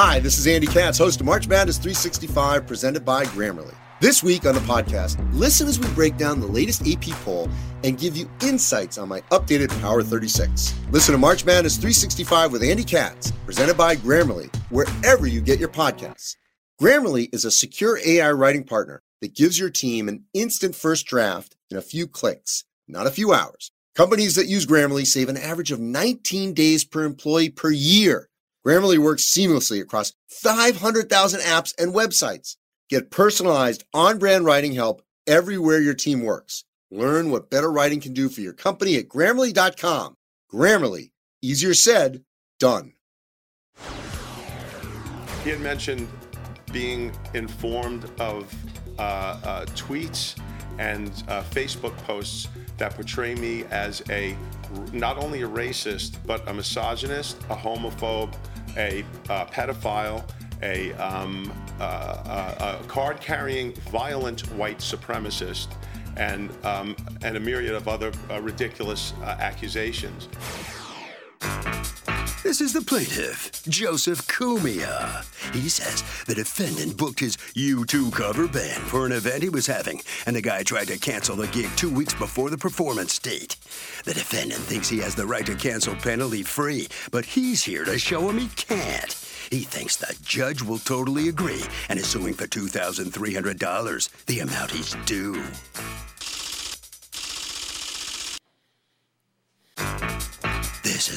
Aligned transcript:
Hi, 0.00 0.20
this 0.20 0.38
is 0.38 0.46
Andy 0.46 0.68
Katz, 0.68 0.96
host 0.96 1.18
of 1.18 1.26
March 1.26 1.48
Madness 1.48 1.76
365, 1.76 2.68
presented 2.68 3.04
by 3.04 3.24
Grammarly. 3.24 3.74
This 4.00 4.22
week 4.22 4.46
on 4.46 4.54
the 4.54 4.60
podcast, 4.60 5.18
listen 5.34 5.66
as 5.66 5.80
we 5.80 5.88
break 5.88 6.16
down 6.16 6.38
the 6.38 6.46
latest 6.46 6.86
AP 6.86 7.10
poll 7.24 7.48
and 7.82 7.98
give 7.98 8.16
you 8.16 8.30
insights 8.40 8.96
on 8.96 9.08
my 9.08 9.22
updated 9.32 9.70
Power 9.80 10.04
36. 10.04 10.72
Listen 10.92 11.14
to 11.14 11.18
March 11.18 11.44
Madness 11.44 11.74
365 11.78 12.52
with 12.52 12.62
Andy 12.62 12.84
Katz, 12.84 13.32
presented 13.44 13.76
by 13.76 13.96
Grammarly, 13.96 14.54
wherever 14.70 15.26
you 15.26 15.40
get 15.40 15.58
your 15.58 15.68
podcasts. 15.68 16.36
Grammarly 16.80 17.28
is 17.34 17.44
a 17.44 17.50
secure 17.50 17.98
AI 18.06 18.30
writing 18.30 18.62
partner 18.62 19.02
that 19.20 19.34
gives 19.34 19.58
your 19.58 19.68
team 19.68 20.08
an 20.08 20.22
instant 20.32 20.76
first 20.76 21.06
draft 21.06 21.56
in 21.72 21.76
a 21.76 21.82
few 21.82 22.06
clicks, 22.06 22.62
not 22.86 23.08
a 23.08 23.10
few 23.10 23.32
hours. 23.32 23.72
Companies 23.96 24.36
that 24.36 24.46
use 24.46 24.64
Grammarly 24.64 25.04
save 25.04 25.28
an 25.28 25.36
average 25.36 25.72
of 25.72 25.80
19 25.80 26.54
days 26.54 26.84
per 26.84 27.02
employee 27.02 27.50
per 27.50 27.72
year. 27.72 28.27
Grammarly 28.66 28.98
works 28.98 29.24
seamlessly 29.24 29.80
across 29.80 30.12
500,000 30.28 31.40
apps 31.40 31.74
and 31.78 31.94
websites. 31.94 32.56
Get 32.90 33.10
personalized 33.10 33.84
on 33.94 34.18
brand 34.18 34.44
writing 34.44 34.72
help 34.72 35.02
everywhere 35.26 35.80
your 35.80 35.94
team 35.94 36.22
works. 36.22 36.64
Learn 36.90 37.30
what 37.30 37.50
better 37.50 37.70
writing 37.70 38.00
can 38.00 38.14
do 38.14 38.28
for 38.28 38.40
your 38.40 38.54
company 38.54 38.96
at 38.96 39.08
grammarly.com. 39.08 40.16
Grammarly, 40.52 41.10
easier 41.42 41.74
said, 41.74 42.24
done. 42.58 42.94
He 45.44 45.50
had 45.50 45.60
mentioned 45.60 46.08
being 46.72 47.12
informed 47.34 48.10
of 48.18 48.52
uh, 48.98 49.40
uh, 49.44 49.66
tweets 49.66 50.38
and 50.78 51.08
uh, 51.28 51.42
Facebook 51.42 51.96
posts 51.98 52.48
that 52.78 52.94
portray 52.94 53.34
me 53.34 53.64
as 53.70 54.02
a 54.10 54.36
not 54.92 55.18
only 55.18 55.42
a 55.42 55.48
racist, 55.48 56.16
but 56.26 56.46
a 56.48 56.54
misogynist, 56.54 57.38
a 57.50 57.56
homophobe, 57.56 58.34
a 58.76 59.04
uh, 59.28 59.46
pedophile, 59.46 60.22
a, 60.62 60.92
um, 60.94 61.52
uh, 61.80 62.78
a 62.80 62.84
card 62.86 63.20
carrying 63.20 63.72
violent 63.90 64.40
white 64.52 64.78
supremacist, 64.78 65.68
and, 66.16 66.50
um, 66.64 66.96
and 67.22 67.36
a 67.36 67.40
myriad 67.40 67.74
of 67.74 67.88
other 67.88 68.12
uh, 68.30 68.40
ridiculous 68.40 69.14
uh, 69.22 69.36
accusations. 69.38 70.28
This 72.48 72.60
is 72.62 72.72
the 72.72 72.80
plaintiff, 72.80 73.62
Joseph 73.64 74.26
Cumia. 74.26 75.24
He 75.52 75.68
says 75.68 76.02
the 76.24 76.34
defendant 76.34 76.96
booked 76.96 77.20
his 77.20 77.36
U2 77.36 78.12
cover 78.12 78.48
band 78.48 78.82
for 78.84 79.04
an 79.04 79.12
event 79.12 79.42
he 79.42 79.48
was 79.48 79.66
having, 79.66 80.00
and 80.24 80.34
the 80.34 80.40
guy 80.40 80.62
tried 80.62 80.88
to 80.88 80.98
cancel 80.98 81.36
the 81.36 81.46
gig 81.48 81.68
two 81.76 81.92
weeks 81.92 82.14
before 82.14 82.48
the 82.48 82.56
performance 82.56 83.18
date. 83.18 83.56
The 84.04 84.14
defendant 84.14 84.60
thinks 84.60 84.88
he 84.88 84.98
has 85.00 85.14
the 85.14 85.26
right 85.26 85.44
to 85.46 85.56
cancel 85.56 85.94
penalty 85.96 86.42
free, 86.42 86.88
but 87.10 87.26
he's 87.26 87.64
here 87.64 87.84
to 87.84 87.98
show 87.98 88.30
him 88.30 88.38
he 88.38 88.48
can't. 88.56 89.12
He 89.50 89.60
thinks 89.60 89.96
the 89.96 90.16
judge 90.22 90.62
will 90.62 90.78
totally 90.78 91.28
agree 91.28 91.64
and 91.88 91.98
is 91.98 92.06
suing 92.06 92.34
for 92.34 92.46
$2,300, 92.46 94.24
the 94.26 94.40
amount 94.40 94.70
he's 94.70 94.94
due. 95.04 95.42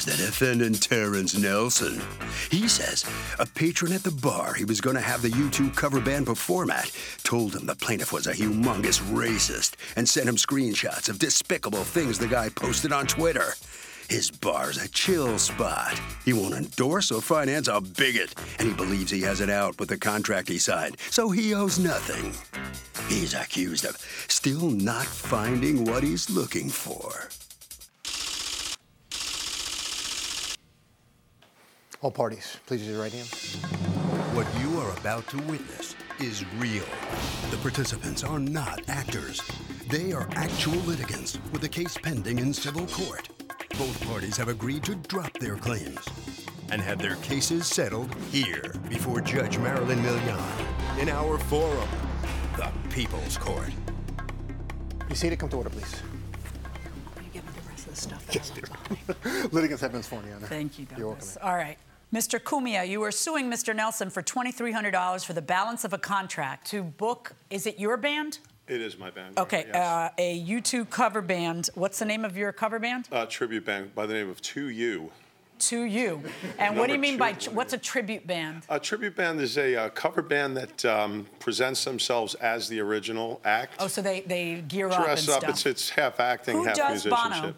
Is 0.06 0.18
the 0.18 0.26
defendant, 0.26 0.82
Terrence 0.82 1.36
Nelson. 1.36 2.00
He 2.50 2.68
says 2.68 3.04
a 3.38 3.46
patron 3.46 3.92
at 3.92 4.02
the 4.02 4.10
bar 4.10 4.54
he 4.54 4.64
was 4.64 4.80
going 4.80 4.96
to 4.96 5.02
have 5.02 5.22
the 5.22 5.28
U2 5.28 5.74
cover 5.76 6.00
band 6.00 6.26
perform 6.26 6.70
at 6.70 6.90
told 7.24 7.54
him 7.54 7.66
the 7.66 7.74
plaintiff 7.74 8.12
was 8.12 8.26
a 8.26 8.32
humongous 8.32 9.00
racist 9.12 9.74
and 9.96 10.08
sent 10.08 10.28
him 10.28 10.36
screenshots 10.36 11.08
of 11.08 11.18
despicable 11.18 11.84
things 11.84 12.18
the 12.18 12.26
guy 12.26 12.48
posted 12.48 12.92
on 12.92 13.06
Twitter. 13.06 13.54
His 14.08 14.30
bar's 14.30 14.82
a 14.82 14.88
chill 14.88 15.38
spot. 15.38 16.00
He 16.24 16.32
won't 16.32 16.54
endorse 16.54 17.10
or 17.10 17.22
finance 17.22 17.68
a 17.68 17.80
bigot, 17.80 18.34
and 18.58 18.68
he 18.68 18.74
believes 18.74 19.10
he 19.10 19.22
has 19.22 19.40
it 19.40 19.50
out 19.50 19.78
with 19.78 19.88
the 19.88 19.98
contract 19.98 20.48
he 20.48 20.58
signed, 20.58 20.96
so 21.10 21.30
he 21.30 21.54
owes 21.54 21.78
nothing. 21.78 22.34
He's 23.08 23.34
accused 23.34 23.84
of 23.84 23.96
still 24.28 24.70
not 24.70 25.06
finding 25.06 25.84
what 25.84 26.02
he's 26.02 26.28
looking 26.28 26.68
for. 26.68 27.28
All 32.02 32.10
parties, 32.10 32.56
please 32.66 32.80
use 32.82 32.90
your 32.90 33.00
right 33.00 33.12
hand. 33.12 33.28
What 34.34 34.48
you 34.60 34.76
are 34.80 34.90
about 34.98 35.24
to 35.28 35.36
witness 35.42 35.94
is 36.18 36.44
real. 36.56 36.84
The 37.52 37.56
participants 37.58 38.24
are 38.24 38.40
not 38.40 38.82
actors. 38.88 39.40
They 39.88 40.12
are 40.12 40.28
actual 40.32 40.78
litigants 40.78 41.38
with 41.52 41.62
a 41.62 41.68
case 41.68 41.96
pending 41.96 42.40
in 42.40 42.52
civil 42.52 42.88
court. 42.88 43.28
Both 43.78 44.04
parties 44.08 44.36
have 44.36 44.48
agreed 44.48 44.82
to 44.82 44.96
drop 44.96 45.32
their 45.34 45.54
claims 45.54 46.04
and 46.72 46.82
have 46.82 46.98
their 46.98 47.14
cases 47.16 47.68
settled 47.68 48.12
here 48.32 48.74
before 48.88 49.20
Judge 49.20 49.58
Marilyn 49.58 50.00
Milian 50.00 50.98
in 50.98 51.08
our 51.08 51.38
forum, 51.38 51.88
the 52.56 52.68
People's 52.90 53.36
Court. 53.36 53.70
You 55.08 55.14
see 55.14 55.14
seated. 55.14 55.38
Come 55.38 55.50
to 55.50 55.56
order, 55.58 55.70
please. 55.70 56.02
You 57.18 57.30
give 57.32 57.44
me 57.44 57.52
the 57.54 57.70
rest 57.70 57.86
of 57.86 57.94
the 57.94 58.00
stuff. 58.00 58.28
Just 58.28 59.52
Litigants 59.52 59.82
have 59.82 59.92
been 59.92 60.02
sworn, 60.02 60.24
in. 60.24 60.40
Thank 60.40 60.80
you, 60.80 60.86
Douglas. 60.86 60.98
You're 60.98 61.08
welcome. 61.08 61.38
All 61.42 61.54
right. 61.54 61.78
Mr. 62.12 62.38
Cumia, 62.38 62.86
you 62.86 63.02
are 63.02 63.10
suing 63.10 63.50
Mr. 63.50 63.74
Nelson 63.74 64.10
for 64.10 64.22
$2,300 64.22 65.24
for 65.24 65.32
the 65.32 65.40
balance 65.40 65.82
of 65.82 65.94
a 65.94 65.98
contract 65.98 66.66
to 66.66 66.82
book, 66.82 67.32
is 67.48 67.66
it 67.66 67.78
your 67.78 67.96
band? 67.96 68.38
It 68.68 68.82
is 68.82 68.98
my 68.98 69.10
band. 69.10 69.38
Okay, 69.38 69.64
yes. 69.66 69.74
uh, 69.74 70.10
a 70.18 70.44
U2 70.44 70.90
cover 70.90 71.22
band. 71.22 71.70
What's 71.74 71.98
the 71.98 72.04
name 72.04 72.26
of 72.26 72.36
your 72.36 72.52
cover 72.52 72.78
band? 72.78 73.08
Uh, 73.10 73.24
tribute 73.24 73.64
band 73.64 73.94
by 73.94 74.04
the 74.04 74.12
name 74.12 74.28
of 74.28 74.42
2U. 74.42 75.08
To 75.58 75.82
You. 75.84 76.22
And 76.58 76.76
what 76.76 76.88
do 76.88 76.92
you 76.92 76.98
mean 76.98 77.16
by, 77.16 77.34
what's 77.52 77.72
a 77.72 77.78
tribute 77.78 78.26
band? 78.26 78.64
A 78.68 78.78
tribute 78.78 79.16
band 79.16 79.40
is 79.40 79.56
a 79.56 79.76
uh, 79.76 79.88
cover 79.90 80.20
band 80.20 80.56
that 80.56 80.84
um, 80.84 81.26
presents 81.38 81.84
themselves 81.84 82.34
as 82.36 82.68
the 82.68 82.80
original 82.80 83.40
act. 83.44 83.76
Oh, 83.78 83.86
so 83.86 84.02
they, 84.02 84.20
they 84.22 84.60
gear 84.68 84.88
up 84.88 84.96
and 84.96 85.04
Dress 85.04 85.28
up. 85.28 85.38
stuff. 85.38 85.50
It's, 85.50 85.66
it's 85.66 85.90
half 85.90 86.20
acting, 86.20 86.56
Who 86.56 86.64
half 86.64 86.76
does 86.76 87.04
Bono? 87.04 87.54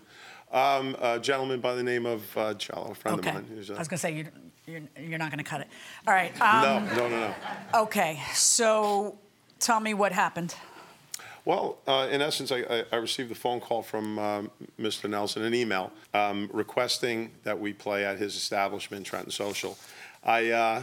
Musicianship. 0.55 1.03
Um, 1.03 1.13
a 1.13 1.19
gentleman 1.21 1.61
by 1.61 1.75
the 1.75 1.83
name 1.83 2.07
of 2.07 2.37
uh, 2.37 2.55
Jello, 2.55 2.93
a 2.93 2.95
friend 2.95 3.19
okay. 3.19 3.31
of 3.31 3.35
mine. 3.35 3.47
who's, 3.49 3.71
uh, 3.71 3.75
I 3.75 3.79
was 3.79 3.89
going 3.89 3.99
to 3.99 4.03
say, 4.03 4.15
you, 4.15 4.27
you're, 4.67 4.83
you're 4.99 5.19
not 5.19 5.31
going 5.31 5.43
to 5.43 5.49
cut 5.49 5.61
it. 5.61 5.69
All 6.07 6.15
right. 6.15 6.39
Um, 6.41 6.87
no, 6.87 6.95
no, 6.95 7.09
no, 7.09 7.21
no. 7.21 7.35
Okay, 7.83 8.21
so 8.33 9.19
tell 9.59 9.81
me 9.81 9.95
what 9.95 10.13
happened. 10.13 10.55
Well, 11.45 11.77
uh, 11.87 12.09
in 12.11 12.23
essence, 12.23 12.51
I, 12.51 12.61
I, 12.61 12.85
I 12.93 12.97
received 12.97 13.31
a 13.31 13.35
phone 13.35 13.61
call 13.61 13.83
from 13.83 14.19
um, 14.19 14.51
Mr. 14.81 15.11
Nelson, 15.11 15.43
an 15.43 15.55
email 15.55 15.93
um, 16.15 16.49
requesting 16.53 17.33
that 17.43 17.59
we 17.59 17.75
play 17.75 18.07
at 18.07 18.19
his 18.19 18.35
establishment, 18.35 19.07
Trenton 19.07 19.31
Social. 19.31 19.77
I. 20.23 20.51
Uh, 20.51 20.83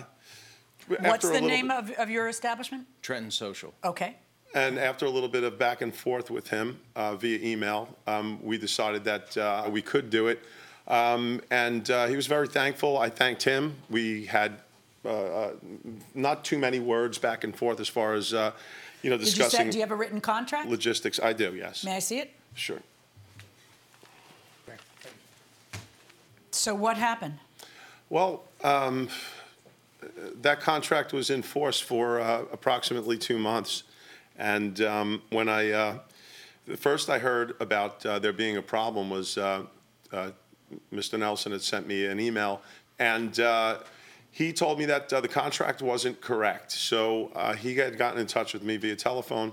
What's 0.99 1.29
the 1.29 1.39
name 1.39 1.69
bit- 1.69 1.77
of, 1.77 1.91
of 1.91 2.09
your 2.09 2.27
establishment? 2.27 2.85
Trenton 3.01 3.31
Social. 3.31 3.73
Okay. 3.83 4.17
And 4.53 4.77
after 4.77 5.05
a 5.05 5.09
little 5.09 5.29
bit 5.29 5.43
of 5.43 5.57
back 5.57 5.81
and 5.81 5.95
forth 5.95 6.29
with 6.29 6.49
him 6.49 6.79
uh, 6.95 7.15
via 7.15 7.39
email, 7.39 7.87
um, 8.05 8.39
we 8.43 8.57
decided 8.57 9.03
that 9.05 9.37
uh, 9.37 9.69
we 9.71 9.81
could 9.81 10.09
do 10.09 10.27
it. 10.27 10.43
Um, 10.87 11.41
and 11.49 11.89
uh, 11.89 12.07
he 12.07 12.15
was 12.15 12.27
very 12.27 12.47
thankful. 12.47 12.97
I 12.97 13.09
thanked 13.09 13.43
him. 13.43 13.75
We 13.89 14.25
had 14.25 14.59
uh, 15.05 15.09
uh, 15.09 15.51
not 16.13 16.43
too 16.43 16.57
many 16.57 16.79
words 16.79 17.17
back 17.17 17.43
and 17.43 17.55
forth 17.55 17.79
as 17.79 17.87
far 17.87 18.13
as 18.13 18.33
uh, 18.33 18.51
you 19.01 19.09
know 19.09 19.17
Did 19.17 19.27
you 19.27 19.33
discussing 19.33 19.67
say, 19.67 19.71
do 19.71 19.77
you 19.77 19.83
have 19.83 19.91
a 19.91 19.95
written 19.95 20.19
contract? 20.21 20.69
logistics. 20.69 21.19
I 21.19 21.33
do, 21.33 21.55
yes. 21.55 21.85
May 21.85 21.95
I 21.95 21.99
see 21.99 22.19
it? 22.19 22.31
Sure. 22.53 22.79
So 26.51 26.75
what 26.75 26.97
happened? 26.97 27.39
Well, 28.09 28.43
um, 28.63 29.07
that 30.41 30.59
contract 30.59 31.13
was 31.13 31.29
in 31.29 31.41
force 31.41 31.79
for 31.79 32.19
uh, 32.19 32.43
approximately 32.51 33.17
two 33.17 33.39
months. 33.39 33.83
And 34.41 34.81
um, 34.81 35.21
when 35.29 35.47
I, 35.47 35.69
uh, 35.69 35.97
first 36.75 37.11
I 37.11 37.19
heard 37.19 37.55
about 37.59 38.03
uh, 38.03 38.17
there 38.17 38.33
being 38.33 38.57
a 38.57 38.61
problem 38.61 39.11
was 39.11 39.37
uh, 39.37 39.65
uh, 40.11 40.31
Mr. 40.91 41.19
Nelson 41.19 41.51
had 41.51 41.61
sent 41.61 41.87
me 41.87 42.07
an 42.07 42.19
email, 42.19 42.63
and 42.97 43.39
uh, 43.39 43.77
he 44.31 44.51
told 44.51 44.79
me 44.79 44.85
that 44.85 45.13
uh, 45.13 45.21
the 45.21 45.27
contract 45.27 45.83
wasn't 45.83 46.19
correct. 46.21 46.71
So 46.71 47.31
he 47.59 47.75
had 47.75 47.99
gotten 47.99 48.19
in 48.19 48.25
touch 48.25 48.53
with 48.53 48.63
me 48.63 48.77
via 48.77 48.95
telephone. 48.95 49.51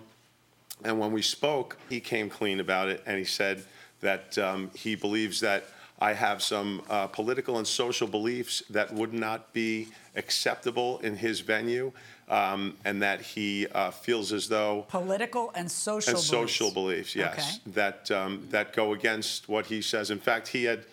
And 0.84 0.98
when 0.98 1.12
we 1.12 1.20
spoke, 1.20 1.76
he 1.90 2.00
came 2.00 2.30
clean 2.30 2.58
about 2.58 2.88
it, 2.88 3.02
and 3.04 3.18
he 3.18 3.24
said 3.24 3.64
that 4.00 4.38
um, 4.38 4.70
he 4.74 4.94
believes 4.94 5.40
that 5.40 5.64
I 6.00 6.12
have 6.12 6.42
some 6.42 6.82
uh, 6.88 7.08
political 7.08 7.58
and 7.58 7.66
social 7.66 8.06
beliefs 8.06 8.62
that 8.70 8.92
would 8.92 9.12
not 9.12 9.52
be 9.52 9.88
acceptable 10.14 10.98
in 11.00 11.16
his 11.16 11.40
venue, 11.40 11.92
um, 12.28 12.76
and 12.84 13.02
that 13.02 13.20
he 13.20 13.66
uh, 13.68 13.90
feels 13.90 14.32
as 14.32 14.48
though 14.48 14.86
Political 14.88 15.50
and 15.54 15.70
social 15.70 16.10
and 16.10 16.16
beliefs. 16.16 16.28
social 16.28 16.70
beliefs, 16.70 17.16
yes, 17.16 17.60
that 17.66 18.10
um, 18.10 18.46
that 18.50 18.72
go 18.74 18.92
against 18.92 19.48
what 19.48 19.66
he 19.66 19.82
says. 19.82 20.10
In 20.10 20.18
fact, 20.20 20.48
he 20.48 20.64
had 20.64 20.84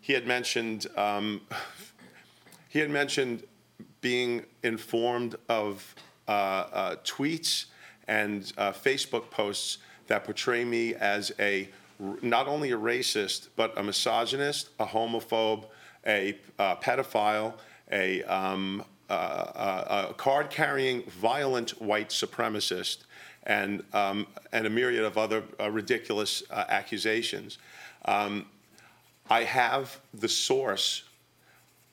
he 0.00 0.12
had 0.12 0.26
mentioned 0.26 0.86
um, 0.96 1.42
he 2.68 2.78
had 2.78 2.90
mentioned 2.90 3.42
being 4.00 4.44
informed 4.62 5.36
of 5.48 5.94
uh, 6.28 6.30
uh, 6.30 6.96
tweets 7.04 7.66
and 8.08 8.52
uh, 8.58 8.72
Facebook 8.72 9.30
posts 9.30 9.78
that 10.06 10.24
portray 10.24 10.64
me 10.64 10.94
as 10.94 11.32
a 11.38 11.68
not 12.22 12.48
only 12.48 12.72
a 12.72 12.78
racist 12.78 13.48
but 13.56 13.76
a 13.78 13.82
misogynist, 13.82 14.70
a 14.78 14.86
homophobe, 14.86 15.66
a 16.06 16.38
uh, 16.58 16.76
pedophile, 16.76 17.54
a 17.90 18.22
um, 18.24 18.84
uh, 19.10 20.06
a 20.08 20.14
card-carrying, 20.14 21.02
violent 21.04 21.70
white 21.80 22.08
supremacist, 22.08 22.98
and 23.44 23.84
um, 23.92 24.26
and 24.52 24.66
a 24.66 24.70
myriad 24.70 25.04
of 25.04 25.18
other 25.18 25.42
uh, 25.60 25.70
ridiculous 25.70 26.42
uh, 26.50 26.64
accusations. 26.68 27.58
Um, 28.06 28.46
I 29.30 29.44
have 29.44 30.00
the 30.12 30.28
source. 30.28 31.04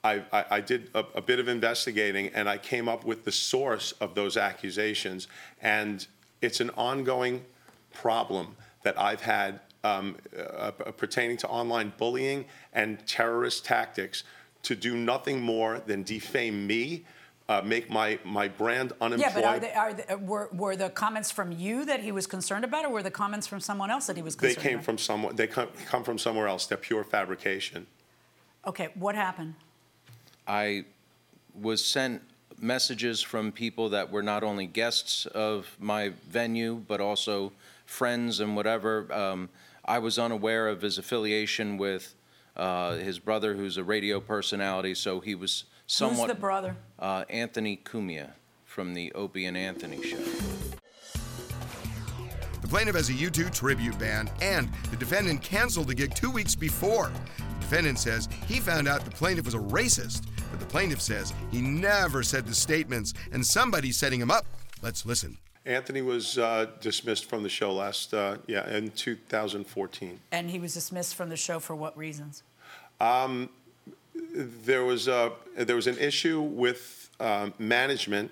I, 0.03 0.23
I, 0.33 0.45
I 0.49 0.61
did 0.61 0.89
a, 0.95 1.05
a 1.15 1.21
bit 1.21 1.39
of 1.39 1.47
investigating, 1.47 2.29
and 2.33 2.49
I 2.49 2.57
came 2.57 2.89
up 2.89 3.05
with 3.05 3.23
the 3.23 3.31
source 3.31 3.91
of 3.93 4.15
those 4.15 4.35
accusations, 4.35 5.27
and 5.61 6.05
it's 6.41 6.59
an 6.59 6.71
ongoing 6.71 7.45
problem 7.93 8.55
that 8.83 8.99
I've 8.99 9.21
had 9.21 9.59
um, 9.83 10.17
uh, 10.37 10.71
pertaining 10.71 11.37
to 11.37 11.47
online 11.47 11.93
bullying 11.97 12.45
and 12.73 13.05
terrorist 13.07 13.65
tactics 13.65 14.23
to 14.63 14.75
do 14.75 14.95
nothing 14.95 15.41
more 15.41 15.81
than 15.85 16.03
defame 16.03 16.67
me, 16.67 17.03
uh, 17.49 17.61
make 17.65 17.89
my, 17.89 18.19
my 18.23 18.47
brand 18.47 18.93
unemployed. 19.01 19.19
Yeah, 19.19 19.33
but 19.33 19.43
are 19.43 19.59
they, 19.59 19.73
are 19.73 19.93
they, 19.93 20.15
were, 20.15 20.49
were 20.53 20.75
the 20.75 20.89
comments 20.89 21.31
from 21.31 21.51
you 21.51 21.83
that 21.85 22.01
he 22.01 22.11
was 22.11 22.27
concerned 22.27 22.63
about, 22.63 22.85
or 22.85 22.89
were 22.89 23.03
the 23.03 23.11
comments 23.11 23.47
from 23.47 23.59
someone 23.59 23.89
else 23.89 24.07
that 24.07 24.15
he 24.15 24.21
was 24.21 24.35
they 24.35 24.49
concerned 24.49 24.63
came 24.63 24.73
about? 24.75 24.85
from 24.85 24.97
someone. 24.97 25.35
They 25.35 25.47
come, 25.47 25.69
come 25.85 26.03
from 26.03 26.17
somewhere 26.17 26.47
else. 26.47 26.67
They're 26.67 26.77
pure 26.77 27.03
fabrication. 27.03 27.87
Okay, 28.65 28.89
what 28.93 29.15
happened? 29.15 29.55
I 30.47 30.85
was 31.59 31.83
sent 31.83 32.21
messages 32.59 33.21
from 33.21 33.51
people 33.51 33.89
that 33.89 34.11
were 34.11 34.21
not 34.21 34.43
only 34.43 34.67
guests 34.67 35.25
of 35.25 35.75
my 35.79 36.09
venue, 36.29 36.75
but 36.87 37.01
also 37.01 37.51
friends 37.85 38.39
and 38.39 38.55
whatever. 38.55 39.11
Um, 39.11 39.49
I 39.91 39.99
was 39.99 40.17
unaware 40.17 40.69
of 40.69 40.81
his 40.81 40.97
affiliation 40.97 41.75
with 41.75 42.15
uh, 42.55 42.93
his 42.93 43.19
brother, 43.19 43.55
who's 43.55 43.75
a 43.75 43.83
radio 43.83 44.21
personality, 44.21 44.95
so 44.95 45.19
he 45.19 45.35
was 45.35 45.65
somewhat. 45.85 46.27
Who's 46.27 46.27
the 46.27 46.39
brother? 46.39 46.77
Uh, 46.97 47.25
Anthony 47.29 47.75
Cumia 47.75 48.31
from 48.63 48.93
the 48.93 49.11
Opie 49.11 49.47
and 49.47 49.57
Anthony 49.57 50.01
show. 50.01 50.15
The 52.61 52.67
plaintiff 52.69 52.95
has 52.95 53.09
a 53.09 53.13
U2 53.13 53.53
tribute 53.53 53.99
band, 53.99 54.31
and 54.41 54.69
the 54.91 54.95
defendant 54.95 55.41
canceled 55.41 55.89
the 55.89 55.95
gig 55.95 56.15
two 56.15 56.31
weeks 56.31 56.55
before. 56.55 57.11
The 57.37 57.59
defendant 57.59 57.99
says 57.99 58.29
he 58.47 58.61
found 58.61 58.87
out 58.87 59.03
the 59.03 59.11
plaintiff 59.11 59.43
was 59.43 59.55
a 59.55 59.59
racist, 59.59 60.25
but 60.51 60.61
the 60.61 60.65
plaintiff 60.67 61.01
says 61.01 61.33
he 61.51 61.59
never 61.59 62.23
said 62.23 62.47
the 62.47 62.55
statements, 62.55 63.13
and 63.33 63.45
somebody's 63.45 63.97
setting 63.97 64.21
him 64.21 64.31
up. 64.31 64.45
Let's 64.81 65.05
listen. 65.05 65.37
Anthony 65.65 66.01
was 66.01 66.37
uh, 66.37 66.67
dismissed 66.79 67.25
from 67.25 67.43
the 67.43 67.49
show 67.49 67.73
last, 67.73 68.13
uh, 68.13 68.37
yeah, 68.47 68.67
in 68.69 68.89
2014. 68.91 70.19
And 70.31 70.49
he 70.49 70.59
was 70.59 70.73
dismissed 70.73 71.15
from 71.15 71.29
the 71.29 71.37
show 71.37 71.59
for 71.59 71.75
what 71.75 71.95
reasons? 71.95 72.43
Um, 72.99 73.49
there 74.33 74.83
was 74.83 75.07
a, 75.07 75.33
there 75.55 75.75
was 75.75 75.87
an 75.87 75.99
issue 75.99 76.41
with 76.41 77.09
um, 77.19 77.53
management 77.59 78.31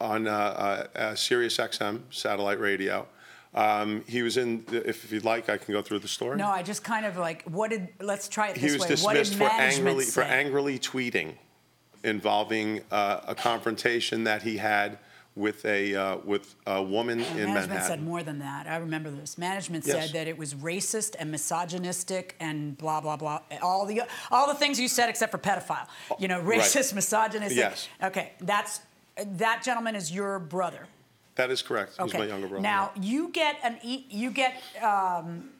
on 0.00 0.28
uh, 0.28 0.86
uh, 0.94 1.14
Sirius 1.14 1.56
XM 1.56 2.02
satellite 2.10 2.60
radio. 2.60 3.06
Um, 3.54 4.04
he 4.08 4.22
was 4.22 4.36
in. 4.36 4.64
If 4.70 5.12
you'd 5.12 5.24
like, 5.24 5.48
I 5.48 5.58
can 5.58 5.72
go 5.72 5.80
through 5.80 6.00
the 6.00 6.08
story. 6.08 6.36
No, 6.36 6.48
I 6.48 6.64
just 6.64 6.82
kind 6.82 7.06
of 7.06 7.16
like, 7.16 7.44
what 7.44 7.70
did, 7.70 7.88
let's 8.00 8.28
try 8.28 8.48
it 8.48 8.56
he 8.56 8.62
this 8.68 8.72
was 8.72 8.82
way. 8.82 9.04
What 9.04 9.12
did 9.12 9.18
dismissed 9.20 9.38
for 9.38 9.44
management 9.44 9.78
angrily 9.78 10.04
say? 10.04 10.10
for 10.10 10.22
angrily 10.22 10.78
tweeting, 10.80 11.34
involving 12.02 12.80
uh, 12.90 13.20
a 13.28 13.34
confrontation 13.36 14.24
that 14.24 14.42
he 14.42 14.56
had 14.56 14.98
with 15.36 15.64
a 15.64 15.94
uh, 15.96 16.16
with 16.18 16.54
a 16.66 16.82
woman 16.82 17.20
And 17.20 17.28
in 17.38 17.46
management 17.46 17.68
Manhattan. 17.70 17.86
said 17.88 18.02
more 18.02 18.22
than 18.22 18.38
that. 18.38 18.66
I 18.68 18.76
remember 18.76 19.10
this. 19.10 19.36
Management 19.36 19.84
Yes. 19.86 20.06
said 20.06 20.14
that 20.14 20.28
it 20.28 20.38
was 20.38 20.54
racist 20.54 21.16
and 21.18 21.30
misogynistic 21.32 22.36
and 22.40 22.76
blah 22.78 23.00
blah 23.00 23.16
blah. 23.16 23.40
All 23.62 23.84
the 23.86 24.02
all 24.30 24.46
the 24.46 24.54
things 24.54 24.78
you 24.78 24.88
said 24.88 25.08
except 25.08 25.32
for 25.32 25.38
pedophile. 25.38 25.86
You 26.18 26.28
know, 26.28 26.40
Right. 26.40 26.60
racist, 26.60 26.94
misogynistic. 26.94 27.56
Yes. 27.58 27.88
Okay, 28.02 28.32
that's 28.40 28.80
that 29.16 29.62
gentleman 29.64 29.94
is 29.96 30.12
your 30.12 30.38
brother. 30.38 30.86
That 31.34 31.50
is 31.50 31.62
correct. 31.62 31.92
He's 31.92 32.00
Okay. 32.14 32.18
my 32.18 32.26
younger 32.26 32.46
brother. 32.46 32.62
Now 32.62 32.92
you 33.00 33.28
get 33.30 33.56
an 33.64 33.78
e- 33.82 34.06
you 34.08 34.30
get 34.30 34.54
um, 34.82 35.50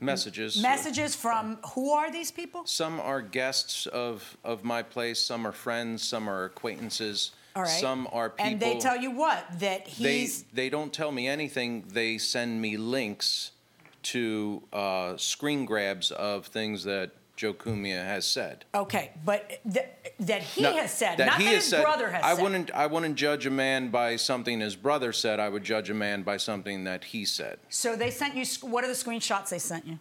Messages. 0.00 0.60
messages 0.60 1.14
from 1.16 1.56
who 1.74 1.92
are 1.92 2.10
these 2.12 2.30
people? 2.30 2.66
Some 2.66 3.00
are 3.00 3.22
guests 3.22 3.86
of, 3.86 4.36
of 4.44 4.62
my 4.62 4.82
place, 4.82 5.18
some 5.18 5.46
are 5.46 5.52
friends, 5.52 6.02
some 6.02 6.28
are 6.28 6.44
acquaintances. 6.44 7.30
All 7.56 7.62
right. 7.62 7.70
Some 7.70 8.08
are 8.12 8.30
people. 8.30 8.52
And 8.52 8.60
they 8.60 8.78
tell 8.78 8.96
you 8.96 9.10
what 9.12 9.44
that 9.60 9.86
they, 9.98 10.18
he's 10.20 10.42
they 10.52 10.68
don't 10.70 10.92
tell 10.92 11.12
me 11.12 11.28
anything. 11.28 11.84
They 11.88 12.18
send 12.18 12.60
me 12.60 12.76
links 12.76 13.52
to 14.04 14.62
uh, 14.72 15.16
screen 15.16 15.64
grabs 15.64 16.10
of 16.10 16.46
things 16.46 16.84
that 16.84 17.12
Joe 17.36 17.54
Cumia 17.54 18.04
has 18.04 18.26
said. 18.26 18.64
okay, 18.74 19.10
but 19.24 19.60
th- 19.72 19.86
that 20.20 20.42
he 20.42 20.62
No, 20.62 20.72
has 20.76 20.92
said, 20.92 21.16
that 21.16 21.26
not 21.26 21.38
that 21.38 21.44
his 21.54 21.64
said- 21.64 21.82
brother 21.82 22.08
has 22.10 22.22
I 22.22 22.34
said. 22.34 22.42
wouldn't. 22.42 22.70
I 22.72 22.86
wouldn't 22.86 23.16
judge 23.16 23.46
a 23.46 23.50
man 23.50 23.88
by 23.90 24.16
something 24.16 24.60
his 24.60 24.76
brother 24.76 25.12
said. 25.12 25.40
I 25.40 25.48
would 25.48 25.64
judge 25.64 25.90
a 25.90 25.94
man 25.94 26.22
by 26.22 26.36
something 26.36 26.84
that 26.84 27.02
he 27.04 27.24
said. 27.24 27.58
So 27.70 27.96
they 27.96 28.10
sent 28.10 28.34
you. 28.36 28.44
What 28.68 28.84
are 28.84 28.88
the 28.88 28.92
screenshots 28.94 29.48
they 29.48 29.58
sent 29.58 29.86
you? 29.86 29.98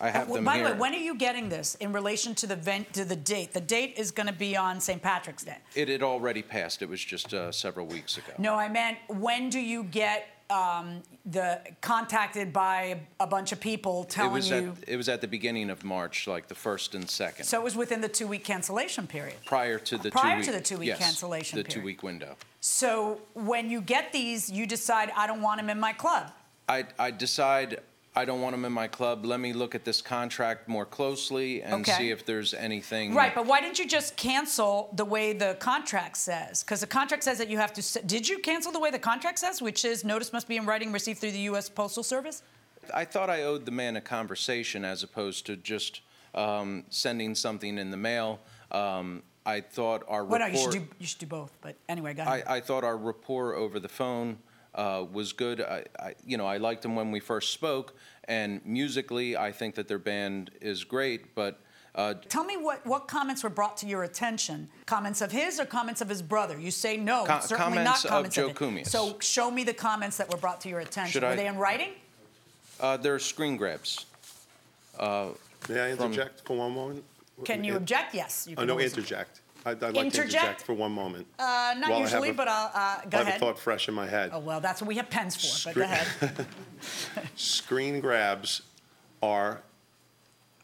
I 0.00 0.10
have 0.10 0.28
Uh, 0.30 0.34
them 0.34 0.44
By 0.44 0.56
here. 0.56 0.66
the 0.68 0.72
way, 0.74 0.78
when 0.78 0.92
are 0.94 0.98
you 0.98 1.14
getting 1.14 1.48
this 1.48 1.74
in 1.76 1.92
relation 1.92 2.34
to 2.36 2.46
the 2.46 2.56
vent, 2.56 2.92
to 2.94 3.04
the 3.04 3.16
date? 3.16 3.52
The 3.52 3.60
date 3.60 3.94
is 3.96 4.10
going 4.10 4.26
to 4.26 4.32
be 4.32 4.56
on 4.56 4.80
St. 4.80 5.00
Patrick's 5.00 5.44
Day. 5.44 5.58
it 5.74 5.88
had 5.88 6.02
already 6.02 6.42
passed. 6.42 6.82
It 6.82 6.88
was 6.88 7.02
just 7.04 7.32
uh, 7.32 7.52
several 7.52 7.86
weeks 7.86 8.16
ago. 8.18 8.32
No, 8.38 8.54
I 8.54 8.68
meant 8.68 8.98
when 9.08 9.50
do 9.50 9.60
you 9.60 9.84
get 9.84 10.26
um, 10.50 11.02
the 11.24 11.60
contacted 11.80 12.52
by 12.52 13.00
a 13.18 13.26
bunch 13.26 13.50
of 13.52 13.60
people 13.60 14.02
it 14.02 14.10
telling 14.10 14.32
was 14.34 14.50
you? 14.50 14.74
at 14.82 14.88
it 14.88 14.96
was 14.96 15.08
at 15.08 15.20
the 15.22 15.26
beginning 15.28 15.70
of 15.70 15.84
March, 15.84 16.26
like 16.26 16.48
the 16.48 16.54
first 16.54 16.94
and 16.94 17.08
second. 17.08 17.46
so 17.46 17.58
it 17.60 17.64
was 17.64 17.74
within 17.76 18.00
the 18.02 18.08
two-week 18.10 18.44
cancellation 18.44 19.06
period. 19.06 19.36
prior 19.46 19.78
to 19.78 19.96
the 19.96 20.10
Prior 20.10 20.40
two 20.40 20.44
to 20.46 20.50
week, 20.52 20.58
the 20.58 20.64
two-week 20.68 20.88
yes, 20.88 20.98
cancellation 20.98 21.56
the 21.58 21.64
period. 21.64 21.80
two 21.80 21.84
week 21.84 22.02
window. 22.02 22.36
So 22.60 23.20
when 23.32 23.70
you 23.70 23.80
get 23.80 24.12
these, 24.12 24.50
you 24.50 24.66
decide 24.66 25.10
I 25.16 25.26
don't 25.26 25.40
want 25.40 25.60
them 25.60 25.70
in 25.70 25.80
my 25.80 25.92
club. 25.94 26.30
I 26.68 26.84
I 26.98 27.10
decide 27.10 27.80
I 28.16 28.24
don't 28.24 28.40
want 28.40 28.54
him 28.54 28.64
in 28.64 28.72
my 28.72 28.86
club. 28.86 29.24
Let 29.24 29.40
me 29.40 29.52
look 29.52 29.74
at 29.74 29.84
this 29.84 30.00
contract 30.00 30.68
more 30.68 30.86
closely 30.86 31.62
and 31.62 31.74
Okay. 31.82 31.92
see 31.92 32.10
if 32.10 32.24
there's 32.24 32.54
anything. 32.54 33.12
Right, 33.12 33.34
but 33.34 33.46
why 33.46 33.60
didn't 33.60 33.80
you 33.80 33.88
just 33.88 34.16
cancel 34.16 34.90
the 34.92 35.04
way 35.04 35.32
the 35.32 35.56
contract 35.58 36.16
says? 36.16 36.62
Because 36.62 36.80
the 36.80 36.86
contract 36.86 37.24
says 37.24 37.38
that 37.38 37.48
you 37.48 37.58
have 37.58 37.72
to. 37.72 38.02
Did 38.06 38.28
you 38.28 38.38
cancel 38.38 38.70
the 38.70 38.78
way 38.78 38.92
the 38.92 39.00
contract 39.00 39.40
says, 39.40 39.60
which 39.60 39.84
is 39.84 40.04
notice 40.04 40.32
must 40.32 40.46
be 40.46 40.56
in 40.56 40.64
writing 40.64 40.92
received 40.92 41.18
through 41.18 41.32
the 41.32 41.40
U.S. 41.50 41.68
Postal 41.68 42.04
Service? 42.04 42.44
I 42.92 43.04
thought 43.04 43.30
I 43.30 43.42
owed 43.42 43.64
the 43.64 43.72
man 43.72 43.96
a 43.96 44.00
conversation 44.00 44.84
as 44.84 45.02
opposed 45.02 45.46
to 45.46 45.56
just 45.56 46.02
um, 46.36 46.84
sending 46.90 47.34
something 47.34 47.78
in 47.78 47.90
the 47.90 47.96
mail. 47.96 48.38
Um, 48.70 49.24
I 49.44 49.60
thought 49.60 50.04
our 50.06 50.24
Well, 50.24 50.38
no, 50.38 50.46
you 50.46 50.56
should 50.56 50.70
do 50.72 50.86
you 51.00 51.06
should 51.06 51.18
do 51.18 51.26
both. 51.26 51.52
But 51.60 51.74
anyway, 51.88 52.14
go 52.14 52.22
ahead. 52.22 52.44
I, 52.46 52.56
I 52.56 52.60
thought 52.60 52.84
our 52.84 52.96
rapport 52.96 53.54
over 53.54 53.80
the 53.80 53.88
phone 53.88 54.38
uh, 54.74 55.04
was 55.12 55.32
good. 55.32 55.60
I, 55.60 55.84
I, 55.98 56.14
you 56.26 56.36
know, 56.36 56.46
I 56.46 56.56
liked 56.56 56.84
him 56.84 56.96
when 56.96 57.10
we 57.10 57.20
first 57.20 57.52
spoke, 57.52 57.94
and 58.28 58.60
musically, 58.64 59.36
I 59.36 59.52
think 59.52 59.74
that 59.76 59.88
their 59.88 59.98
band 59.98 60.50
is 60.60 60.84
great. 60.84 61.34
But 61.34 61.60
uh, 61.94 62.14
Tell 62.28 62.44
me 62.44 62.56
what, 62.56 62.84
what 62.86 63.06
comments 63.08 63.42
were 63.44 63.50
brought 63.50 63.76
to 63.78 63.86
your 63.86 64.02
attention? 64.04 64.68
Comments 64.86 65.20
of 65.20 65.30
his 65.32 65.60
or 65.60 65.64
comments 65.66 66.00
of 66.00 66.08
his 66.08 66.22
brother? 66.22 66.58
You 66.58 66.70
say 66.70 66.96
no, 66.96 67.24
Com- 67.24 67.40
certainly 67.42 67.78
comments 67.78 67.84
not 67.84 68.04
of 68.04 68.10
comments 68.10 68.36
Joe 68.36 68.48
his. 68.48 68.56
Cumias. 68.58 68.86
So 68.88 69.16
show 69.20 69.50
me 69.50 69.64
the 69.64 69.74
comments 69.74 70.16
that 70.16 70.30
were 70.30 70.38
brought 70.38 70.60
to 70.62 70.68
your 70.68 70.80
attention. 70.80 71.12
Should 71.12 71.22
were 71.22 71.28
I- 71.30 71.36
they 71.36 71.46
in 71.46 71.56
writing? 71.56 71.92
uh, 72.80 72.96
there 72.96 73.14
are 73.14 73.18
screen 73.20 73.56
grabs. 73.56 74.06
Uh, 74.98 75.28
May 75.68 75.92
I 75.92 75.96
from- 75.96 76.06
interject 76.12 76.46
for 76.46 76.56
one 76.56 76.72
moment? 76.74 77.04
Can 77.44 77.64
you 77.64 77.74
Uh, 77.74 77.76
object? 77.76 78.14
Yes. 78.14 78.46
You 78.48 78.54
Oh, 78.56 78.60
can 78.62 78.68
no, 78.68 78.78
interject. 78.80 79.40
I'd, 79.66 79.82
I'd 79.82 79.94
like 79.94 79.94
to 79.94 80.00
Interject? 80.20 80.34
interject 80.34 80.62
for 80.62 80.74
one 80.74 80.92
moment. 80.92 81.26
Uh, 81.38 81.42
not 81.42 81.76
While 81.76 81.92
I 81.92 81.92
have 81.92 82.00
usually, 82.00 82.30
a- 82.30 82.34
but 82.34 82.48
I'll, 82.48 82.70
uh, 82.74 83.00
go 83.08 83.16
I 83.18 83.20
have 83.20 83.26
ahead. 83.28 83.36
a 83.36 83.38
thought 83.40 83.58
fresh 83.58 83.88
in 83.88 83.94
my 83.94 84.06
head. 84.06 84.30
Oh 84.32 84.38
well, 84.40 84.60
that's 84.60 84.80
what 84.82 84.88
we 84.88 84.96
have 84.96 85.08
pens 85.10 85.36
for. 85.62 85.68
But 85.70 85.74
go 85.76 85.82
ahead. 85.82 86.46
Screen 87.36 88.00
grabs 88.00 88.62
are, 89.22 89.62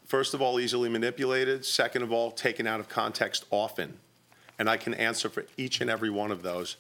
first 0.06 0.34
of 0.34 0.42
all, 0.42 0.60
easily 0.60 0.88
manipulated. 0.88 1.64
Second 1.64 2.02
of 2.02 2.12
all, 2.12 2.30
taken 2.30 2.66
out 2.66 2.80
of 2.80 2.88
context 2.88 3.44
often. 3.50 3.98
And 4.58 4.68
I 4.68 4.76
can 4.76 4.92
answer 4.94 5.30
for 5.30 5.46
each 5.56 5.80
and 5.80 5.88
every 5.88 6.10
one 6.10 6.30
of 6.30 6.42
those. 6.42 6.76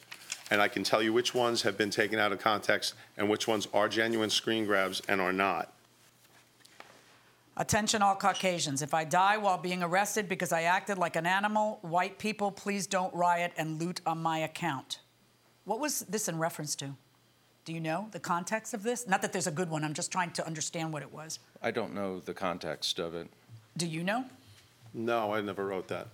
And 0.50 0.60
I 0.60 0.68
can 0.68 0.82
tell 0.84 1.00
you 1.02 1.12
which 1.12 1.34
ones 1.34 1.62
have 1.62 1.78
been 1.78 1.90
taken 1.90 2.18
out 2.18 2.32
of 2.32 2.40
context 2.40 2.94
and 3.16 3.30
which 3.30 3.46
ones 3.48 3.66
are 3.72 3.88
genuine 3.88 4.28
screen 4.30 4.66
grabs 4.66 5.00
and 5.08 5.20
are 5.20 5.32
not. 5.32 5.72
Attention, 7.56 8.00
all 8.00 8.14
Caucasians. 8.14 8.80
If 8.80 8.94
I 8.94 9.04
die 9.04 9.36
while 9.36 9.58
being 9.58 9.82
arrested 9.82 10.28
because 10.28 10.52
I 10.52 10.62
acted 10.62 10.98
like 10.98 11.16
an 11.16 11.26
animal, 11.26 11.78
white 11.82 12.18
people, 12.18 12.50
please 12.50 12.86
don't 12.86 13.12
riot 13.14 13.52
and 13.56 13.80
loot 13.80 14.00
on 14.06 14.22
my 14.22 14.38
account. 14.38 15.00
What 15.64 15.80
was 15.80 16.00
this 16.00 16.28
in 16.28 16.38
reference 16.38 16.74
to? 16.76 16.94
Do 17.64 17.74
you 17.74 17.80
know 17.80 18.08
the 18.12 18.20
context 18.20 18.72
of 18.72 18.82
this? 18.82 19.06
Not 19.06 19.20
that 19.22 19.32
there's 19.32 19.46
a 19.46 19.52
good 19.52 19.68
one, 19.68 19.84
I'm 19.84 19.94
just 19.94 20.10
trying 20.10 20.30
to 20.32 20.46
understand 20.46 20.92
what 20.92 21.02
it 21.02 21.12
was. 21.12 21.38
I 21.62 21.70
don't 21.70 21.94
know 21.94 22.20
the 22.20 22.32
context 22.32 22.98
of 22.98 23.14
it. 23.14 23.28
Do 23.76 23.86
you 23.86 24.02
know? 24.02 24.24
No, 24.94 25.34
I 25.34 25.40
never 25.40 25.66
wrote 25.66 25.88
that. 25.88 26.08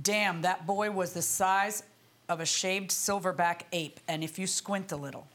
Damn, 0.00 0.42
that 0.42 0.66
boy 0.66 0.90
was 0.90 1.12
the 1.12 1.22
size 1.22 1.82
of 2.28 2.40
a 2.40 2.46
shaved 2.46 2.90
silverback 2.90 3.62
ape, 3.72 4.00
and 4.06 4.22
if 4.22 4.38
you 4.38 4.46
squint 4.46 4.92
a 4.92 4.96
little. 4.96 5.26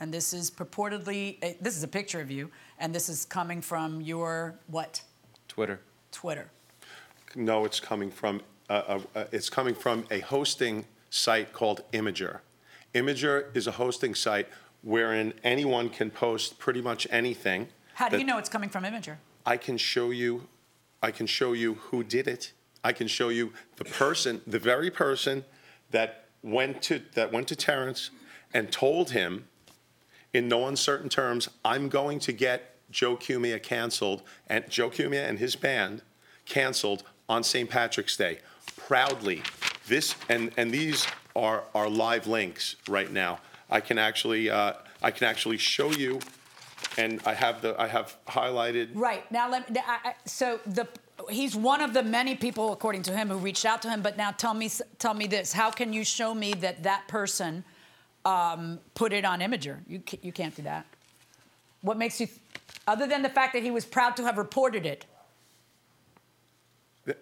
And 0.00 0.12
this 0.12 0.32
is 0.32 0.50
purportedly, 0.50 1.36
eh, 1.42 1.52
this 1.60 1.76
is 1.76 1.82
a 1.82 1.88
picture 1.88 2.20
of 2.20 2.30
you, 2.30 2.50
and 2.78 2.94
this 2.94 3.10
is 3.10 3.26
coming 3.26 3.60
from 3.60 4.00
your 4.00 4.58
what? 4.66 5.02
Twitter. 5.46 5.80
Twitter. 6.10 6.50
No, 7.36 7.66
it's 7.66 7.78
coming 7.78 8.10
from 8.10 8.40
a, 8.70 9.00
a, 9.14 9.26
it's 9.30 9.50
coming 9.50 9.74
from 9.74 10.06
a 10.10 10.20
hosting 10.20 10.86
site 11.10 11.52
called 11.52 11.82
Imgur. 11.92 12.40
Imgur 12.94 13.54
is 13.54 13.66
a 13.66 13.72
hosting 13.72 14.14
site 14.14 14.48
wherein 14.82 15.34
anyone 15.44 15.90
can 15.90 16.10
post 16.10 16.58
pretty 16.58 16.80
much 16.80 17.06
anything. 17.10 17.68
How 17.94 18.08
do 18.08 18.18
you 18.18 18.24
know 18.24 18.38
it's 18.38 18.48
coming 18.48 18.70
from 18.70 18.84
Imgur? 18.84 19.16
I 19.44 19.58
can 19.58 19.76
show 19.76 20.10
you, 20.10 20.48
I 21.02 21.10
can 21.10 21.26
show 21.26 21.52
you 21.52 21.74
who 21.74 22.02
did 22.02 22.26
it. 22.26 22.52
I 22.82 22.92
can 22.92 23.06
show 23.06 23.28
you 23.28 23.52
the 23.76 23.84
person, 23.84 24.40
the 24.46 24.58
very 24.58 24.90
person 24.90 25.44
that 25.90 26.24
went 26.42 26.80
to 26.82 27.02
that 27.14 27.30
went 27.30 27.46
to 27.48 27.56
Terrence 27.56 28.10
and 28.54 28.72
told 28.72 29.10
him 29.10 29.44
in 30.32 30.48
no 30.48 30.66
uncertain 30.66 31.08
terms, 31.08 31.48
I'm 31.64 31.88
going 31.88 32.18
to 32.20 32.32
get 32.32 32.76
Joe 32.90 33.16
Cumia 33.16 33.62
canceled 33.62 34.22
and 34.48 34.68
Joe 34.68 34.90
Cumia 34.90 35.28
and 35.28 35.38
his 35.38 35.56
band 35.56 36.02
canceled 36.46 37.02
on 37.28 37.42
St. 37.44 37.68
Patrick's 37.68 38.16
Day. 38.16 38.38
Proudly. 38.76 39.42
This 39.86 40.14
and 40.28 40.52
and 40.56 40.72
these 40.72 41.06
are 41.36 41.64
are 41.74 41.88
live 41.88 42.26
links 42.26 42.76
right 42.88 43.10
now. 43.10 43.38
I 43.70 43.80
can 43.80 43.98
actually 43.98 44.50
uh, 44.50 44.74
I 45.02 45.10
can 45.10 45.26
actually 45.26 45.58
show 45.58 45.90
you 45.90 46.20
and 46.98 47.20
I 47.24 47.34
have 47.34 47.62
the 47.62 47.80
I 47.80 47.86
have 47.88 48.16
highlighted 48.26 48.90
Right 48.94 49.30
now, 49.30 49.50
let 49.50 49.70
me, 49.70 49.80
I, 49.86 50.10
I, 50.10 50.14
so 50.24 50.60
the 50.66 50.88
he's 51.28 51.54
one 51.54 51.80
of 51.80 51.92
the 51.92 52.02
many 52.02 52.34
people, 52.34 52.72
according 52.72 53.02
to 53.02 53.12
him, 53.12 53.28
who 53.28 53.36
reached 53.36 53.64
out 53.64 53.82
to 53.82 53.90
him. 53.90 54.02
But 54.02 54.16
now, 54.16 54.30
tell 54.30 54.54
me, 54.54 54.70
tell 54.98 55.14
me 55.14 55.26
this: 55.26 55.52
How 55.52 55.70
can 55.70 55.92
you 55.92 56.04
show 56.04 56.34
me 56.34 56.52
that 56.54 56.82
that 56.82 57.06
person 57.08 57.64
um, 58.24 58.78
put 58.94 59.12
it 59.12 59.24
on 59.24 59.40
Imgur? 59.40 59.78
You 59.86 60.00
ca- 60.00 60.18
you 60.22 60.32
can't 60.32 60.54
do 60.54 60.62
that. 60.62 60.86
What 61.82 61.96
makes 61.96 62.20
you, 62.20 62.28
other 62.86 63.06
than 63.06 63.22
the 63.22 63.28
fact 63.30 63.52
that 63.54 63.62
he 63.62 63.70
was 63.70 63.84
proud 63.84 64.16
to 64.16 64.24
have 64.24 64.36
reported 64.38 64.84
it? 64.86 65.06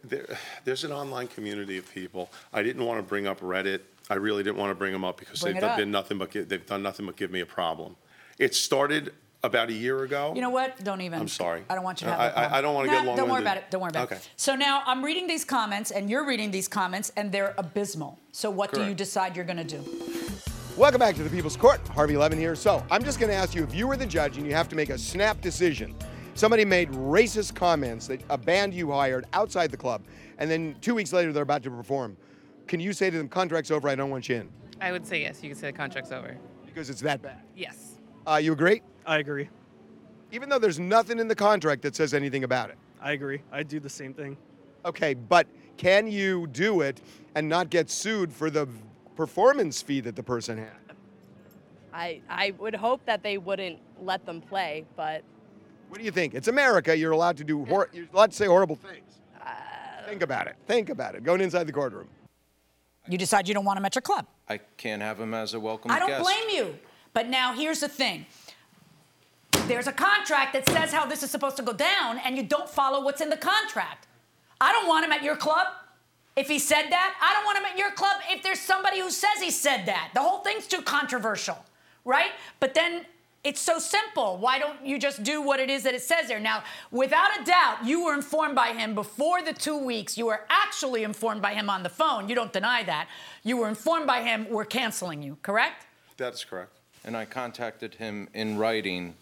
There, 0.04 0.36
there's 0.64 0.84
an 0.84 0.92
online 0.92 1.28
community 1.28 1.78
of 1.78 1.90
people. 1.94 2.30
I 2.52 2.62
didn't 2.62 2.84
want 2.84 2.98
to 2.98 3.02
bring 3.02 3.26
up 3.26 3.40
Reddit. 3.40 3.80
I 4.10 4.14
really 4.14 4.42
didn't 4.42 4.56
want 4.56 4.70
to 4.70 4.74
bring 4.74 4.92
them 4.92 5.04
up 5.04 5.18
because 5.18 5.40
Bring 5.40 5.54
they've 5.54 5.62
it 5.62 5.66
up. 5.66 5.76
been 5.76 5.90
nothing 5.90 6.18
but 6.18 6.30
gi- 6.32 6.42
they've 6.42 6.64
done 6.66 6.82
nothing 6.82 7.06
but 7.06 7.16
give 7.16 7.30
me 7.30 7.40
a 7.40 7.46
problem. 7.46 7.94
It 8.38 8.54
started 8.54 9.12
about 9.44 9.68
a 9.68 9.72
year 9.72 10.02
ago. 10.02 10.32
You 10.34 10.40
know 10.42 10.50
what? 10.50 10.82
Don't 10.82 11.00
even. 11.00 11.20
I'm 11.20 11.28
sorry. 11.28 11.62
I 11.70 11.74
don't 11.76 11.84
want 11.84 12.00
you 12.00 12.06
to 12.06 12.10
have 12.10 12.20
I- 12.20 12.24
that 12.24 12.34
problem. 12.34 12.52
I- 12.52 12.58
I 12.58 12.60
don't 12.60 12.74
wanna 12.74 12.88
get 12.88 12.94
Don't 12.96 13.06
worry 13.06 13.16
long-winded. 13.18 13.46
about 13.46 13.56
it. 13.58 13.70
Don't 13.70 13.80
worry 13.80 13.90
about 13.90 14.04
Okay. 14.06 14.16
it. 14.16 14.30
So 14.36 14.56
now 14.56 14.82
I'm 14.84 15.04
reading 15.04 15.26
these 15.28 15.44
comments, 15.44 15.90
and 15.92 16.10
you're 16.10 16.26
reading 16.26 16.50
these 16.50 16.66
comments, 16.68 17.12
and 17.16 17.30
they're 17.30 17.54
abysmal. 17.56 18.18
So 18.32 18.50
what 18.50 18.72
do 18.72 18.80
you 18.80 18.86
Correct. 18.86 18.98
decide 18.98 19.36
you're 19.36 19.44
going 19.44 19.64
to 19.64 19.78
do? 19.78 19.84
Welcome 20.78 21.00
back 21.00 21.16
to 21.16 21.24
the 21.24 21.30
People's 21.30 21.56
Court. 21.56 21.80
Harvey 21.88 22.16
Levin 22.16 22.38
here. 22.38 22.54
So, 22.54 22.86
I'm 22.88 23.02
just 23.02 23.18
going 23.18 23.30
to 23.30 23.34
ask 23.34 23.52
you 23.52 23.64
if 23.64 23.74
you 23.74 23.88
were 23.88 23.96
the 23.96 24.06
judge 24.06 24.36
and 24.36 24.46
you 24.46 24.54
have 24.54 24.68
to 24.68 24.76
make 24.76 24.90
a 24.90 24.96
snap 24.96 25.40
decision. 25.40 25.92
Somebody 26.34 26.64
made 26.64 26.88
racist 26.92 27.56
comments 27.56 28.06
that 28.06 28.22
a 28.30 28.38
band 28.38 28.72
you 28.72 28.92
hired 28.92 29.26
outside 29.32 29.72
the 29.72 29.76
club, 29.76 30.04
and 30.38 30.48
then 30.48 30.76
two 30.80 30.94
weeks 30.94 31.12
later 31.12 31.32
they're 31.32 31.42
about 31.42 31.64
to 31.64 31.70
perform. 31.72 32.16
Can 32.68 32.78
you 32.78 32.92
say 32.92 33.10
to 33.10 33.18
them, 33.18 33.28
contract's 33.28 33.72
over, 33.72 33.88
I 33.88 33.96
don't 33.96 34.08
want 34.08 34.28
you 34.28 34.36
in? 34.36 34.50
I 34.80 34.92
would 34.92 35.04
say 35.04 35.20
yes. 35.20 35.42
You 35.42 35.48
could 35.48 35.58
say 35.58 35.72
the 35.72 35.76
contract's 35.76 36.12
over. 36.12 36.38
Because 36.64 36.90
it's 36.90 37.00
that 37.00 37.22
bad. 37.22 37.42
Yes. 37.56 37.98
Uh, 38.24 38.36
you 38.36 38.52
agree? 38.52 38.80
I 39.04 39.18
agree. 39.18 39.48
Even 40.30 40.48
though 40.48 40.60
there's 40.60 40.78
nothing 40.78 41.18
in 41.18 41.26
the 41.26 41.34
contract 41.34 41.82
that 41.82 41.96
says 41.96 42.14
anything 42.14 42.44
about 42.44 42.70
it. 42.70 42.78
I 43.02 43.14
agree. 43.14 43.42
I'd 43.50 43.66
do 43.66 43.80
the 43.80 43.90
same 43.90 44.14
thing. 44.14 44.36
Okay, 44.84 45.14
but 45.14 45.48
can 45.76 46.06
you 46.06 46.46
do 46.46 46.82
it 46.82 47.00
and 47.34 47.48
not 47.48 47.68
get 47.68 47.90
sued 47.90 48.32
for 48.32 48.48
the 48.48 48.68
performance 49.18 49.82
fee 49.82 50.00
that 50.00 50.14
the 50.14 50.22
person 50.22 50.56
had? 50.56 50.94
I, 51.92 52.20
I 52.30 52.54
would 52.58 52.76
hope 52.76 53.04
that 53.06 53.24
they 53.24 53.36
wouldn't 53.36 53.80
let 54.00 54.24
them 54.24 54.40
play, 54.40 54.84
but 54.94 55.24
What 55.88 55.98
do 55.98 56.04
you 56.04 56.12
think? 56.12 56.34
It's 56.34 56.46
America. 56.46 56.96
You're 56.96 57.10
allowed 57.10 57.36
to 57.38 57.44
do. 57.44 57.64
Hor- 57.64 57.90
you're 57.92 58.06
allowed 58.14 58.30
to 58.30 58.36
say 58.36 58.46
horrible 58.46 58.76
things. 58.76 59.18
Uh, 59.44 59.48
think 60.06 60.22
about 60.22 60.46
it. 60.46 60.54
Think 60.68 60.88
about 60.88 61.16
it. 61.16 61.24
Going 61.24 61.40
inside 61.40 61.64
the 61.66 61.72
courtroom. 61.72 62.06
You 63.08 63.18
decide 63.18 63.48
you 63.48 63.54
don't 63.54 63.64
want 63.64 63.76
him 63.80 63.84
at 63.86 63.96
your 63.96 64.02
club. 64.02 64.24
I 64.48 64.58
can't 64.76 65.02
have 65.02 65.18
him 65.18 65.34
as 65.34 65.52
a 65.52 65.58
welcome 65.58 65.90
I 65.90 65.98
don't 65.98 66.10
guest. 66.10 66.22
blame 66.22 66.48
you. 66.50 66.78
But 67.12 67.26
now 67.26 67.54
here's 67.54 67.80
the 67.80 67.88
thing. 67.88 68.24
There's 69.66 69.88
a 69.88 69.92
contract 69.92 70.52
that 70.52 70.68
says 70.68 70.92
how 70.92 71.06
this 71.06 71.24
is 71.24 71.30
supposed 71.32 71.56
to 71.56 71.64
go 71.64 71.72
down, 71.72 72.18
and 72.18 72.36
you 72.36 72.44
don't 72.44 72.70
follow 72.70 73.02
what's 73.02 73.20
in 73.20 73.30
the 73.30 73.36
contract. 73.36 74.06
I 74.60 74.70
don't 74.72 74.86
want 74.86 75.04
him 75.04 75.10
at 75.10 75.24
your 75.24 75.34
club. 75.36 75.66
If 76.38 76.46
he 76.46 76.60
said 76.60 76.88
that, 76.90 77.16
I 77.20 77.34
don't 77.34 77.44
want 77.44 77.58
him 77.58 77.64
at 77.64 77.76
your 77.76 77.90
club 77.90 78.20
if 78.30 78.44
there's 78.44 78.60
somebody 78.60 79.00
who 79.00 79.10
says 79.10 79.40
he 79.40 79.50
said 79.50 79.86
that. 79.86 80.12
The 80.14 80.20
whole 80.20 80.38
thing's 80.38 80.68
too 80.68 80.82
controversial, 80.82 81.58
right? 82.04 82.30
But 82.60 82.74
then 82.74 83.06
it's 83.42 83.60
so 83.60 83.80
simple. 83.80 84.38
Why 84.38 84.60
don't 84.60 84.86
you 84.86 85.00
just 85.00 85.24
do 85.24 85.42
what 85.42 85.58
it 85.58 85.68
is 85.68 85.82
that 85.82 85.94
it 85.94 86.02
says 86.02 86.28
there? 86.28 86.38
Now, 86.38 86.62
without 86.92 87.30
a 87.40 87.44
doubt, 87.44 87.84
you 87.84 88.04
were 88.04 88.14
informed 88.14 88.54
by 88.54 88.68
him 88.68 88.94
before 88.94 89.42
the 89.42 89.52
two 89.52 89.76
weeks. 89.76 90.16
You 90.16 90.26
were 90.26 90.42
actually 90.48 91.02
informed 91.02 91.42
by 91.42 91.54
him 91.54 91.68
on 91.68 91.82
the 91.82 91.88
phone. 91.88 92.28
You 92.28 92.36
don't 92.36 92.52
deny 92.52 92.84
that. 92.84 93.08
You 93.42 93.56
were 93.56 93.68
informed 93.68 94.06
by 94.06 94.22
him, 94.22 94.46
we're 94.48 94.64
canceling 94.64 95.24
you, 95.24 95.38
correct? 95.42 95.86
That's 96.18 96.44
correct. 96.44 96.78
And 97.04 97.16
I 97.16 97.24
contacted 97.24 97.94
him 97.94 98.28
in 98.32 98.58
writing 98.58 99.14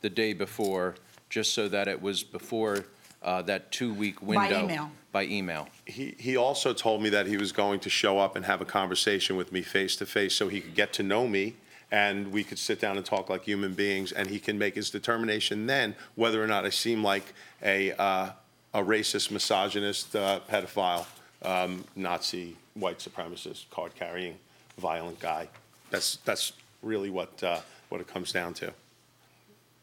the 0.00 0.08
day 0.08 0.32
before, 0.32 0.94
just 1.28 1.52
so 1.52 1.68
that 1.68 1.86
it 1.86 2.00
was 2.00 2.22
before 2.22 2.86
uh, 3.22 3.42
that 3.42 3.72
two-week 3.72 4.22
window. 4.22 4.48
By 4.48 4.64
email. 4.64 4.90
By 5.12 5.24
email. 5.24 5.68
He, 5.84 6.14
he 6.18 6.36
also 6.36 6.72
told 6.72 7.02
me 7.02 7.10
that 7.10 7.26
he 7.26 7.36
was 7.36 7.52
going 7.52 7.80
to 7.80 7.90
show 7.90 8.18
up 8.18 8.34
and 8.34 8.46
have 8.46 8.62
a 8.62 8.64
conversation 8.64 9.36
with 9.36 9.52
me 9.52 9.60
face 9.60 9.94
to 9.96 10.06
face 10.06 10.34
so 10.34 10.48
he 10.48 10.60
could 10.60 10.74
get 10.74 10.92
to 10.94 11.02
know 11.02 11.28
me 11.28 11.54
and 11.90 12.32
we 12.32 12.42
could 12.42 12.58
sit 12.58 12.80
down 12.80 12.96
and 12.96 13.04
talk 13.04 13.28
like 13.28 13.44
human 13.44 13.74
beings 13.74 14.10
and 14.10 14.30
he 14.30 14.38
can 14.38 14.58
make 14.58 14.74
his 14.74 14.88
determination 14.88 15.66
then 15.66 15.94
whether 16.14 16.42
or 16.42 16.46
not 16.46 16.64
I 16.64 16.70
seem 16.70 17.04
like 17.04 17.34
a, 17.62 17.92
uh, 17.92 18.30
a 18.72 18.82
racist, 18.82 19.30
misogynist, 19.30 20.16
uh, 20.16 20.40
pedophile, 20.50 21.04
um, 21.42 21.84
Nazi, 21.94 22.56
white 22.74 22.98
supremacist, 22.98 23.68
card 23.70 23.94
carrying, 23.94 24.36
violent 24.78 25.20
guy. 25.20 25.48
That's, 25.90 26.16
that's 26.24 26.54
really 26.82 27.10
what, 27.10 27.42
uh, 27.44 27.60
what 27.90 28.00
it 28.00 28.06
comes 28.06 28.32
down 28.32 28.54
to. 28.54 28.72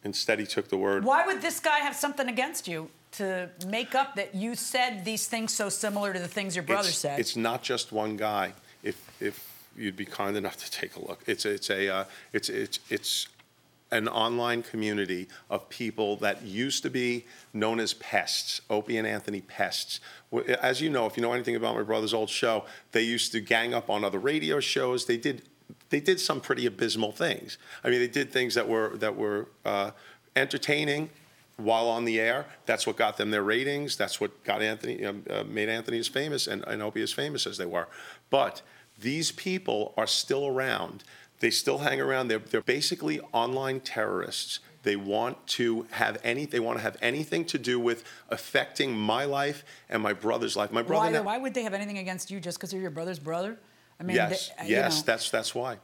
Instead, 0.04 0.40
he 0.40 0.46
took 0.46 0.70
the 0.70 0.78
word. 0.78 1.04
Why 1.04 1.26
would 1.26 1.42
this 1.42 1.60
guy 1.60 1.80
have 1.80 1.96
something 1.96 2.28
against 2.28 2.68
you 2.68 2.90
to 3.14 3.50
make 3.68 3.96
up 3.96 4.16
that 4.16 4.36
you 4.36 4.56
said 4.56 5.04
these 5.06 5.28
things 5.28 5.54
so 5.54 5.70
similar 5.70 6.14
to 6.14 6.20
the 6.20 6.28
things 6.28 6.56
your 6.56 6.64
brother 6.64 6.90
it's, 6.90 6.98
said? 6.98 7.20
It's 7.20 7.36
not 7.36 7.64
just 7.64 7.92
one 7.92 8.18
guy. 8.18 8.54
If 8.84 9.10
if 9.20 9.46
you'd 9.76 9.98
be 9.98 10.06
kind 10.06 10.38
enough 10.38 10.58
to 10.58 10.72
take 10.72 10.96
a 10.96 11.00
look, 11.00 11.22
it's 11.26 11.46
it's 11.46 11.70
a 11.70 11.90
uh, 11.90 12.04
it's 12.34 12.50
it's 12.50 12.80
it's 12.90 13.28
an 13.92 14.08
online 14.08 14.62
community 14.62 15.28
of 15.50 15.68
people 15.70 16.16
that 16.18 16.44
used 16.44 16.84
to 16.84 16.90
be 16.90 17.26
known 17.54 17.80
as 17.80 17.94
pests, 17.96 18.62
Opie 18.70 18.98
and 18.98 19.08
Anthony 19.08 19.42
pests. 19.42 20.00
As 20.62 20.80
you 20.80 20.90
know, 20.90 21.08
if 21.08 21.18
you 21.18 21.24
know 21.24 21.34
anything 21.34 21.56
about 21.56 21.76
my 21.76 21.82
brother's 21.82 22.14
old 22.14 22.30
show, 22.30 22.66
they 22.92 23.02
used 23.02 23.32
to 23.32 23.42
gang 23.42 23.74
up 23.74 23.90
on 23.90 24.04
other 24.04 24.20
radio 24.20 24.60
shows. 24.60 25.06
They 25.06 25.18
did 25.18 25.44
they 25.90 26.00
did 26.00 26.20
some 26.20 26.40
pretty 26.40 26.66
abysmal 26.66 27.12
things. 27.12 27.58
I 27.84 27.90
mean, 27.90 28.00
they 28.00 28.08
did 28.08 28.32
things 28.32 28.56
that 28.56 28.68
were 28.68 28.96
that 28.98 29.16
were 29.16 29.48
uh, 29.66 29.92
entertaining 30.36 31.10
while 31.60 31.88
on 31.88 32.06
the 32.06 32.20
air. 32.20 32.46
That's 32.66 32.88
what 32.88 32.96
got 32.98 33.18
them 33.18 33.32
their 33.32 33.44
ratings. 33.44 33.96
That's 33.96 34.20
what 34.20 34.44
got 34.44 34.62
Anthony 34.62 35.06
uh, 35.06 35.44
made 35.44 35.70
Anthony 35.70 36.00
as 36.00 36.08
famous 36.08 36.48
and, 36.48 36.64
and 36.68 36.82
Opie 36.82 37.02
as 37.04 37.12
famous 37.12 37.46
as 37.46 37.58
they 37.58 37.66
were. 37.66 37.88
But 38.30 38.62
these 39.00 39.32
people 39.32 39.94
are 39.98 40.08
still 40.08 40.48
around. 40.48 41.04
They 41.40 41.50
still 41.50 41.80
hang 41.80 42.02
around. 42.02 42.28
They're, 42.28 42.40
they're 42.40 42.62
basically 42.62 43.20
online 43.32 43.80
terrorists. 43.80 44.60
They 44.84 44.96
want 44.96 45.46
to 45.48 45.88
have 45.92 46.18
any. 46.24 46.46
They 46.46 46.60
want 46.60 46.78
to 46.78 46.84
have 46.84 46.98
anything 47.02 47.46
to 47.46 47.58
do 47.58 47.80
with 47.80 48.04
affecting 48.30 48.96
my 48.98 49.26
life 49.26 49.64
and 49.90 50.02
my 50.02 50.14
brother's 50.14 50.56
life. 50.56 50.72
My 50.72 50.82
brother. 50.82 51.06
why, 51.06 51.12
now- 51.12 51.24
why 51.24 51.38
would 51.38 51.54
they 51.54 51.64
have 51.64 51.74
anything 51.74 51.98
against 51.98 52.32
you 52.32 52.40
just 52.40 52.58
because 52.58 52.72
you're 52.72 52.82
your 52.82 52.92
brother's 52.92 53.20
brother? 53.20 53.58
I 54.00 54.04
mean, 54.04 54.16
yes, 54.16 54.52
they- 54.58 54.68
you 54.68 54.72
yes, 54.72 55.00
know, 55.00 55.04
that's 55.06 55.30
that's 55.30 55.54
why. 55.54 55.78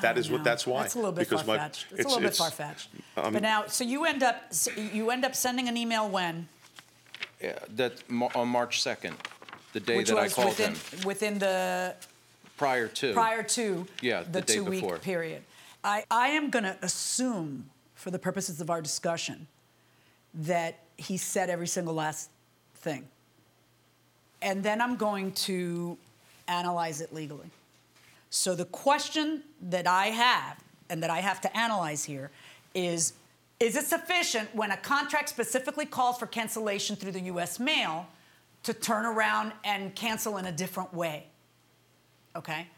That 0.00 0.16
is 0.18 0.28
I 0.30 0.32
what. 0.32 0.44
That's 0.44 0.66
why. 0.66 0.82
That's 0.82 0.94
a 0.94 0.98
little 0.98 1.12
bit 1.12 1.28
Because 1.28 1.42
far 1.42 1.56
fetched. 1.58 1.86
It's, 1.92 2.04
a 2.04 2.08
little 2.08 2.22
bit 2.22 2.36
far 2.36 2.50
fetched. 2.50 2.88
um, 3.16 3.32
but 3.34 3.42
now, 3.42 3.66
so 3.66 3.84
you 3.84 4.04
end 4.04 4.22
up 4.22 4.42
you 4.92 5.10
end 5.10 5.24
up 5.24 5.34
sending 5.34 5.68
an 5.68 5.76
email 5.76 6.08
when, 6.08 6.48
Yeah, 7.40 7.58
that, 7.76 8.02
on 8.34 8.48
March 8.48 8.82
2nd, 8.82 9.14
the 9.72 9.80
day 9.80 9.96
which 9.98 10.08
that 10.08 10.18
I 10.18 10.22
was 10.24 10.34
called 10.34 10.48
within 10.48 10.74
him, 10.74 11.06
within 11.06 11.38
the 11.38 11.94
prior 12.56 12.88
to. 12.88 13.12
prior 13.12 13.42
to 13.42 13.86
Yeah, 14.00 14.22
the, 14.22 14.30
the 14.30 14.40
day 14.42 14.54
two 14.54 14.64
before. 14.70 14.94
week 14.94 15.02
period. 15.02 15.42
I, 15.84 16.04
I 16.10 16.28
am 16.28 16.48
going 16.50 16.64
to 16.64 16.76
assume, 16.82 17.68
for 17.94 18.10
the 18.10 18.18
purposes 18.18 18.60
of 18.60 18.70
our 18.70 18.80
discussion, 18.80 19.48
that 20.34 20.78
he 20.96 21.16
said 21.16 21.50
every 21.50 21.66
single 21.66 21.94
last 21.94 22.30
thing. 22.76 23.06
And 24.40 24.62
then 24.62 24.80
I'm 24.80 24.96
going 24.96 25.32
to 25.32 25.98
analyze 26.48 27.00
it 27.00 27.12
legally. 27.12 27.50
So 28.34 28.54
the 28.54 28.64
question 28.64 29.42
that 29.60 29.86
I 29.86 30.06
have 30.06 30.58
and 30.88 31.02
that 31.02 31.10
I 31.10 31.20
have 31.20 31.42
to 31.42 31.54
analyze 31.54 32.02
here 32.02 32.30
is 32.74 33.12
is 33.60 33.76
it 33.76 33.84
sufficient 33.84 34.48
when 34.54 34.70
a 34.70 34.76
contract 34.78 35.28
specifically 35.28 35.84
calls 35.84 36.18
for 36.18 36.26
cancellation 36.26 36.96
through 36.96 37.12
the 37.12 37.20
US 37.32 37.60
mail 37.60 38.06
to 38.62 38.72
turn 38.72 39.04
around 39.04 39.52
and 39.64 39.94
cancel 39.94 40.38
in 40.38 40.46
a 40.46 40.50
different 40.50 40.94
way? 40.94 41.26
Okay? 42.34 42.68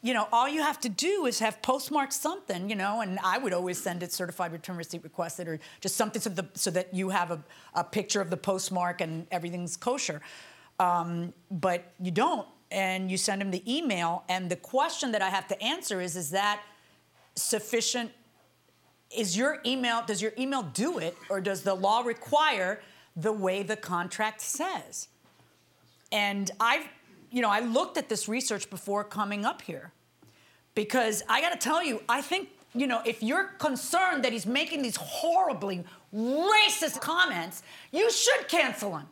You 0.00 0.14
know, 0.14 0.28
all 0.32 0.48
you 0.48 0.62
have 0.62 0.80
to 0.82 0.88
do 0.88 1.26
is 1.26 1.40
have 1.40 1.60
postmarked 1.60 2.12
something, 2.12 2.70
you 2.70 2.76
know, 2.76 3.00
and 3.00 3.18
I 3.24 3.38
would 3.38 3.52
always 3.52 3.82
send 3.82 4.04
it 4.04 4.12
certified 4.12 4.52
return 4.52 4.76
receipt 4.76 5.02
requested 5.02 5.48
or 5.48 5.58
just 5.80 5.96
something 5.96 6.22
so, 6.22 6.30
the, 6.30 6.46
so 6.54 6.70
that 6.70 6.94
you 6.94 7.08
have 7.08 7.32
a, 7.32 7.42
a 7.74 7.82
picture 7.82 8.20
of 8.20 8.30
the 8.30 8.36
postmark 8.36 9.00
and 9.00 9.26
everything's 9.32 9.76
kosher. 9.76 10.22
Um, 10.78 11.34
but 11.50 11.92
you 12.00 12.12
don't, 12.12 12.46
and 12.70 13.10
you 13.10 13.16
send 13.16 13.42
him 13.42 13.50
the 13.50 13.62
email. 13.72 14.24
And 14.28 14.50
the 14.50 14.56
question 14.56 15.12
that 15.12 15.22
I 15.22 15.30
have 15.30 15.46
to 15.48 15.62
answer 15.62 16.00
is: 16.00 16.16
Is 16.16 16.30
that 16.30 16.62
sufficient? 17.36 18.10
Is 19.16 19.36
your 19.36 19.60
email? 19.64 20.02
Does 20.06 20.20
your 20.20 20.32
email 20.38 20.62
do 20.62 20.98
it, 20.98 21.16
or 21.30 21.40
does 21.40 21.62
the 21.62 21.74
law 21.74 22.00
require 22.00 22.80
the 23.16 23.32
way 23.32 23.62
the 23.62 23.76
contract 23.76 24.40
says? 24.40 25.08
And 26.10 26.50
I've, 26.60 26.86
you 27.30 27.42
know, 27.42 27.50
I 27.50 27.60
looked 27.60 27.96
at 27.96 28.08
this 28.08 28.28
research 28.28 28.70
before 28.70 29.04
coming 29.04 29.44
up 29.44 29.62
here 29.62 29.92
because 30.74 31.22
I 31.28 31.40
got 31.40 31.52
to 31.52 31.58
tell 31.58 31.82
you, 31.82 32.02
I 32.08 32.20
think, 32.20 32.48
you 32.74 32.86
know, 32.86 33.02
if 33.04 33.22
you're 33.22 33.44
concerned 33.58 34.24
that 34.24 34.32
he's 34.32 34.46
making 34.46 34.82
these 34.82 34.96
horribly 34.96 35.84
racist 36.14 37.00
comments, 37.00 37.62
you 37.92 38.10
should 38.10 38.48
cancel 38.48 38.96
him. 38.96 39.06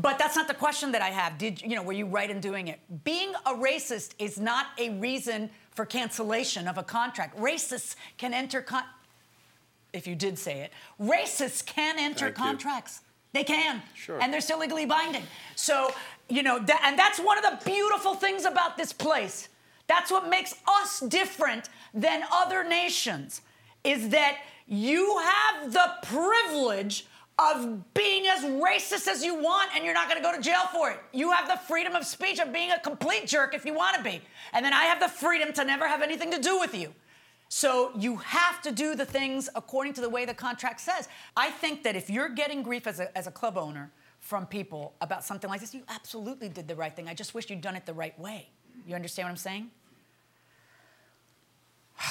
But 0.00 0.18
that's 0.18 0.36
not 0.36 0.48
the 0.48 0.54
question 0.54 0.92
that 0.92 1.02
I 1.02 1.10
have. 1.10 1.36
Did 1.36 1.60
you 1.62 1.76
know, 1.76 1.82
were 1.82 1.92
you 1.92 2.06
right 2.06 2.30
in 2.30 2.40
doing 2.40 2.68
it? 2.68 2.80
Being 3.04 3.32
a 3.46 3.54
racist 3.54 4.14
is 4.18 4.38
not 4.38 4.66
a 4.78 4.90
reason 4.98 5.50
for 5.72 5.84
cancellation 5.84 6.68
of 6.68 6.78
a 6.78 6.82
contract. 6.82 7.36
Racists 7.38 7.96
can 8.16 8.32
enter 8.32 8.62
con- 8.62 8.84
if 9.92 10.06
you 10.06 10.14
did 10.14 10.38
say 10.38 10.60
it, 10.60 10.72
racists 11.00 11.64
can 11.64 11.98
enter 11.98 12.26
Thank 12.26 12.38
you. 12.38 12.44
contracts. 12.44 13.00
They 13.32 13.44
can. 13.44 13.82
Sure. 13.94 14.20
And 14.20 14.32
they're 14.32 14.40
still 14.40 14.58
legally 14.58 14.86
binding. 14.86 15.22
So, 15.54 15.92
you 16.28 16.42
know, 16.42 16.58
that, 16.58 16.82
and 16.84 16.98
that's 16.98 17.18
one 17.18 17.38
of 17.38 17.44
the 17.44 17.64
beautiful 17.64 18.14
things 18.14 18.44
about 18.44 18.76
this 18.76 18.92
place. 18.92 19.48
That's 19.86 20.10
what 20.10 20.28
makes 20.28 20.54
us 20.68 21.00
different 21.00 21.68
than 21.92 22.22
other 22.32 22.62
nations, 22.64 23.42
is 23.82 24.10
that 24.10 24.38
you 24.66 25.18
have 25.18 25.72
the 25.72 25.90
privilege 26.02 27.06
of 27.40 27.94
being 27.94 28.26
as 28.26 28.44
racist 28.44 29.08
as 29.08 29.24
you 29.24 29.34
want 29.34 29.70
and 29.74 29.84
you're 29.84 29.94
not 29.94 30.08
going 30.08 30.20
to 30.20 30.22
go 30.22 30.34
to 30.34 30.42
jail 30.42 30.66
for 30.72 30.90
it. 30.90 30.98
You 31.12 31.30
have 31.32 31.48
the 31.48 31.56
freedom 31.56 31.94
of 31.94 32.04
speech 32.04 32.38
of 32.38 32.52
being 32.52 32.70
a 32.70 32.78
complete 32.78 33.26
jerk 33.26 33.54
if 33.54 33.64
you 33.64 33.72
want 33.74 33.96
to 33.96 34.02
be. 34.02 34.20
And 34.52 34.64
then 34.64 34.72
I 34.72 34.84
have 34.84 35.00
the 35.00 35.08
freedom 35.08 35.52
to 35.54 35.64
never 35.64 35.88
have 35.88 36.02
anything 36.02 36.30
to 36.32 36.40
do 36.40 36.58
with 36.58 36.74
you. 36.74 36.92
So 37.48 37.90
you 37.96 38.16
have 38.16 38.62
to 38.62 38.70
do 38.70 38.94
the 38.94 39.04
things 39.04 39.48
according 39.54 39.94
to 39.94 40.00
the 40.00 40.08
way 40.08 40.24
the 40.24 40.34
contract 40.34 40.80
says. 40.80 41.08
I 41.36 41.50
think 41.50 41.82
that 41.82 41.96
if 41.96 42.08
you're 42.10 42.28
getting 42.28 42.62
grief 42.62 42.86
as 42.86 43.00
a, 43.00 43.16
as 43.16 43.26
a 43.26 43.32
club 43.32 43.58
owner 43.58 43.90
from 44.20 44.46
people 44.46 44.92
about 45.00 45.24
something 45.24 45.48
like 45.50 45.60
this, 45.60 45.74
you 45.74 45.82
absolutely 45.88 46.48
did 46.48 46.68
the 46.68 46.76
right 46.76 46.94
thing. 46.94 47.08
I 47.08 47.14
just 47.14 47.34
wish 47.34 47.50
you'd 47.50 47.60
done 47.60 47.74
it 47.74 47.86
the 47.86 47.94
right 47.94 48.16
way. 48.18 48.50
You 48.86 48.94
understand 48.94 49.26
what 49.26 49.30
I'm 49.30 49.36
saying? 49.36 49.70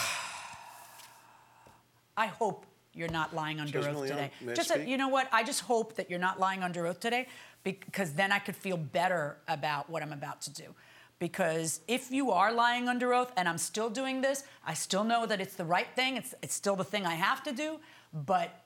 I 2.18 2.28
hope 2.28 2.66
you're 3.00 3.10
not 3.10 3.34
lying 3.34 3.62
under 3.62 3.80
oath 3.80 4.08
today. 4.08 4.30
Just, 4.54 4.70
speak? 4.70 4.88
you 4.88 4.98
know 4.98 5.08
what? 5.08 5.30
I 5.32 5.42
just 5.44 5.62
hope 5.62 5.96
that 5.96 6.10
you're 6.10 6.20
not 6.20 6.38
lying 6.38 6.62
under 6.62 6.86
oath 6.86 7.00
today 7.00 7.28
because 7.64 8.12
then 8.14 8.32
I 8.32 8.40
could 8.40 8.58
feel 8.58 8.76
better 8.76 9.38
about 9.48 9.90
what 9.90 10.04
I'm 10.04 10.12
about 10.12 10.42
to 10.42 10.54
do. 10.54 10.76
Because 11.18 11.80
if 11.88 12.12
you 12.12 12.32
are 12.32 12.52
lying 12.52 12.90
under 12.90 13.14
oath 13.14 13.32
and 13.38 13.48
I'm 13.48 13.58
still 13.58 13.90
doing 13.90 14.22
this, 14.22 14.44
I 14.66 14.74
still 14.74 15.06
know 15.06 15.26
that 15.26 15.40
it's 15.40 15.56
the 15.56 15.66
right 15.66 15.88
thing. 15.96 16.18
It's, 16.18 16.36
it's 16.42 16.54
still 16.54 16.76
the 16.76 16.84
thing 16.84 17.06
I 17.06 17.16
have 17.16 17.42
to 17.44 17.54
do, 17.54 17.80
but 18.14 18.64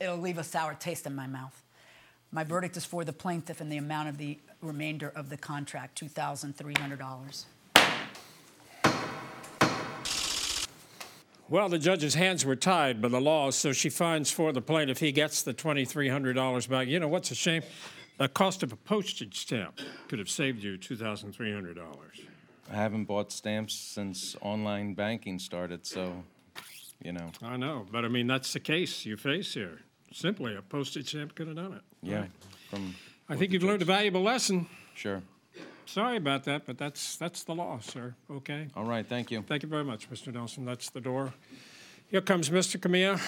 it'll 0.00 0.18
leave 0.18 0.38
a 0.38 0.44
sour 0.44 0.74
taste 0.74 1.06
in 1.06 1.14
my 1.14 1.26
mouth. 1.28 1.62
My 2.32 2.44
verdict 2.44 2.76
is 2.76 2.84
for 2.84 3.04
the 3.04 3.12
plaintiff 3.12 3.60
and 3.60 3.70
the 3.70 3.78
amount 3.78 4.08
of 4.08 4.18
the 4.18 4.38
remainder 4.60 5.12
of 5.14 5.30
the 5.30 5.36
contract, 5.36 6.00
$2,300. 6.00 7.44
Well, 11.50 11.70
the 11.70 11.78
judge's 11.78 12.14
hands 12.14 12.44
were 12.44 12.56
tied 12.56 13.00
by 13.00 13.08
the 13.08 13.20
law, 13.20 13.50
so 13.50 13.72
she 13.72 13.88
finds 13.88 14.30
for 14.30 14.52
the 14.52 14.60
plaintiff. 14.60 14.98
He 14.98 15.12
gets 15.12 15.42
the 15.42 15.54
$2,300 15.54 16.68
back. 16.68 16.88
You 16.88 17.00
know 17.00 17.08
what's 17.08 17.30
a 17.30 17.34
shame? 17.34 17.62
The 18.18 18.28
cost 18.28 18.62
of 18.62 18.72
a 18.72 18.76
postage 18.76 19.38
stamp 19.38 19.80
could 20.08 20.18
have 20.18 20.28
saved 20.28 20.62
you 20.62 20.76
$2,300. 20.76 21.78
I 22.70 22.74
haven't 22.74 23.04
bought 23.04 23.32
stamps 23.32 23.74
since 23.74 24.36
online 24.42 24.92
banking 24.92 25.38
started, 25.38 25.86
so, 25.86 26.22
you 27.02 27.12
know, 27.12 27.30
I 27.42 27.56
know, 27.56 27.86
but 27.90 28.04
I 28.04 28.08
mean, 28.08 28.26
that's 28.26 28.52
the 28.52 28.60
case 28.60 29.06
you 29.06 29.16
face 29.16 29.54
here. 29.54 29.78
Simply, 30.12 30.54
a 30.54 30.60
postage 30.60 31.08
stamp 31.08 31.34
could 31.34 31.46
have 31.46 31.56
done 31.56 31.72
it. 31.72 31.82
yeah. 32.02 32.26
From 32.68 32.94
I 33.30 33.36
think 33.36 33.52
you've 33.52 33.62
learned 33.62 33.82
a 33.82 33.86
valuable 33.86 34.22
lesson. 34.22 34.66
Sure. 34.94 35.22
Sorry 35.88 36.18
about 36.18 36.44
that, 36.44 36.66
but 36.66 36.76
that's 36.76 37.16
that's 37.16 37.44
the 37.44 37.54
law, 37.54 37.78
sir. 37.80 38.14
Okay. 38.30 38.68
All 38.76 38.84
right, 38.84 39.06
thank 39.06 39.30
you. 39.30 39.40
Thank 39.40 39.62
you 39.62 39.70
very 39.70 39.84
much, 39.84 40.10
Mr. 40.10 40.30
Nelson. 40.30 40.66
That's 40.66 40.90
the 40.90 41.00
door. 41.00 41.32
Here 42.08 42.20
comes 42.20 42.50
Mr. 42.50 42.78
Cumia. 42.78 43.18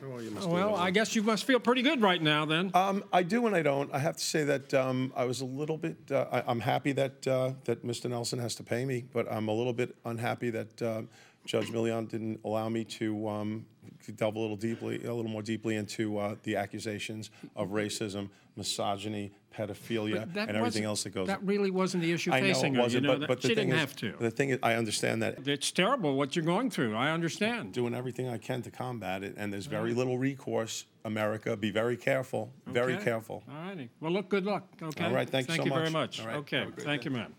How 0.00 0.14
are 0.14 0.22
you, 0.22 0.30
Mr. 0.30 0.46
Well, 0.46 0.72
Lowe? 0.72 0.76
I 0.76 0.90
guess 0.90 1.16
you 1.16 1.22
must 1.22 1.44
feel 1.44 1.58
pretty 1.58 1.80
good 1.80 2.02
right 2.02 2.20
now, 2.20 2.44
then. 2.44 2.70
Um, 2.74 3.02
I 3.14 3.22
do 3.22 3.46
and 3.46 3.56
I 3.56 3.62
don't. 3.62 3.92
I 3.94 3.98
have 3.98 4.18
to 4.18 4.22
say 4.22 4.44
that 4.44 4.74
um, 4.74 5.10
I 5.16 5.24
was 5.24 5.40
a 5.40 5.46
little 5.46 5.78
bit. 5.78 5.96
Uh, 6.10 6.26
I, 6.30 6.42
I'm 6.46 6.60
happy 6.60 6.92
that 6.92 7.26
uh, 7.26 7.52
that 7.64 7.82
Mr. 7.82 8.10
Nelson 8.10 8.38
has 8.40 8.54
to 8.56 8.62
pay 8.62 8.84
me, 8.84 9.04
but 9.10 9.26
I'm 9.32 9.48
a 9.48 9.54
little 9.54 9.72
bit 9.72 9.96
unhappy 10.04 10.50
that 10.50 10.82
uh, 10.82 11.02
Judge 11.46 11.70
Milian 11.70 12.06
didn't 12.06 12.40
allow 12.44 12.68
me 12.68 12.84
to, 12.84 13.26
um, 13.26 13.64
to 13.77 13.77
delve 14.16 14.36
a 14.36 14.38
little 14.38 14.56
deeply, 14.56 15.04
a 15.04 15.12
little 15.14 15.30
more 15.30 15.42
deeply 15.42 15.76
into 15.76 16.18
uh, 16.18 16.34
the 16.42 16.56
accusations 16.56 17.30
of 17.56 17.68
racism, 17.70 18.28
misogyny, 18.56 19.30
pedophilia, 19.56 20.20
But 20.20 20.34
that 20.34 20.48
and 20.48 20.56
everything 20.56 20.62
wasn't- 20.62 20.84
else 20.86 21.02
that 21.04 21.10
goes. 21.10 21.26
That 21.28 21.42
really 21.44 21.70
wasn't 21.70 22.02
the 22.02 22.12
issue 22.12 22.32
I 22.32 22.40
know 22.40 22.46
facing 22.46 22.74
it 22.74 22.76
her. 22.76 22.82
wasn't, 22.82 23.02
you 23.02 23.06
know, 23.08 23.14
but, 23.14 23.20
that- 23.20 23.28
but 23.28 23.40
the 23.42 23.48
she 23.48 23.54
thing 23.54 23.68
didn't 23.68 23.74
is, 23.74 23.80
have 23.80 23.96
to. 23.96 24.14
The 24.18 24.30
thing 24.30 24.50
is, 24.50 24.58
I 24.62 24.74
understand 24.74 25.22
that 25.22 25.46
It's 25.46 25.70
terrible 25.70 26.16
what 26.16 26.34
you're 26.36 26.44
going 26.44 26.70
through. 26.70 26.94
I 26.96 27.10
understand. 27.10 27.72
doing 27.72 27.94
everything 27.94 28.28
I 28.28 28.38
can 28.38 28.62
to 28.62 28.70
combat 28.70 29.22
it, 29.22 29.34
and 29.36 29.52
there's 29.52 29.66
very 29.66 29.94
little 29.94 30.18
recourse. 30.18 30.84
America, 31.04 31.56
be 31.56 31.70
very 31.70 31.96
careful, 31.96 32.52
very 32.66 32.94
Okay. 32.94 33.04
careful. 33.04 33.42
All 33.48 33.62
righty. 33.62 33.88
Well, 34.00 34.12
look, 34.12 34.28
good 34.28 34.44
luck. 34.44 34.64
Okay. 34.82 35.04
All 35.06 35.12
right, 35.12 35.28
thank 35.30 35.48
you 35.48 35.54
so 35.56 35.64
very 35.64 35.84
much. 35.90 36.18
much. 36.18 36.20
All 36.20 36.26
right, 36.26 36.36
Okay. 36.36 36.66
Thank 36.80 37.06
you, 37.06 37.10
ma'am. 37.10 37.34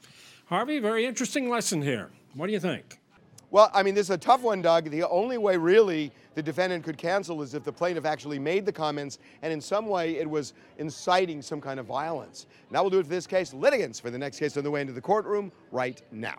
Harvey, 0.46 0.80
very 0.80 1.06
interesting 1.06 1.50
lesson 1.50 1.84
here. 1.84 2.10
What 2.34 2.48
do 2.48 2.54
you 2.54 2.60
think? 2.60 2.98
Well, 3.52 3.72
I 3.74 3.82
mean, 3.82 3.96
this 3.96 4.08
is 4.08 4.12
a 4.12 4.18
tough 4.18 4.42
one, 4.44 4.62
Doug. 4.62 4.90
The 4.92 5.08
only 5.08 5.38
way, 5.40 5.58
really, 5.58 6.12
the 6.36 6.44
defendant 6.44 6.84
could 6.84 6.98
cancel 6.98 7.42
is 7.42 7.56
if 7.56 7.64
the 7.64 7.72
plaintiff 7.72 8.06
actually 8.06 8.38
made 8.38 8.66
the 8.66 8.72
comments 8.72 9.18
and 9.42 9.52
in 9.52 9.60
some 9.60 9.88
way 9.88 10.18
it 10.18 10.30
was 10.30 10.54
inciting 10.78 11.42
some 11.42 11.60
kind 11.60 11.80
of 11.80 11.88
violence. 11.88 12.46
And 12.68 12.76
that 12.76 12.84
will 12.84 12.92
do 12.92 13.00
it 13.00 13.04
for 13.04 13.10
this 13.10 13.26
case. 13.26 13.54
Litigants 13.54 14.00
for 14.00 14.12
the 14.12 14.20
next 14.20 14.38
case 14.40 14.56
on 14.56 14.64
the 14.64 14.72
way 14.72 14.82
into 14.82 14.94
the 14.94 15.02
courtroom 15.02 15.52
right 15.72 16.02
now. 16.12 16.38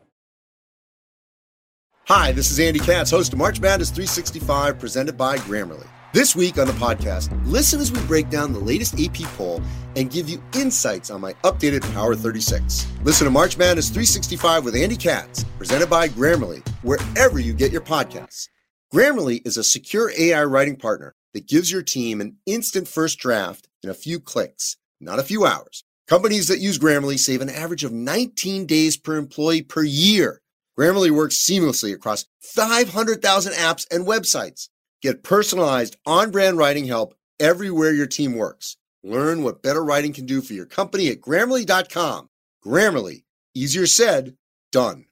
Hi, 2.07 2.33
this 2.33 2.51
is 2.51 2.59
Andy 2.59 2.81
Katz, 2.81 3.11
host 3.11 3.33
of 3.33 3.38
March 3.38 3.61
Madness 3.61 3.90
365, 3.90 4.79
presented 4.79 5.18
by 5.18 5.37
Grammarly. 5.38 5.87
This 6.12 6.35
week 6.35 6.59
on 6.59 6.66
the 6.66 6.73
podcast, 6.73 7.31
listen 7.46 7.79
as 7.79 7.92
we 7.92 8.01
break 8.09 8.31
down 8.31 8.53
the 8.53 8.59
latest 8.59 8.99
AP 8.99 9.23
poll 9.37 9.62
and 9.94 10.11
give 10.11 10.29
you 10.29 10.42
insights 10.57 11.09
on 11.09 11.20
my 11.20 11.35
updated 11.44 11.83
Power 11.94 12.16
36. 12.16 12.85
Listen 13.05 13.27
to 13.27 13.31
March 13.31 13.57
Madness 13.57 13.90
365 13.90 14.64
with 14.64 14.75
Andy 14.75 14.96
Katz, 14.96 15.44
presented 15.57 15.88
by 15.88 16.09
Grammarly, 16.09 16.66
wherever 16.83 17.38
you 17.38 17.53
get 17.53 17.70
your 17.70 17.81
podcasts. 17.81 18.49
Grammarly 18.92 19.40
is 19.46 19.57
a 19.57 19.62
secure 19.62 20.11
AI 20.18 20.42
writing 20.42 20.75
partner 20.75 21.14
that 21.33 21.46
gives 21.46 21.70
your 21.70 21.83
team 21.83 22.20
an 22.20 22.38
instant 22.44 22.88
first 22.88 23.20
draft 23.20 23.68
in 23.85 23.88
a 23.88 23.94
few 23.94 24.18
clicks, 24.18 24.79
not 25.01 25.20
a 25.20 25.25
few 25.25 25.46
hours. 25.46 25.85
Companies 26.09 26.49
that 26.49 26.59
use 26.59 26.77
Grammarly 26.77 27.20
save 27.20 27.40
an 27.40 27.49
average 27.49 27.85
of 27.85 27.92
19 27.92 28.66
days 28.66 28.96
per 28.96 29.14
employee 29.16 29.62
per 29.62 29.85
year. 29.85 30.40
Grammarly 30.77 31.12
works 31.12 31.37
seamlessly 31.37 31.94
across 31.94 32.27
500,000 32.40 33.53
apps 33.53 33.87
and 33.92 34.09
websites. 34.09 34.69
Get 35.02 35.22
personalized 35.22 35.96
on 36.04 36.30
brand 36.30 36.58
writing 36.58 36.86
help 36.86 37.14
everywhere 37.38 37.92
your 37.92 38.06
team 38.06 38.34
works. 38.34 38.76
Learn 39.02 39.42
what 39.42 39.62
better 39.62 39.82
writing 39.82 40.12
can 40.12 40.26
do 40.26 40.42
for 40.42 40.52
your 40.52 40.66
company 40.66 41.08
at 41.08 41.20
grammarly.com. 41.20 42.28
Grammarly, 42.64 43.24
easier 43.54 43.86
said, 43.86 44.36
done. 44.70 45.06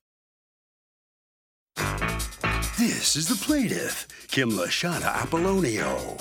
This 2.79 3.16
is 3.16 3.29
the 3.29 3.44
plaintiff, 3.44 4.07
Kim 4.29 4.51
Lashana 4.51 5.12
Apollonio. 5.14 6.20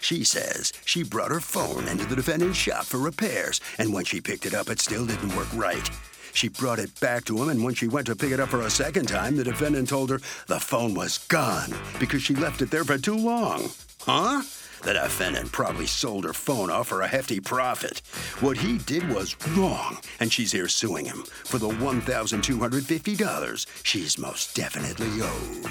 She 0.00 0.22
says 0.22 0.72
she 0.84 1.02
brought 1.02 1.32
her 1.32 1.40
phone 1.40 1.88
into 1.88 2.06
the 2.06 2.16
defendant's 2.16 2.56
shop 2.56 2.84
for 2.84 2.98
repairs, 2.98 3.60
and 3.78 3.92
when 3.92 4.04
she 4.04 4.20
picked 4.20 4.46
it 4.46 4.54
up, 4.54 4.70
it 4.70 4.80
still 4.80 5.04
didn't 5.04 5.36
work 5.36 5.48
right. 5.54 5.90
She 6.32 6.48
brought 6.48 6.78
it 6.78 6.98
back 7.00 7.24
to 7.26 7.42
him, 7.42 7.48
and 7.48 7.64
when 7.64 7.74
she 7.74 7.88
went 7.88 8.06
to 8.06 8.16
pick 8.16 8.32
it 8.32 8.40
up 8.40 8.48
for 8.48 8.62
a 8.62 8.70
second 8.70 9.06
time, 9.08 9.36
the 9.36 9.44
defendant 9.44 9.88
told 9.88 10.10
her 10.10 10.20
the 10.46 10.60
phone 10.60 10.94
was 10.94 11.18
gone 11.18 11.74
because 11.98 12.22
she 12.22 12.34
left 12.34 12.62
it 12.62 12.70
there 12.70 12.84
for 12.84 12.98
too 12.98 13.16
long. 13.16 13.70
Huh? 14.02 14.42
The 14.82 14.92
defendant 14.92 15.50
probably 15.50 15.86
sold 15.86 16.24
her 16.24 16.32
phone 16.32 16.70
off 16.70 16.88
for 16.88 17.02
a 17.02 17.08
hefty 17.08 17.40
profit. 17.40 18.00
What 18.40 18.56
he 18.58 18.78
did 18.78 19.08
was 19.08 19.36
wrong, 19.56 19.98
and 20.20 20.32
she's 20.32 20.52
here 20.52 20.68
suing 20.68 21.04
him 21.04 21.24
for 21.44 21.58
the 21.58 21.68
$1,250 21.68 23.66
she's 23.84 24.18
most 24.18 24.54
definitely 24.54 25.20
owed. 25.20 25.70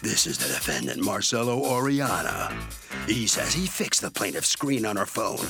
This 0.00 0.28
is 0.28 0.38
the 0.38 0.46
defendant, 0.46 1.02
Marcelo 1.02 1.58
Oriana. 1.64 2.56
He 3.08 3.26
says 3.26 3.52
he 3.52 3.66
fixed 3.66 4.00
the 4.00 4.12
plaintiff's 4.12 4.48
screen 4.48 4.86
on 4.86 4.96
her 4.96 5.06
phone, 5.06 5.44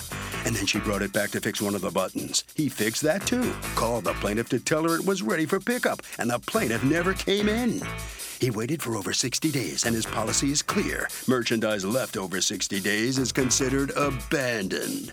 and 0.46 0.56
then 0.56 0.64
she 0.64 0.78
brought 0.78 1.02
it 1.02 1.12
back 1.12 1.30
to 1.32 1.40
fix 1.40 1.60
one 1.60 1.74
of 1.74 1.82
the 1.82 1.90
buttons. 1.90 2.44
He 2.54 2.70
fixed 2.70 3.02
that 3.02 3.26
too. 3.26 3.52
Called 3.74 4.04
the 4.04 4.14
plaintiff 4.14 4.48
to 4.48 4.58
tell 4.58 4.84
her 4.84 4.96
it 4.96 5.04
was 5.04 5.20
ready 5.20 5.44
for 5.44 5.60
pickup, 5.60 6.00
and 6.18 6.30
the 6.30 6.38
plaintiff 6.38 6.82
never 6.82 7.12
came 7.12 7.46
in. 7.46 7.82
He 8.40 8.50
waited 8.50 8.82
for 8.82 8.96
over 8.96 9.12
60 9.12 9.50
days, 9.50 9.84
and 9.84 9.94
his 9.94 10.06
policy 10.06 10.50
is 10.50 10.62
clear. 10.62 11.08
Merchandise 11.26 11.84
left 11.84 12.16
over 12.16 12.40
60 12.40 12.80
days 12.80 13.18
is 13.18 13.32
considered 13.32 13.90
abandoned. 13.96 15.12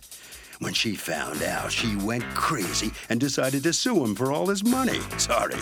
When 0.59 0.73
she 0.73 0.95
found 0.95 1.43
out, 1.43 1.73
she 1.73 1.97
went 1.97 2.23
crazy 2.35 2.91
and 3.09 3.19
decided 3.19 3.63
to 3.63 3.73
sue 3.73 4.01
him 4.01 4.15
for 4.15 4.31
all 4.31 4.47
his 4.47 4.63
money. 4.63 5.01
Sorry, 5.17 5.59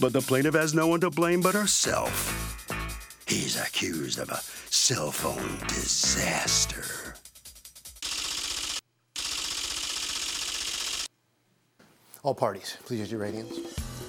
but 0.00 0.14
the 0.14 0.22
plaintiff 0.22 0.54
has 0.54 0.72
no 0.72 0.86
one 0.86 1.00
to 1.00 1.10
blame 1.10 1.42
but 1.42 1.54
herself. 1.54 2.59
He's 3.30 3.54
accused 3.56 4.18
of 4.18 4.28
a 4.28 4.40
cell 4.70 5.12
phone 5.12 5.56
disaster. 5.68 7.14
All 12.24 12.34
parties, 12.34 12.76
please 12.86 12.98
use 12.98 13.12
your 13.12 13.20
right 13.20 13.32
hands. 13.32 13.56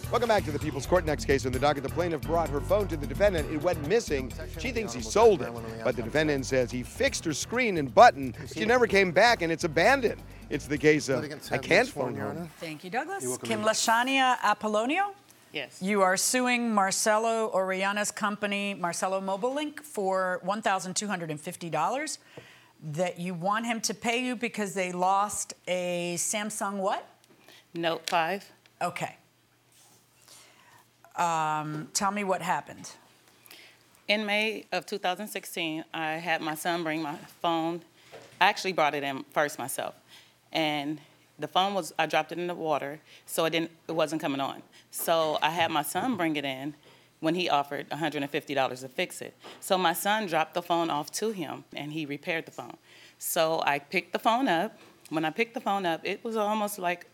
Welcome 0.10 0.28
back 0.28 0.44
to 0.46 0.52
the 0.52 0.58
People's 0.58 0.88
Court. 0.88 1.06
Next 1.06 1.26
case 1.26 1.46
on 1.46 1.52
the 1.52 1.60
docket, 1.60 1.84
the 1.84 1.90
plaintiff 1.90 2.22
brought 2.22 2.50
her 2.50 2.60
phone 2.60 2.88
to 2.88 2.98
the 2.98 3.06
defendant. 3.06 3.48
It 3.52 3.62
went 3.62 3.88
missing. 3.88 4.34
She 4.58 4.72
thinks 4.72 4.92
he 4.92 5.04
sold 5.04 5.44
it, 5.44 5.54
but 5.84 5.96
the 5.96 6.02
defendant 6.02 6.48
says 6.48 6.72
he 6.72 6.82
fixed 6.82 7.24
her 7.26 7.34
screen 7.34 7.78
and 7.78 7.94
button. 7.94 8.34
She 8.52 8.66
never 8.66 8.88
came 8.88 9.12
back, 9.12 9.44
and 9.44 9.52
it's 9.52 9.66
abandoned. 9.66 10.20
It's 10.50 10.66
the 10.66 10.80
case 10.80 11.10
of 11.10 11.32
I 11.52 11.60
can't 11.60 11.88
phone 11.88 12.16
her. 12.16 12.48
Thank 12.60 12.84
you, 12.84 12.90
Douglas. 12.90 13.38
Kim 13.44 13.62
Lashania 13.62 14.40
Apollonio. 14.40 15.14
Yes. 15.54 15.82
You 15.82 16.02
are 16.02 16.16
suing 16.16 16.74
Marcelo 16.74 17.52
Oriana's 17.54 18.12
company, 18.12 18.74
Marcelo 18.74 19.20
Mobile 19.20 19.54
Link, 19.54 19.84
for 19.84 20.42
$1,250 20.46 22.18
that 22.94 23.20
you 23.20 23.34
want 23.34 23.66
him 23.66 23.82
to 23.82 23.94
pay 23.94 24.24
you 24.24 24.36
because 24.36 24.74
they 24.74 24.92
lost 24.92 25.54
a 25.68 26.16
Samsung 26.18 26.78
what? 26.78 27.06
Note 27.74 28.10
5. 28.10 28.50
Okay. 28.82 29.16
Um, 31.16 31.90
tell 31.94 32.12
me 32.12 32.24
what 32.24 32.42
happened. 32.42 32.90
In 34.08 34.26
May 34.26 34.66
of 34.72 34.86
2016, 34.86 35.84
I 35.94 36.14
had 36.14 36.42
my 36.42 36.56
son 36.56 36.84
bring 36.84 37.02
my 37.02 37.16
phone. 37.42 37.82
I 38.40 38.46
actually 38.46 38.74
brought 38.74 38.96
it 38.96 39.04
in 39.04 39.24
first 39.32 39.60
myself. 39.60 39.96
And 40.52 41.00
the 41.40 41.48
phone 41.48 41.74
was, 41.74 41.94
I 42.00 42.06
dropped 42.08 42.32
it 42.32 42.40
in 42.40 42.48
the 42.48 42.56
water, 42.56 43.00
so 43.26 43.46
it 43.46 43.52
didn't, 43.52 43.72
it 43.88 43.94
wasn't 43.94 44.22
coming 44.22 44.42
on. 44.42 44.62
So 44.92 45.38
I 45.42 45.50
had 45.50 45.72
my 45.72 45.82
son 45.82 46.18
bring 46.18 46.36
it 46.36 46.46
in 46.46 46.76
when 47.22 47.36
he 47.36 47.50
offered 47.50 47.90
$150 47.90 48.82
to 48.82 48.88
fix 48.90 49.22
it. 49.22 49.36
So 49.60 49.78
my 49.78 49.94
son 49.94 50.28
dropped 50.28 50.54
the 50.54 50.62
phone 50.62 50.90
off 50.90 51.12
to 51.14 51.32
him 51.32 51.64
and 51.74 51.94
he 51.94 52.06
repaired 52.06 52.46
the 52.46 52.52
phone. 52.52 52.78
So 53.18 53.62
I 53.66 53.80
picked 53.80 54.12
the 54.12 54.20
phone 54.20 54.48
up. 54.48 54.78
When 55.10 55.24
I 55.24 55.30
picked 55.30 55.54
the 55.54 55.62
phone 55.62 55.86
up, 55.86 56.02
it 56.04 56.24
was 56.24 56.36
almost 56.36 56.80
like 56.80 57.08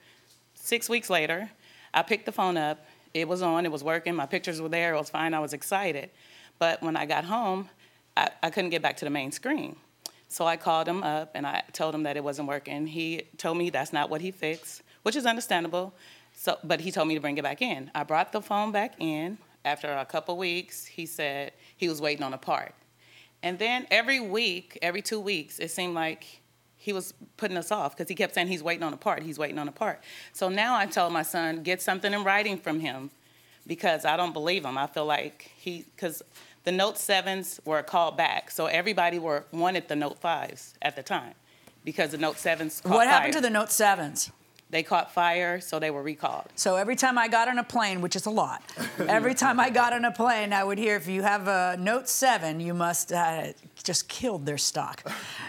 six 0.56 0.90
weeks 0.90 1.10
later. 1.10 1.50
I 1.94 2.04
picked 2.04 2.26
the 2.26 2.32
phone 2.32 2.58
up. 2.58 2.86
It 3.14 3.28
was 3.28 3.42
on, 3.42 3.66
it 3.66 3.72
was 3.72 3.84
working, 3.84 4.16
my 4.16 4.26
pictures 4.26 4.62
were 4.62 4.70
there, 4.70 4.94
it 4.94 4.98
was 4.98 5.10
fine, 5.10 5.34
I 5.34 5.40
was 5.40 5.54
excited. 5.54 6.12
But 6.60 6.84
when 6.84 6.96
I 6.96 7.06
got 7.06 7.26
home, 7.26 7.70
I, 8.16 8.30
I 8.44 8.50
couldn't 8.50 8.70
get 8.70 8.82
back 8.82 8.98
to 8.98 9.06
the 9.06 9.12
main 9.12 9.32
screen. 9.32 9.76
So 10.28 10.46
I 10.46 10.58
called 10.58 10.88
him 10.88 11.04
up 11.04 11.32
and 11.34 11.48
I 11.48 11.64
told 11.72 11.96
him 11.96 12.04
that 12.04 12.18
it 12.18 12.24
wasn't 12.24 12.48
working. 12.48 12.86
He 12.86 13.24
told 13.38 13.58
me 13.58 13.70
that's 13.70 13.94
not 13.94 14.10
what 14.10 14.22
he 14.22 14.32
fixed, 14.32 14.84
which 15.04 15.16
is 15.16 15.26
understandable. 15.26 15.94
So, 16.40 16.56
but 16.64 16.80
he 16.80 16.92
told 16.92 17.08
me 17.08 17.16
to 17.16 17.20
bring 17.20 17.36
it 17.40 17.44
back 17.44 17.64
in. 17.64 17.90
I 17.96 18.04
brought 18.04 18.32
the 18.32 18.42
phone 18.42 18.72
back 18.72 18.94
in. 19.00 19.40
After 19.66 19.92
a 19.92 20.06
couple 20.06 20.38
weeks, 20.38 20.86
he 20.86 21.08
said 21.08 21.52
he 21.76 21.90
was 21.90 22.00
waiting 22.00 22.24
on 22.24 22.32
a 22.32 22.38
part. 22.38 22.76
And 23.42 23.58
then 23.58 23.88
every 23.90 24.20
week, 24.20 24.78
every 24.84 25.02
two 25.02 25.20
weeks, 25.20 25.58
it 25.58 25.72
seemed 25.72 25.96
like 25.96 26.42
he 26.78 26.94
was 26.94 27.14
putting 27.38 27.58
us 27.58 27.72
off 27.72 27.98
because 27.98 28.08
he 28.08 28.14
kept 28.14 28.36
saying 28.36 28.48
he's 28.48 28.62
waiting 28.62 28.84
on 28.84 28.94
a 28.94 28.98
part, 28.98 29.24
he's 29.24 29.40
waiting 29.40 29.58
on 29.58 29.68
a 29.68 29.72
part. 29.72 30.04
So 30.32 30.48
now 30.48 30.78
I 30.78 30.86
told 30.86 31.12
my 31.12 31.24
son, 31.24 31.64
get 31.64 31.82
something 31.82 32.14
in 32.14 32.24
writing 32.24 32.58
from 32.60 32.80
him 32.80 33.10
because 33.66 34.06
I 34.06 34.16
don't 34.16 34.32
believe 34.32 34.64
him. 34.64 34.78
I 34.78 34.86
feel 34.86 35.06
like 35.06 35.52
he, 35.58 35.86
because 35.96 36.22
the 36.66 36.72
Note 36.72 36.96
7s 36.96 37.66
were 37.66 37.82
called 37.82 38.16
back. 38.16 38.52
So 38.52 38.68
everybody 38.68 39.18
were, 39.18 39.44
wanted 39.52 39.88
the 39.88 39.96
Note 39.96 40.22
5s 40.22 40.74
at 40.84 40.96
the 40.96 41.04
time 41.04 41.34
because 41.84 42.12
the 42.12 42.18
Note 42.20 42.36
7s 42.36 42.88
what 42.88 43.08
happened 43.08 43.34
to 43.34 43.42
the 43.42 43.50
Note 43.50 43.70
7s? 43.70 44.30
They 44.70 44.84
caught 44.84 45.14
fire, 45.14 45.62
so 45.62 45.80
they 45.80 45.92
were 45.92 46.04
recalled. 46.04 46.46
So 46.56 46.76
every 46.76 46.98
time 46.98 47.18
I 47.18 47.30
got 47.30 47.48
on 47.48 47.58
a 47.58 47.64
plane, 47.64 48.02
which 48.02 48.18
is 48.18 48.26
a 48.26 48.30
lot, 48.30 48.62
every 49.00 49.34
time 49.34 49.62
I 49.62 49.70
got 49.70 49.94
on 49.94 50.04
a 50.04 50.12
plane, 50.12 50.52
I 50.52 50.62
would 50.62 50.78
hear 50.78 50.98
if 50.98 51.08
you 51.08 51.22
have 51.24 51.48
a 51.48 51.78
Note 51.80 52.10
7, 52.10 52.60
you 52.60 52.74
must 52.74 53.14
uh, 53.14 53.54
just 53.82 54.10
killed 54.10 54.46
their 54.46 54.58
stock. 54.58 55.04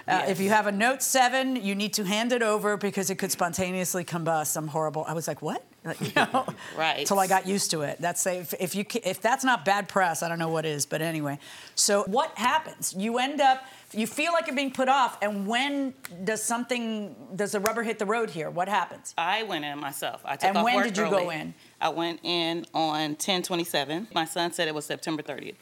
Uh, 0.07 0.25
If 0.29 0.39
you 0.41 0.51
have 0.51 0.69
a 0.69 0.73
Note 0.73 1.03
7, 1.03 1.57
you 1.57 1.75
need 1.75 1.95
to 1.95 2.05
hand 2.05 2.33
it 2.33 2.43
over 2.43 2.77
because 2.77 3.11
it 3.11 3.17
could 3.17 3.33
spontaneously 3.33 4.05
combust. 4.05 4.47
Some 4.49 4.69
horrible. 4.69 5.05
I 5.09 5.15
was 5.15 5.27
like, 5.27 5.43
what? 5.43 5.65
Like, 5.85 6.01
you 6.01 6.13
know, 6.15 6.47
Right. 6.77 7.05
Till 7.05 7.19
I 7.19 7.27
got 7.27 7.45
used 7.45 7.73
to 7.73 7.83
it. 7.83 8.01
That's 8.01 8.25
if, 8.27 8.55
if 8.61 8.77
you 8.77 8.85
if 9.05 9.21
that's 9.21 9.43
not 9.45 9.65
bad 9.65 9.89
press, 9.89 10.23
I 10.23 10.29
don't 10.29 10.39
know 10.39 10.49
what 10.51 10.65
is. 10.65 10.87
But 10.87 11.03
anyway, 11.03 11.39
so 11.75 12.05
what 12.05 12.31
happens? 12.39 12.95
You 12.97 13.19
end 13.19 13.41
up. 13.41 13.65
You 13.93 14.07
feel 14.07 14.33
like 14.33 14.47
you're 14.47 14.57
being 14.57 14.73
put 14.73 14.89
off, 14.91 15.17
and 15.23 15.47
when 15.47 15.95
does 16.25 16.43
something? 16.43 17.17
Does 17.35 17.53
the 17.53 17.61
rubber 17.61 17.83
hit 17.83 17.99
the 17.99 18.05
road 18.05 18.29
here? 18.29 18.51
What 18.51 18.69
happens? 18.69 19.15
I 19.17 19.45
went 19.45 19.65
in 19.65 19.79
myself. 19.79 20.21
I 20.27 20.37
took 20.37 20.49
And 20.49 20.59
off 20.59 20.65
when 20.65 20.77
work 20.77 20.85
did 20.85 20.99
you 20.99 21.09
go 21.09 21.31
in? 21.31 21.55
I 21.81 21.89
went 21.89 22.21
in 22.23 22.67
on 22.75 23.11
1027. 23.13 24.09
My 24.15 24.27
son 24.27 24.53
said 24.53 24.69
it 24.69 24.75
was 24.75 24.85
September 24.85 25.23
30th. 25.23 25.55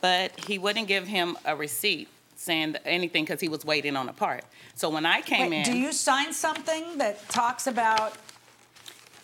But 0.00 0.38
he 0.46 0.58
wouldn't 0.58 0.86
give 0.86 1.08
him 1.08 1.36
a 1.44 1.56
receipt 1.56 2.08
saying 2.36 2.76
anything 2.84 3.24
because 3.24 3.40
he 3.40 3.48
was 3.48 3.64
waiting 3.64 3.96
on 3.96 4.08
a 4.08 4.12
part. 4.12 4.44
So 4.74 4.88
when 4.88 5.04
I 5.04 5.20
came 5.20 5.50
Wait, 5.50 5.66
in, 5.66 5.72
do 5.74 5.76
you 5.78 5.92
sign 5.92 6.32
something 6.32 6.98
that 6.98 7.28
talks 7.28 7.66
about? 7.66 8.16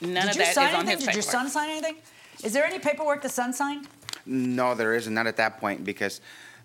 none 0.00 0.26
did 0.26 0.30
of 0.30 0.36
you 0.36 0.42
that 0.42 0.48
is 0.48 0.54
sign 0.54 0.74
on 0.74 0.80
anything? 0.86 0.96
his 0.96 1.06
Did 1.06 1.14
your 1.14 1.22
son 1.22 1.48
sign 1.48 1.70
anything? 1.70 1.96
Is 2.42 2.52
there 2.52 2.64
any 2.64 2.80
paperwork 2.80 3.22
the 3.22 3.28
son 3.28 3.52
signed? 3.52 3.86
No, 4.26 4.74
there 4.74 4.94
isn't. 4.94 5.14
Not 5.14 5.28
at 5.28 5.36
that 5.36 5.60
point 5.60 5.84
because 5.84 6.20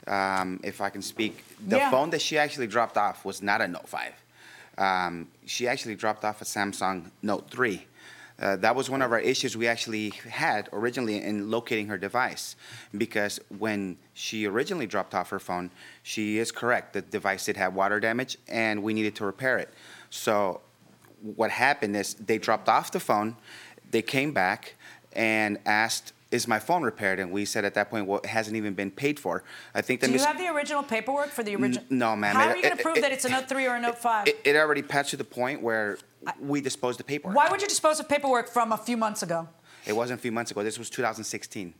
um, 0.07 0.59
if 0.63 0.81
I 0.81 0.89
can 0.89 1.01
speak, 1.01 1.43
the 1.67 1.77
Yeah. 1.77 1.91
phone 1.91 2.09
that 2.11 2.21
she 2.21 2.37
actually 2.37 2.67
dropped 2.67 2.97
off 2.97 3.23
was 3.25 3.41
not 3.41 3.61
a 3.61 3.67
Note 3.67 3.87
5. 3.87 4.13
Um, 4.77 5.27
she 5.45 5.67
actually 5.67 5.95
dropped 5.95 6.23
off 6.25 6.41
a 6.41 6.45
Samsung 6.45 7.11
Note 7.21 7.49
3. 7.49 7.87
Uh, 8.39 8.55
that 8.55 8.75
was 8.75 8.89
one 8.89 9.03
of 9.03 9.11
our 9.11 9.19
issues 9.19 9.55
we 9.55 9.67
actually 9.67 10.09
had 10.27 10.67
originally 10.73 11.21
in 11.21 11.51
locating 11.51 11.87
her 11.87 11.97
device 11.97 12.55
because 12.97 13.39
when 13.59 13.97
she 14.15 14.47
originally 14.47 14.87
dropped 14.87 15.13
off 15.13 15.29
her 15.29 15.39
phone, 15.39 15.69
she 16.01 16.39
is 16.39 16.51
correct. 16.51 16.93
The 16.93 17.03
device 17.03 17.45
did 17.45 17.57
have 17.57 17.75
water 17.75 17.99
damage 17.99 18.37
and 18.47 18.81
we 18.81 18.95
needed 18.95 19.15
to 19.17 19.25
repair 19.25 19.59
it. 19.59 19.69
So 20.09 20.61
what 21.21 21.51
happened 21.51 21.95
is 21.95 22.15
they 22.15 22.39
dropped 22.39 22.67
off 22.67 22.91
the 22.91 22.99
phone, 22.99 23.35
they 23.91 24.01
came 24.01 24.31
back 24.33 24.73
and 25.13 25.59
asked, 25.65 26.13
"Is 26.31 26.47
my 26.47 26.59
phone 26.59 26.81
repaired?" 26.83 27.19
And 27.19 27.31
we 27.31 27.45
said 27.45 27.65
at 27.65 27.73
that 27.75 27.89
point, 27.89 28.07
"Well, 28.07 28.19
it 28.19 28.25
hasn't 28.27 28.55
even 28.55 28.73
been 28.73 28.89
paid 28.91 29.19
for." 29.19 29.43
I 29.75 29.81
think 29.81 29.99
that 30.01 30.07
Do 30.07 30.13
you 30.13 30.19
have 30.19 30.37
the 30.37 30.47
original 30.47 30.81
paperwork 30.83 31.29
for 31.29 31.43
the 31.43 31.55
original? 31.55 31.83
no, 31.89 32.15
ma'am. 32.15 32.35
How 32.35 32.43
It- 32.43 32.51
are 32.51 32.55
you 32.57 32.63
going 32.63 32.77
to 32.77 32.83
prove 32.83 32.97
it- 32.97 33.01
that 33.01 33.11
it's 33.11 33.25
a 33.25 33.29
Note 33.29 33.47
3 33.49 33.67
or 33.67 33.75
a 33.75 33.79
Note 33.79 33.97
5? 33.97 34.27
it, 34.27 34.39
it 34.43 34.55
already 34.55 34.81
passed 34.81 35.09
to 35.11 35.17
the 35.17 35.23
point 35.23 35.61
where 35.61 35.97
we 36.39 36.61
disposed 36.61 36.99
the 36.99 37.03
paperwork. 37.03 37.35
Why 37.35 37.49
would 37.49 37.61
you 37.61 37.67
dispose 37.67 37.99
of 37.99 38.07
paperwork 38.09 38.49
from 38.49 38.71
a 38.71 38.77
few 38.77 38.97
months 38.97 39.21
ago? 39.23 39.49
It 39.85 39.93
wasn't 39.93 40.19
a 40.19 40.21
few 40.21 40.31
months 40.31 40.51
ago. 40.51 40.63
This 40.63 40.77
was 40.79 40.89
2016. 40.89 41.73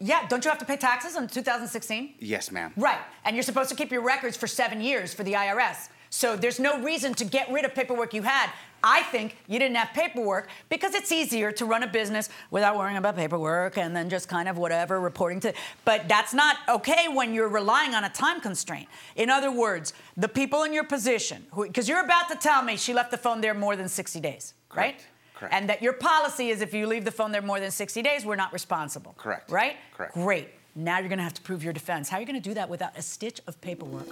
Yeah, 0.00 0.26
don't 0.28 0.44
you 0.44 0.50
have 0.50 0.58
to 0.58 0.64
pay 0.64 0.76
taxes 0.76 1.14
in 1.16 1.28
2016? 1.28 2.14
Yes, 2.18 2.50
ma'am. 2.50 2.72
Right, 2.76 2.98
and 3.24 3.36
you're 3.36 3.42
supposed 3.44 3.70
to 3.70 3.76
keep 3.76 3.92
your 3.92 4.02
records 4.02 4.36
for 4.36 4.46
seven 4.46 4.80
years 4.80 5.14
for 5.14 5.22
the 5.22 5.34
IRS. 5.34 5.88
So 6.14 6.36
there's 6.36 6.60
no 6.60 6.80
reason 6.80 7.12
to 7.14 7.24
get 7.24 7.50
rid 7.50 7.64
of 7.64 7.74
paperwork 7.74 8.14
you 8.14 8.22
had. 8.22 8.48
I 8.84 9.02
think 9.02 9.36
you 9.48 9.58
didn't 9.58 9.76
have 9.76 9.88
paperwork 9.92 10.48
because 10.68 10.94
it's 10.94 11.10
easier 11.10 11.50
to 11.50 11.64
run 11.64 11.82
a 11.82 11.88
business 11.88 12.28
without 12.52 12.76
worrying 12.78 12.96
about 12.96 13.16
paperwork 13.16 13.76
and 13.78 13.96
then 13.96 14.08
just 14.08 14.28
kind 14.28 14.48
of 14.48 14.56
whatever 14.56 15.00
reporting 15.00 15.40
to. 15.40 15.52
But 15.84 16.06
that's 16.08 16.32
not 16.32 16.58
okay 16.68 17.08
when 17.08 17.34
you're 17.34 17.48
relying 17.48 17.96
on 17.96 18.04
a 18.04 18.10
time 18.10 18.40
constraint. 18.40 18.86
In 19.16 19.28
other 19.28 19.50
words, 19.50 19.92
the 20.16 20.28
people 20.28 20.62
in 20.62 20.72
your 20.72 20.84
position, 20.84 21.46
because 21.60 21.88
you're 21.88 22.04
about 22.04 22.28
to 22.28 22.36
tell 22.36 22.62
me 22.62 22.76
she 22.76 22.94
left 22.94 23.10
the 23.10 23.18
phone 23.18 23.40
there 23.40 23.52
more 23.52 23.74
than 23.74 23.88
60 23.88 24.20
days, 24.20 24.54
right? 24.72 25.04
Correct. 25.34 25.52
And 25.52 25.68
that 25.68 25.82
your 25.82 25.94
policy 25.94 26.50
is 26.50 26.60
if 26.60 26.72
you 26.72 26.86
leave 26.86 27.04
the 27.04 27.10
phone 27.10 27.32
there 27.32 27.42
more 27.42 27.58
than 27.58 27.72
60 27.72 28.02
days, 28.02 28.24
we're 28.24 28.36
not 28.36 28.52
responsible. 28.52 29.16
Correct. 29.18 29.50
Right? 29.50 29.74
Correct. 29.96 30.14
Great. 30.14 30.50
Now 30.76 31.00
you're 31.00 31.08
going 31.08 31.18
to 31.18 31.24
have 31.24 31.34
to 31.34 31.42
prove 31.42 31.64
your 31.64 31.72
defense. 31.72 32.08
How 32.08 32.18
are 32.18 32.20
you 32.20 32.26
going 32.26 32.40
to 32.40 32.48
do 32.48 32.54
that 32.54 32.68
without 32.68 32.96
a 32.96 33.02
stitch 33.02 33.40
of 33.48 33.60
paperwork? 33.60 34.06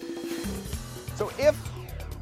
So 1.15 1.31
if 1.38 1.55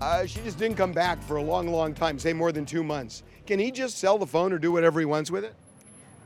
uh, 0.01 0.27
she 0.27 0.41
just 0.41 0.59
didn't 0.59 0.77
come 0.77 0.93
back 0.93 1.23
for 1.23 1.37
a 1.37 1.43
long, 1.43 1.69
long 1.69 1.95
time, 1.95 2.19
say 2.19 2.33
more 2.33 2.53
than 2.53 2.65
two 2.65 2.83
months, 2.83 3.23
can 3.47 3.59
he 3.59 3.71
just 3.71 3.99
sell 3.99 4.19
the 4.19 4.27
phone 4.27 4.53
or 4.53 4.59
do 4.59 4.73
whatever 4.73 5.01
he 5.01 5.07
wants 5.07 5.31
with 5.31 5.45
it? 5.45 5.55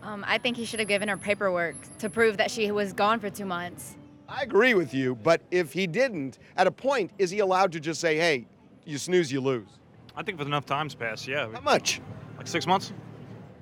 Um, 0.03 0.25
I 0.27 0.39
think 0.39 0.57
he 0.57 0.65
should 0.65 0.81
have 0.81 0.89
given 0.89 1.09
her 1.09 1.17
paperwork 1.17 1.77
to 1.99 2.11
prove 2.11 2.37
that 2.37 2.51
she 2.51 2.71
was 2.71 2.93
gone 2.93 3.21
for 3.21 3.31
two 3.31 3.47
months. 3.47 3.97
I 4.29 4.43
agree 4.43 4.75
with 4.75 4.93
you, 4.95 5.15
but 5.17 5.41
if 5.51 5.73
he 5.73 5.87
didn't, 5.87 6.39
at 6.57 6.67
a 6.67 6.71
point, 6.71 7.11
is 7.19 7.31
he 7.31 7.39
allowed 7.39 7.73
to 7.73 7.81
just 7.81 8.01
say, 8.01 8.17
hey, 8.17 8.47
you 8.85 8.99
snooze, 8.99 9.33
you 9.33 9.41
lose? 9.41 9.69
I 10.17 10.23
think 10.23 10.39
with 10.39 10.47
enough 10.47 10.67
time's 10.67 10.95
passed, 10.95 11.27
yeah. 11.27 11.49
How 11.53 11.61
much? 11.61 12.01
Like 12.37 12.47
six 12.47 12.67
months? 12.67 12.93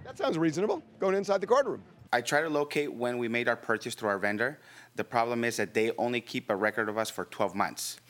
That 0.05 0.19
sounds 0.19 0.37
reasonable. 0.37 0.83
Going 0.99 1.15
inside 1.15 1.41
the 1.41 1.47
courtroom. 1.47 1.83
I 2.13 2.21
try 2.21 2.43
to 2.43 2.49
locate 2.51 2.93
when 2.93 3.17
we 3.17 3.29
made 3.29 3.49
our 3.49 3.57
purchase 3.57 3.95
through 3.95 4.11
our 4.11 4.19
vendor. 4.19 4.59
The 4.97 5.05
problem 5.05 5.45
is 5.45 5.57
that 5.57 5.73
they 5.73 5.93
only 5.97 6.21
keep 6.21 6.51
a 6.51 6.57
record 6.57 6.91
of 6.91 6.99
us 6.99 7.09
for 7.09 7.25
12 7.25 7.55
months. 7.55 8.01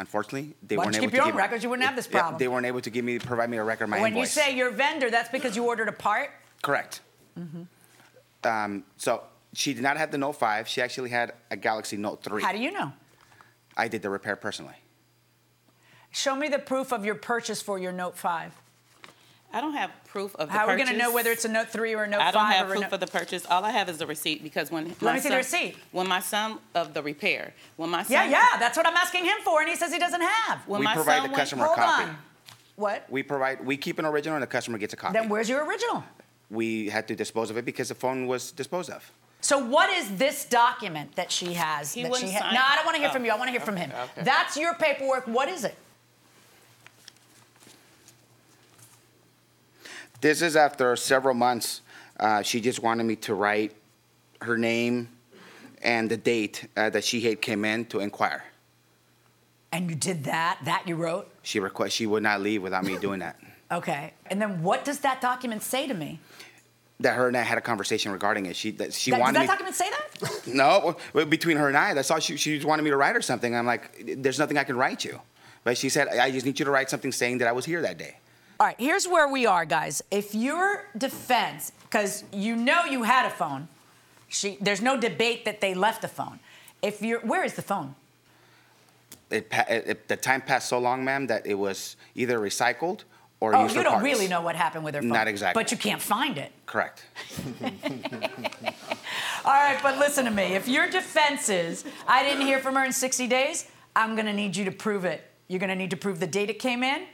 Unfortunately, 0.00 0.54
they 0.66 0.78
Why 0.78 0.86
weren't 0.86 0.96
able 0.96 1.04
keep 1.08 1.12
your 1.12 1.20
to 1.20 1.24
own 1.26 1.32
give 1.32 1.36
records? 1.36 1.62
You 1.62 1.68
wouldn't 1.68 1.86
have 1.86 1.94
this 1.94 2.08
Yeah, 2.10 2.20
problem. 2.20 2.38
they 2.38 2.48
weren't 2.48 2.64
able 2.64 2.80
to 2.80 2.88
give 2.88 3.04
me 3.04 3.18
provide 3.18 3.50
me 3.50 3.58
a 3.58 3.62
record 3.62 3.84
of 3.84 3.90
my 3.90 4.00
when 4.00 4.12
invoice. 4.12 4.34
you 4.34 4.42
say 4.42 4.56
your 4.56 4.70
vendor, 4.70 5.10
that's 5.10 5.28
because 5.28 5.54
you 5.54 5.66
ordered 5.66 5.88
a 5.88 5.92
part? 5.92 6.30
Correct. 6.62 7.00
Mm-hmm. 7.38 7.62
Um, 8.48 8.84
so 8.96 9.22
She 9.52 9.74
did 9.74 9.82
not 9.82 9.98
have 9.98 10.10
the 10.10 10.16
Note 10.16 10.36
5. 10.36 10.66
She 10.68 10.80
actually 10.80 11.10
had 11.10 11.32
a 11.50 11.56
Galaxy 11.56 11.98
Note 11.98 12.22
3. 12.22 12.42
How 12.42 12.52
do 12.52 12.58
you 12.58 12.70
know? 12.72 12.92
I 13.76 13.88
did 13.88 14.00
the 14.00 14.08
repair 14.08 14.36
personally. 14.36 14.76
Show 16.10 16.34
me 16.34 16.48
the 16.48 16.58
proof 16.58 16.92
of 16.92 17.04
your 17.04 17.14
purchase 17.16 17.60
for 17.60 17.78
your 17.78 17.92
Note 17.92 18.16
5. 18.16 18.54
I 19.52 19.60
don't 19.60 19.74
have 19.74 19.90
proof 20.06 20.34
of 20.36 20.48
the 20.48 20.52
How 20.52 20.66
are 20.66 20.76
we 20.76 20.82
going 20.82 20.92
to 20.92 20.96
know 20.96 21.12
whether 21.12 21.30
it's 21.30 21.44
a 21.44 21.48
Note 21.48 21.68
3 21.68 21.94
or 21.94 22.04
a 22.04 22.08
Note 22.08 22.20
I 22.20 22.30
don't 22.30 22.46
have 22.46 22.66
or 22.68 22.70
proof 22.72 22.82
Note- 22.82 22.92
of 22.92 23.00
the 23.00 23.06
purchase. 23.06 23.44
All 23.46 23.64
I 23.64 23.70
have 23.70 23.88
is 23.88 23.98
the 23.98 24.06
receipt 24.06 24.42
because 24.42 24.70
when 24.70 24.88
Let 24.88 25.02
my 25.02 25.14
me 25.14 25.20
see 25.20 25.28
the 25.28 25.36
receipt. 25.36 25.76
When 25.92 26.06
my 26.08 26.20
son 26.20 26.58
of 26.74 26.94
the 26.94 27.02
repair, 27.02 27.52
when 27.76 27.90
my 27.90 28.02
son 28.04 28.12
Yeah, 28.12 28.24
yeah, 28.26 28.58
that's 28.58 28.76
what 28.76 28.86
I'm 28.86 28.96
asking 28.96 29.24
him 29.24 29.38
for, 29.44 29.60
and 29.60 29.68
he 29.68 29.74
says 29.76 29.92
he 29.92 29.98
doesn't 29.98 30.20
have. 30.22 30.60
When 30.68 30.82
my 30.82 30.94
son 30.94 31.00
we 31.00 31.04
my 31.04 31.04
provide 31.04 31.14
son 31.16 31.22
the 31.24 31.28
went- 31.30 31.36
customer 31.40 31.64
Hold 31.64 31.78
a 31.78 31.82
copy. 31.82 32.04
on. 32.04 32.18
What? 32.76 33.06
We 33.10 33.22
provide, 33.22 33.64
we 33.66 33.76
keep 33.76 33.98
an 33.98 34.04
original 34.06 34.36
and 34.36 34.42
the 34.42 34.46
customer 34.46 34.78
gets 34.78 34.94
a 34.94 34.96
copy. 34.96 35.14
Then 35.18 35.28
where's 35.28 35.48
your 35.48 35.64
original? 35.66 36.04
we 36.50 36.88
had 36.88 37.06
to 37.06 37.14
dispose 37.14 37.48
of 37.50 37.56
it 37.56 37.64
because 37.64 37.88
the 37.90 37.94
phone 37.94 38.26
was 38.26 38.50
disposed 38.50 38.90
of. 38.90 39.08
So 39.40 39.56
what 39.58 39.88
is 39.90 40.16
this 40.16 40.44
document 40.44 41.14
that 41.14 41.30
she 41.30 41.52
has? 41.54 41.92
He 41.92 42.02
that 42.02 42.10
wouldn't 42.10 42.28
she 42.28 42.34
ha- 42.34 42.40
sign 42.40 42.54
No. 42.54 42.60
I 42.64 42.74
don't 42.74 42.84
want 42.84 42.96
to 42.96 43.00
hear 43.00 43.08
Oh, 43.08 43.12
from 43.12 43.24
you. 43.24 43.30
I 43.30 43.36
want 43.36 43.46
to 43.46 43.52
hear 43.52 43.60
from 43.60 43.76
him. 43.76 43.90
okay, 43.90 44.00
okay. 44.02 44.22
That's 44.24 44.56
your 44.56 44.74
paperwork. 44.74 45.26
What 45.28 45.48
is 45.48 45.62
it? 45.64 45.76
This 50.20 50.42
is 50.42 50.56
after 50.56 50.96
several 50.96 51.34
months. 51.34 51.80
Uh, 52.18 52.42
she 52.42 52.60
just 52.60 52.82
wanted 52.82 53.04
me 53.04 53.16
to 53.16 53.34
write 53.34 53.74
her 54.42 54.58
name 54.58 55.08
and 55.82 56.10
the 56.10 56.16
date 56.16 56.68
uh, 56.76 56.90
that 56.90 57.04
she 57.04 57.20
had 57.22 57.40
came 57.40 57.64
in 57.64 57.86
to 57.86 58.00
inquire. 58.00 58.44
And 59.72 59.88
you 59.88 59.96
did 59.96 60.24
that? 60.24 60.58
That 60.64 60.84
you 60.86 60.96
wrote? 60.96 61.30
She 61.42 61.60
request 61.60 61.94
she 61.96 62.06
would 62.06 62.22
not 62.22 62.40
leave 62.42 62.62
without 62.62 62.84
me 62.84 62.98
doing 62.98 63.20
that. 63.20 63.38
Okay. 63.72 64.12
And 64.26 64.42
then 64.42 64.62
what 64.62 64.84
does 64.84 65.00
that 65.00 65.20
document 65.20 65.62
say 65.62 65.86
to 65.86 65.94
me? 65.94 66.18
That 66.98 67.14
her 67.14 67.28
and 67.28 67.36
I 67.36 67.42
had 67.42 67.56
a 67.56 67.62
conversation 67.62 68.12
regarding 68.12 68.44
it. 68.46 68.56
She 68.56 68.72
that 68.72 68.92
she 68.92 69.10
That- 69.10 69.18
does 69.18 69.22
wanted 69.22 69.36
that 69.36 69.40
me. 69.42 69.46
document 69.46 69.74
say 69.74 69.88
that? 69.90 70.46
no, 70.46 70.96
between 71.24 71.56
her 71.56 71.68
and 71.68 71.76
I, 71.76 71.94
that's 71.94 72.10
all 72.10 72.18
she 72.18 72.36
she 72.36 72.56
just 72.56 72.66
wanted 72.66 72.82
me 72.82 72.90
to 72.90 72.96
write 72.96 73.14
her 73.14 73.22
something. 73.22 73.56
I'm 73.56 73.64
like, 73.64 74.04
there's 74.18 74.38
nothing 74.38 74.58
I 74.58 74.64
can 74.64 74.76
write 74.76 75.04
you. 75.04 75.18
But 75.64 75.78
she 75.78 75.88
said, 75.88 76.08
I 76.08 76.30
just 76.30 76.44
need 76.44 76.58
you 76.58 76.64
to 76.66 76.70
write 76.70 76.90
something 76.90 77.12
saying 77.12 77.38
that 77.38 77.48
I 77.48 77.52
was 77.52 77.64
here 77.64 77.80
that 77.82 77.96
day. 77.96 78.16
All 78.60 78.66
right, 78.66 78.76
here's 78.78 79.08
where 79.08 79.26
we 79.26 79.46
are, 79.46 79.64
guys. 79.64 80.02
If 80.10 80.34
your 80.34 80.84
defense, 80.98 81.72
because 81.84 82.24
you 82.30 82.54
know 82.54 82.84
you 82.84 83.04
had 83.04 83.24
a 83.24 83.30
phone, 83.30 83.68
she, 84.28 84.58
there's 84.60 84.82
no 84.82 85.00
debate 85.00 85.46
that 85.46 85.62
they 85.62 85.72
left 85.72 86.02
the 86.02 86.08
phone. 86.08 86.40
If 86.82 87.00
you're, 87.00 87.20
where 87.20 87.42
is 87.42 87.54
the 87.54 87.62
phone? 87.62 87.94
It, 89.30 89.46
it, 89.50 89.84
it- 89.86 90.08
the 90.08 90.16
time 90.16 90.42
passed 90.42 90.68
so 90.68 90.78
long, 90.78 91.02
ma'am, 91.02 91.26
that 91.28 91.46
it 91.46 91.54
was 91.54 91.96
either 92.14 92.38
recycled 92.38 93.04
or 93.40 93.56
oh, 93.56 93.62
used 93.62 93.76
you 93.76 93.82
don't 93.82 93.92
parts. 93.92 94.04
really 94.04 94.28
know 94.28 94.42
what 94.42 94.56
happened 94.56 94.84
with 94.84 94.94
her 94.94 95.00
phone. 95.00 95.08
Not 95.08 95.26
exactly. 95.26 95.58
But 95.58 95.70
you 95.72 95.78
can't 95.78 96.02
find 96.02 96.36
it. 96.36 96.52
Correct. 96.66 97.06
All 99.46 99.54
right, 99.54 99.78
but 99.82 99.98
listen 99.98 100.26
to 100.26 100.30
me. 100.30 100.54
If 100.54 100.68
your 100.68 100.86
defense 100.90 101.48
is, 101.48 101.86
I 102.06 102.22
didn't 102.24 102.42
hear 102.42 102.58
from 102.58 102.74
her 102.74 102.84
in 102.84 102.92
60 102.92 103.26
days, 103.26 103.70
I'm 103.96 104.16
going 104.16 104.26
to 104.26 104.34
need 104.34 104.54
you 104.54 104.66
to 104.66 104.70
prove 104.70 105.06
it. 105.06 105.24
You're 105.48 105.60
going 105.60 105.70
to 105.70 105.76
need 105.76 105.90
to 105.92 105.96
prove 105.96 106.20
the 106.20 106.26
date 106.26 106.50
it 106.50 106.58
came 106.58 106.82
in, 106.82 107.06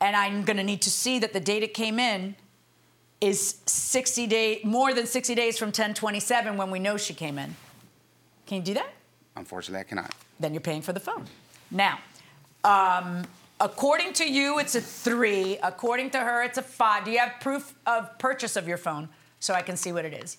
and 0.00 0.14
I'm 0.14 0.42
going 0.44 0.56
to 0.56 0.64
need 0.64 0.82
to 0.82 0.90
see 0.90 1.18
that 1.20 1.32
the 1.32 1.40
date 1.40 1.62
it 1.62 1.74
came 1.74 1.98
in 1.98 2.36
is 3.20 3.60
60 3.66 4.26
day 4.26 4.60
more 4.62 4.92
than 4.92 5.06
60 5.06 5.34
days 5.34 5.58
from 5.58 5.68
1027 5.68 6.56
when 6.56 6.70
we 6.70 6.78
know 6.78 6.96
she 6.96 7.14
came 7.14 7.38
in. 7.38 7.56
Can 8.46 8.58
you 8.58 8.62
do 8.62 8.74
that? 8.74 8.90
Unfortunately, 9.36 9.80
I 9.80 9.84
cannot. 9.84 10.14
Then 10.38 10.52
you're 10.52 10.60
paying 10.60 10.82
for 10.82 10.92
the 10.92 11.00
phone. 11.00 11.24
Now, 11.70 11.98
um, 12.64 13.24
according 13.60 14.12
to 14.14 14.30
you, 14.30 14.58
it's 14.58 14.74
a 14.74 14.80
three. 14.80 15.58
According 15.62 16.10
to 16.10 16.18
her, 16.18 16.42
it's 16.42 16.58
a 16.58 16.62
five. 16.62 17.04
Do 17.04 17.10
you 17.10 17.18
have 17.18 17.34
proof 17.40 17.74
of 17.86 18.18
purchase 18.18 18.56
of 18.56 18.68
your 18.68 18.78
phone 18.78 19.08
so 19.40 19.54
I 19.54 19.62
can 19.62 19.76
see 19.76 19.92
what 19.92 20.04
it 20.04 20.14
is? 20.14 20.36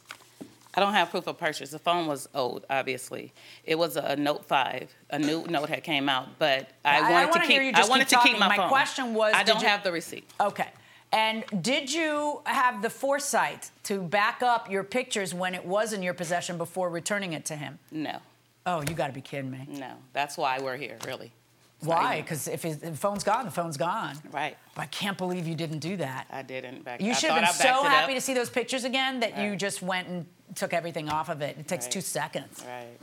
I 0.78 0.80
don't 0.80 0.94
have 0.94 1.10
proof 1.10 1.26
of 1.26 1.40
purchase. 1.40 1.72
The 1.72 1.80
phone 1.80 2.06
was 2.06 2.30
old, 2.36 2.64
obviously. 2.70 3.34
It 3.64 3.80
was 3.80 3.96
a 3.98 4.16
Note 4.16 4.46
5. 4.46 4.94
A 5.10 5.18
new 5.18 5.44
Note 5.48 5.70
had 5.70 5.84
came 5.84 6.08
out, 6.08 6.28
but 6.38 6.70
I 6.86 7.00
I- 7.00 7.12
wanted 7.12 7.30
wanna 7.32 7.48
keep. 7.48 7.76
I 7.76 7.88
wanted 7.88 8.08
to 8.10 8.20
keep 8.24 8.38
my 8.38 8.48
My 8.48 8.58
phone. 8.58 8.70
question 8.70 9.16
was, 9.16 9.34
I 9.36 9.42
don't 9.42 9.60
you- 9.62 9.68
have 9.68 9.82
the 9.84 9.92
receipt. 9.92 10.30
Okay. 10.40 10.70
And 11.12 11.44
did 11.64 11.92
you 11.92 12.42
have 12.46 12.84
the 12.84 12.92
foresight 12.92 13.72
to 13.86 14.02
back 14.02 14.44
up 14.44 14.70
your 14.70 14.84
pictures 14.84 15.34
when 15.34 15.56
it 15.56 15.66
was 15.66 15.94
in 15.94 16.04
your 16.04 16.14
possession 16.14 16.60
before 16.60 16.90
returning 16.92 17.34
it 17.34 17.44
to 17.46 17.56
him? 17.56 17.80
No, 17.92 18.20
Oh, 18.68 18.82
you 18.82 18.94
got 18.94 19.08
to 19.08 19.14
be 19.14 19.22
kidding 19.22 19.50
me. 19.50 19.66
no. 19.70 19.94
That's 20.14 20.38
why 20.38 20.60
we're 20.60 20.76
here, 20.78 21.00
really. 21.08 21.32
Why? 21.82 22.22
Because 22.22 22.48
if 22.48 22.64
his- 22.64 22.80
the 22.80 22.96
phone's 22.96 23.24
gone, 23.24 23.46
the 23.46 23.52
phone's 23.52 23.78
gone. 23.78 24.18
Right. 24.32 24.58
But 24.76 24.82
I 24.82 24.86
can't 24.88 25.18
believe 25.18 25.48
you 25.48 25.56
didn't 25.56 25.80
do 25.80 25.98
that. 25.98 26.26
I 26.32 26.42
didn't 26.42 26.84
back. 26.84 27.02
You 27.02 27.12
I 27.12 27.14
should 27.14 27.30
have 27.32 27.44
been 27.58 27.68
so 27.68 27.84
happy 27.84 28.14
to 28.16 28.22
see 28.22 28.34
those 28.34 28.50
pictures 28.50 28.84
again 28.84 29.20
that 29.20 29.38
you 29.38 29.56
just 29.56 29.82
went 29.82 30.08
and 30.08 30.26
took 30.56 30.74
everything 30.74 31.10
off 31.10 31.30
of 31.30 31.42
it. 31.42 31.58
It 31.60 31.68
takes 31.68 31.86
Right. 31.86 31.92
two 31.92 32.02
seconds. 32.02 32.64
Right. 32.66 32.98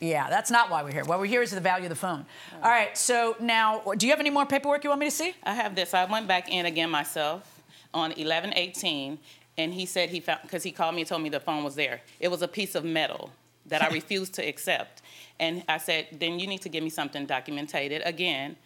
Yeah, 0.00 0.28
that's 0.28 0.50
not 0.50 0.70
why 0.70 0.82
we're 0.82 0.92
here. 0.92 1.04
Why 1.04 1.16
we're 1.16 1.24
here 1.26 1.42
is 1.42 1.50
the 1.50 1.60
value 1.60 1.86
of 1.86 1.90
the 1.90 1.96
phone. 1.96 2.26
All 2.62 2.70
right, 2.70 2.96
so 2.96 3.36
now, 3.40 3.80
do 3.96 4.06
you 4.06 4.12
have 4.12 4.20
any 4.20 4.28
more 4.30 4.44
paperwork 4.44 4.84
you 4.84 4.90
want 4.90 5.00
me 5.00 5.06
to 5.06 5.10
see? 5.10 5.34
I 5.44 5.54
have 5.54 5.74
this. 5.74 5.94
I 5.94 6.04
went 6.04 6.28
back 6.28 6.48
in 6.50 6.66
again 6.66 6.90
myself 6.90 7.62
on 7.94 8.12
11/18, 8.12 9.18
and 9.56 9.72
he 9.72 9.86
said 9.86 10.10
he 10.10 10.20
found 10.20 10.42
because 10.42 10.62
he 10.62 10.72
called 10.72 10.94
me 10.94 11.02
and 11.02 11.08
told 11.08 11.22
me 11.22 11.30
the 11.30 11.40
phone 11.40 11.64
was 11.64 11.74
there. 11.74 12.00
It 12.20 12.28
was 12.28 12.42
a 12.42 12.48
piece 12.48 12.74
of 12.74 12.84
metal 12.84 13.30
that 13.66 13.82
I 13.82 13.88
refused 14.00 14.34
to 14.34 14.42
accept, 14.46 15.00
and 15.40 15.62
I 15.68 15.78
said, 15.78 16.08
"Then 16.12 16.38
you 16.38 16.46
need 16.46 16.62
to 16.62 16.68
give 16.68 16.82
me 16.84 16.90
something 16.90 17.26
documented 17.26 18.02
again 18.04 18.56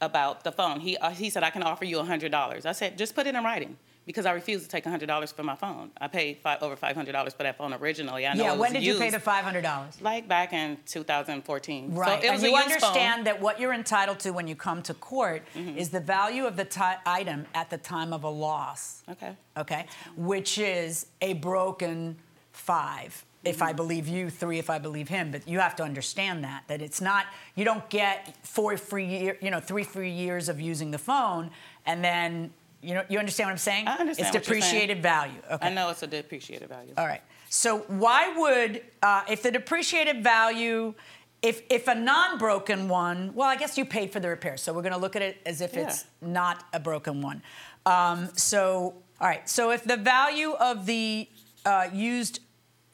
about 0.00 0.44
the 0.44 0.52
phone." 0.52 0.80
He 0.80 0.96
uh, 0.96 1.10
he 1.10 1.30
said, 1.30 1.42
"I 1.42 1.50
can 1.50 1.62
offer 1.62 1.84
you 1.84 2.02
hundred 2.02 2.32
dollars." 2.32 2.66
I 2.66 2.72
said, 2.72 2.96
"Just 2.98 3.14
put 3.14 3.26
it 3.26 3.34
in 3.34 3.44
writing." 3.44 3.76
Because 4.06 4.24
I 4.24 4.32
refused 4.32 4.64
to 4.64 4.70
take 4.70 4.86
hundred 4.86 5.04
dollars 5.04 5.32
for 5.32 5.42
my 5.42 5.54
phone. 5.54 5.90
I 6.00 6.08
paid 6.08 6.38
five, 6.38 6.62
over 6.62 6.76
five 6.76 6.96
hundred 6.96 7.12
dollars 7.12 7.34
for 7.34 7.42
that 7.42 7.58
phone 7.58 7.74
originally. 7.74 8.26
I 8.26 8.32
know 8.32 8.42
yeah, 8.44 8.48
it 8.48 8.52
was 8.52 8.60
when 8.60 8.72
did 8.72 8.82
you 8.82 8.96
pay 8.98 9.10
the 9.10 9.18
$500? 9.18 10.00
Like 10.00 10.26
back 10.26 10.54
in 10.54 10.78
2014. 10.86 11.94
Right. 11.94 12.22
So 12.22 12.28
and 12.30 12.40
you 12.42 12.48
used 12.48 12.56
phone. 12.64 12.72
understand 12.88 13.26
that 13.26 13.38
what 13.42 13.60
you're 13.60 13.74
entitled 13.74 14.18
to 14.20 14.30
when 14.30 14.48
you 14.48 14.54
come 14.56 14.80
to 14.84 14.94
court 14.94 15.42
Mm-hmm. 15.54 15.76
is 15.76 15.90
the 15.90 16.00
value 16.00 16.46
of 16.46 16.56
the 16.56 16.64
ti- 16.64 16.80
item 17.04 17.44
at 17.54 17.68
the 17.68 17.76
time 17.76 18.14
of 18.14 18.24
a 18.24 18.30
loss. 18.30 19.02
Okay. 19.10 19.36
Okay. 19.58 19.84
Which 20.16 20.56
is 20.56 21.04
a 21.20 21.34
broken 21.34 22.16
five. 22.52 23.26
If 23.48 23.56
Mm-hmm. 23.56 23.64
I 23.64 23.72
believe 23.72 24.06
you, 24.08 24.30
three 24.30 24.58
if 24.58 24.70
I 24.70 24.78
believe 24.78 25.08
him, 25.08 25.30
but 25.30 25.48
you 25.48 25.58
have 25.58 25.74
to 25.76 25.82
understand 25.82 26.44
that 26.44 26.64
that 26.68 26.80
it's 26.82 27.00
not 27.00 27.26
you 27.54 27.64
don't 27.64 27.88
get 27.90 28.36
four 28.44 28.76
free 28.76 29.06
year, 29.06 29.36
you 29.40 29.50
know, 29.50 29.60
three 29.60 29.84
free 29.84 30.10
years 30.12 30.48
of 30.48 30.60
using 30.60 30.90
the 30.90 30.98
phone, 30.98 31.50
and 31.86 32.04
then 32.04 32.52
you 32.82 32.94
know 32.94 33.04
you 33.08 33.18
understand 33.18 33.48
what 33.48 33.52
I'm 33.52 33.58
saying? 33.58 33.88
I 33.88 33.96
understand 33.96 34.34
It's 34.34 34.46
depreciated 34.46 35.02
value. 35.02 35.40
Okay. 35.50 35.66
I 35.66 35.70
know 35.70 35.90
it's 35.90 36.02
a 36.02 36.06
depreciated 36.06 36.68
value. 36.68 36.92
All 36.96 37.06
right. 37.06 37.22
So 37.50 37.78
why 37.88 38.34
would, 38.36 38.82
uh, 39.02 39.22
if 39.28 39.42
the 39.42 39.50
depreciated 39.50 40.22
value, 40.22 40.94
if 41.42 41.62
if 41.70 41.88
a 41.88 41.94
non-broken 41.94 42.88
one, 42.88 43.32
well, 43.34 43.48
I 43.48 43.56
guess 43.56 43.78
you 43.78 43.84
paid 43.84 44.12
for 44.12 44.20
the 44.20 44.28
repair, 44.28 44.56
so 44.56 44.72
we're 44.72 44.82
going 44.82 44.92
to 44.92 44.98
look 45.00 45.16
at 45.16 45.22
it 45.22 45.38
as 45.46 45.60
if 45.60 45.76
it's 45.76 46.04
not 46.20 46.64
a 46.72 46.80
broken 46.80 47.22
one. 47.22 47.42
Um, 47.86 48.28
so, 48.34 48.94
all 49.20 49.28
right. 49.28 49.48
So 49.48 49.70
if 49.70 49.82
the 49.84 49.96
value 49.96 50.52
of 50.52 50.84
the 50.86 51.28
uh, 51.64 51.88
used 51.92 52.40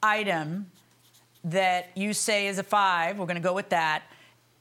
item 0.05 0.69
that 1.43 1.89
you 1.95 2.13
say 2.13 2.45
is 2.47 2.59
a 2.59 2.63
five, 2.63 3.17
we're 3.17 3.25
going 3.25 3.35
to 3.35 3.41
go 3.41 3.53
with 3.53 3.69
that, 3.69 4.03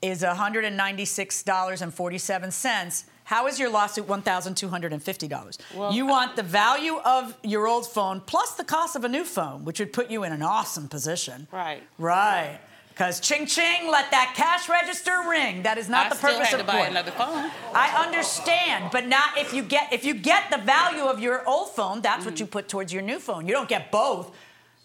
is 0.02 0.22
$196.47. 0.22 3.04
How 3.24 3.46
is 3.46 3.59
your 3.59 3.70
lawsuit 3.70 4.07
$1,250? 4.07 5.59
Well, 5.74 5.92
you 5.92 6.07
want 6.07 6.37
the 6.37 6.42
value 6.42 6.98
of 6.98 7.35
your 7.42 7.66
old 7.66 7.87
phone 7.87 8.20
plus 8.20 8.52
the 8.54 8.64
cost 8.64 8.96
of 8.96 9.04
a 9.04 9.09
new 9.09 9.24
phone, 9.24 9.64
which 9.64 9.80
would 9.80 9.94
put 9.94 10.11
you 10.11 10.24
in 10.24 10.33
an 10.33 10.42
awesome 10.42 10.88
position. 10.88 11.48
Right. 11.50 11.83
Right. 11.98 12.61
Because 12.90 13.18
ching 13.18 13.46
ching, 13.46 13.90
let 13.90 14.11
that 14.12 14.35
cash 14.37 14.68
register 14.68 15.22
ring. 15.28 15.62
That 15.62 15.78
is 15.78 15.88
not 15.88 16.07
I 16.07 16.11
the 16.11 16.16
purpose 16.16 16.52
of 16.52 16.61
to 16.61 16.64
buy 16.64 16.74
court. 16.74 16.90
another 16.90 17.11
phone. 17.11 17.50
I 17.74 18.04
understand, 18.07 18.90
but 18.92 19.09
not 19.09 19.37
if 19.37 19.52
you 19.52 19.64
get 19.64 19.92
if 19.92 20.04
you 20.04 20.14
get 20.14 20.48
the 20.52 20.59
value 20.59 21.02
of 21.02 21.18
your 21.18 21.44
old 21.48 21.70
phone, 21.70 22.02
that's 22.02 22.24
what 22.24 22.37
mm. 22.37 22.40
you 22.40 22.46
put 22.46 22.68
towards 22.68 22.92
your 22.92 23.02
new 23.02 23.18
phone. 23.18 23.48
You 23.48 23.52
don't 23.52 23.68
get 23.68 23.90
both. 23.90 24.30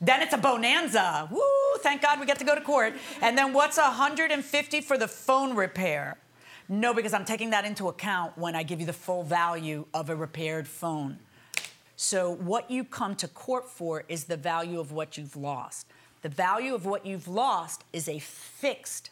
Then 0.02 0.22
it's 0.22 0.34
a 0.34 0.38
bonanza. 0.38 1.28
Woo! 1.32 1.42
Thank 1.80 2.02
God 2.02 2.20
we 2.20 2.26
get 2.26 2.40
to 2.40 2.46
go 2.46 2.56
to 2.56 2.62
court. 2.62 2.94
And 3.22 3.38
then 3.38 3.54
what's 3.54 3.78
150 3.78 4.82
for 4.82 4.98
the 4.98 5.08
phone 5.08 5.56
repair? 5.56 6.18
No, 6.70 6.94
because 6.94 7.14
I'm 7.14 7.26
taking 7.26 7.50
that 7.50 7.66
into 7.66 7.90
account 7.90 8.38
when 8.38 8.56
I 8.56 8.64
give 8.64 8.80
you 8.80 8.86
the 8.86 8.94
full 8.94 9.24
value 9.24 9.86
of 9.94 10.10
a 10.10 10.16
repaired 10.16 10.68
phone. 10.68 11.18
So 11.96 12.32
what 12.32 12.72
you 12.72 12.86
come 12.86 13.16
to 13.18 13.28
court 13.28 13.70
for 13.70 14.06
is 14.08 14.26
the 14.26 14.38
value 14.38 14.80
of 14.80 14.92
what 14.92 15.18
you've 15.18 15.36
lost. 15.36 15.88
The 16.22 16.30
value 16.30 16.76
of 16.76 16.86
what 16.86 17.06
you've 17.06 17.28
lost 17.28 17.84
is 17.92 18.08
a 18.08 18.20
fixed 18.20 19.10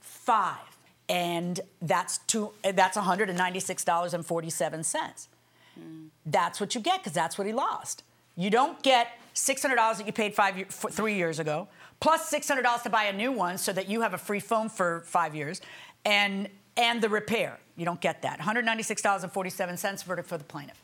five, 0.00 0.78
and 1.08 1.60
that's 1.80 2.18
two. 2.18 2.52
That's 2.62 2.96
one 2.96 3.04
hundred 3.04 3.28
and 3.28 3.36
ninety-six 3.38 3.84
dollars 3.84 4.14
and 4.14 4.24
forty-seven 4.24 4.84
cents. 4.84 5.28
Hmm. 5.74 6.06
That's 6.24 6.60
what 6.60 6.74
you 6.74 6.80
get 6.80 7.00
because 7.00 7.12
that's 7.12 7.36
what 7.36 7.46
he 7.46 7.52
lost. 7.52 8.02
You 8.36 8.50
don't 8.50 8.82
get 8.82 9.08
six 9.34 9.62
hundred 9.62 9.76
dollars 9.76 9.98
that 9.98 10.06
you 10.06 10.12
paid 10.12 10.34
five, 10.34 10.58
f- 10.58 10.86
three 10.90 11.14
years 11.14 11.38
ago, 11.38 11.68
plus 12.00 12.20
plus 12.20 12.28
six 12.28 12.48
hundred 12.48 12.62
dollars 12.62 12.82
to 12.82 12.90
buy 12.90 13.04
a 13.04 13.12
new 13.12 13.32
one 13.32 13.56
so 13.58 13.72
that 13.72 13.88
you 13.88 14.00
have 14.02 14.14
a 14.14 14.18
free 14.18 14.40
phone 14.40 14.68
for 14.68 15.02
five 15.06 15.34
years, 15.34 15.60
and 16.04 16.48
and 16.76 17.02
the 17.02 17.08
repair. 17.08 17.58
You 17.76 17.84
don't 17.84 18.00
get 18.00 18.22
that. 18.22 18.38
One 18.38 18.44
hundred 18.46 18.64
ninety-six 18.64 19.00
dollars 19.02 19.22
and 19.22 19.32
forty-seven 19.32 19.76
cents 19.76 20.02
verdict 20.02 20.28
for 20.28 20.38
the 20.38 20.44
plaintiff. 20.44 20.78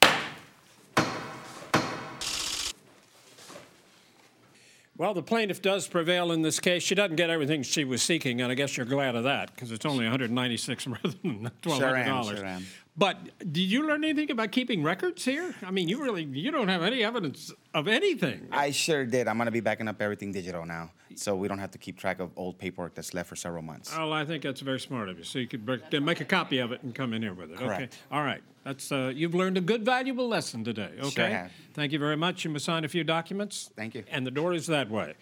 Well, 4.97 5.15
the 5.15 5.23
plaintiff 5.23 5.63
does 5.63 5.87
prevail 5.87 6.33
in 6.33 6.43
this 6.43 6.59
case. 6.59 6.83
She 6.83 6.97
doesn't 6.97 7.15
get 7.15 7.31
everything 7.31 7.63
she 7.63 7.85
was 7.85 8.03
seeking, 8.03 8.41
and 8.41 8.51
I 8.51 8.57
guess 8.57 8.77
you're 8.77 8.85
glad 8.85 9.15
of 9.15 9.25
that 9.25 9.55
because 9.55 9.71
it's 9.71 9.87
only 9.87 10.05
196 10.05 10.87
rather 10.89 11.09
than 11.23 11.43
1,200 11.63 12.05
dollars. 12.05 12.39
sure 12.39 12.47
am. 12.47 12.67
But 12.99 13.17
did 13.53 13.71
you 13.71 13.87
learn 13.87 14.03
anything 14.03 14.29
about 14.33 14.51
keeping 14.51 14.83
records 14.83 15.25
here? 15.25 15.55
I 15.65 15.71
mean, 15.71 15.89
you 15.89 16.03
really 16.03 16.25
you 16.25 16.51
don't 16.51 16.67
have 16.67 16.83
any 16.83 17.05
evidence 17.05 17.53
of 17.73 17.87
anything. 17.87 18.49
I 18.51 18.73
sure 18.73 19.07
did. 19.07 19.29
I'm 19.29 19.39
gonna 19.39 19.53
be 19.53 19.61
backing 19.61 19.87
up 19.87 20.03
everything 20.03 20.33
digital 20.33 20.67
now, 20.67 20.91
so 21.15 21.37
we 21.37 21.47
don't 21.47 21.61
have 21.61 21.71
to 21.71 21.79
keep 21.79 21.97
track 21.97 22.19
of 22.19 22.31
old 22.37 22.59
paperwork 22.59 22.97
that's 22.97 23.15
left 23.15 23.29
for 23.29 23.37
several 23.37 23.63
months. 23.63 23.97
Well, 23.97 24.13
I 24.13 24.25
think 24.25 24.43
that's 24.43 24.61
very 24.63 24.81
smart 24.81 25.09
of 25.09 25.17
you. 25.17 25.23
So 25.23 25.39
you 25.39 25.47
could 25.47 25.65
break, 25.65 25.89
then 25.91 26.05
make 26.05 26.21
a 26.21 26.25
copy 26.25 26.59
of 26.59 26.73
it 26.73 26.83
and 26.83 26.93
come 26.93 27.13
in 27.13 27.23
here 27.23 27.35
with 27.35 27.53
it. 27.53 27.59
Okay. 27.59 27.67
Correct. 27.67 27.99
All 28.11 28.25
right. 28.25 28.43
That's 28.65 28.91
uh, 28.91 29.13
you've 29.15 29.35
learned 29.35 29.57
a 29.57 29.61
good, 29.61 29.85
valuable 29.85 30.27
lesson 30.27 30.65
today. 30.65 30.91
Okay. 30.99 31.11
Sure 31.11 31.29
have. 31.29 31.53
Thank 31.75 31.93
you 31.93 32.01
very 32.01 32.17
much. 32.17 32.45
You 32.45 32.51
must 32.51 32.65
sign 32.65 32.85
a 32.85 32.89
few 32.89 33.05
documents. 33.05 33.71
Thank 33.77 33.95
you. 33.95 34.03
And 34.11 34.27
the 34.27 34.33
door 34.33 34.55
is 34.55 34.67
that 34.67 34.91
way. 34.91 35.15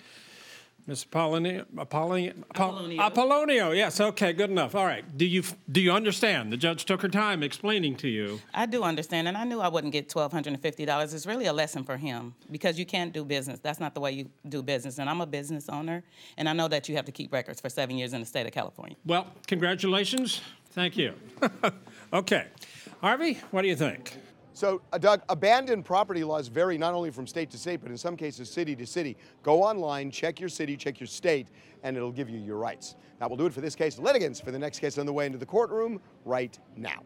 Miss 0.89 1.05
Apollonio, 1.05 1.65
Apollonio, 1.77 2.33
Apollonio. 2.55 2.99
Apollonio. 2.99 3.77
Yes. 3.77 4.01
Okay. 4.01 4.33
Good 4.33 4.51
enough. 4.51 4.77
All 4.77 4.87
right. 4.87 5.05
Do 5.19 5.27
you 5.27 5.43
do 5.71 5.81
you 5.81 5.91
understand? 5.91 6.53
The 6.53 6.57
judge 6.57 6.85
took 6.85 7.03
her 7.03 7.09
time 7.09 7.43
explaining 7.43 7.97
to 7.97 8.09
you. 8.09 8.41
I 8.55 8.67
do 8.67 8.85
understand, 8.85 9.27
and 9.27 9.37
I 9.37 9.43
knew 9.43 9.61
I 9.61 9.67
wouldn't 9.67 9.93
get 9.93 10.09
twelve 10.09 10.31
hundred 10.31 10.53
and 10.53 10.63
fifty 10.63 10.85
dollars. 10.85 11.13
It's 11.13 11.27
really 11.27 11.47
a 11.47 11.53
lesson 11.53 11.83
for 11.83 11.97
him 11.97 12.35
because 12.53 12.79
you 12.79 12.87
can't 12.87 13.13
do 13.13 13.25
business. 13.25 13.59
That's 13.61 13.81
not 13.81 13.95
the 13.95 14.01
way 14.01 14.13
you 14.13 14.31
do 14.49 14.63
business. 14.63 14.99
And 14.99 15.11
I'm 15.11 15.21
a 15.21 15.27
business 15.27 15.69
owner, 15.69 16.05
and 16.37 16.49
I 16.49 16.53
know 16.53 16.69
that 16.69 16.89
you 16.89 16.95
have 16.95 17.05
to 17.07 17.13
keep 17.13 17.33
records 17.33 17.61
for 17.61 17.69
seven 17.69 17.99
years 17.99 18.13
in 18.13 18.21
the 18.21 18.27
state 18.27 18.47
of 18.47 18.53
California. 18.53 18.97
Well, 19.05 19.27
congratulations. 19.49 20.41
Thank 20.71 20.97
you. 20.97 21.15
okay. 22.13 22.47
Harvey, 23.01 23.41
what 23.51 23.63
do 23.63 23.69
you 23.69 23.77
think? 23.77 24.17
So, 24.57 24.81
uh, 24.91 24.97
Doug, 24.97 25.21
abandoned 25.29 25.85
property 25.85 26.25
laws 26.25 26.49
vary 26.49 26.79
not 26.79 26.95
only 26.95 27.11
from 27.11 27.27
state 27.27 27.51
to 27.51 27.59
state, 27.59 27.83
but 27.83 27.91
in 27.91 27.99
some 27.99 28.17
cases, 28.17 28.51
city 28.51 28.75
to 28.77 28.87
city. 28.87 29.19
Go 29.43 29.63
online, 29.63 30.11
check 30.11 30.41
your 30.41 30.49
city, 30.49 30.79
check 30.79 30.99
your 30.99 31.09
state, 31.09 31.49
and 31.83 31.95
it'll 31.95 32.11
give 32.11 32.31
you 32.31 32.39
your 32.39 32.57
rights. 32.57 32.97
That 33.21 33.29
will 33.29 33.37
do 33.37 33.45
it 33.45 33.53
for 33.53 33.61
this 33.61 33.75
case. 33.75 33.99
Litigants 33.99 34.41
for 34.41 34.53
the 34.53 34.59
next 34.59 34.79
case 34.79 34.97
on 34.97 35.05
the 35.05 35.13
way 35.13 35.27
into 35.27 35.37
the 35.37 35.45
courtroom 35.45 36.01
right 36.25 36.59
now. 36.75 37.03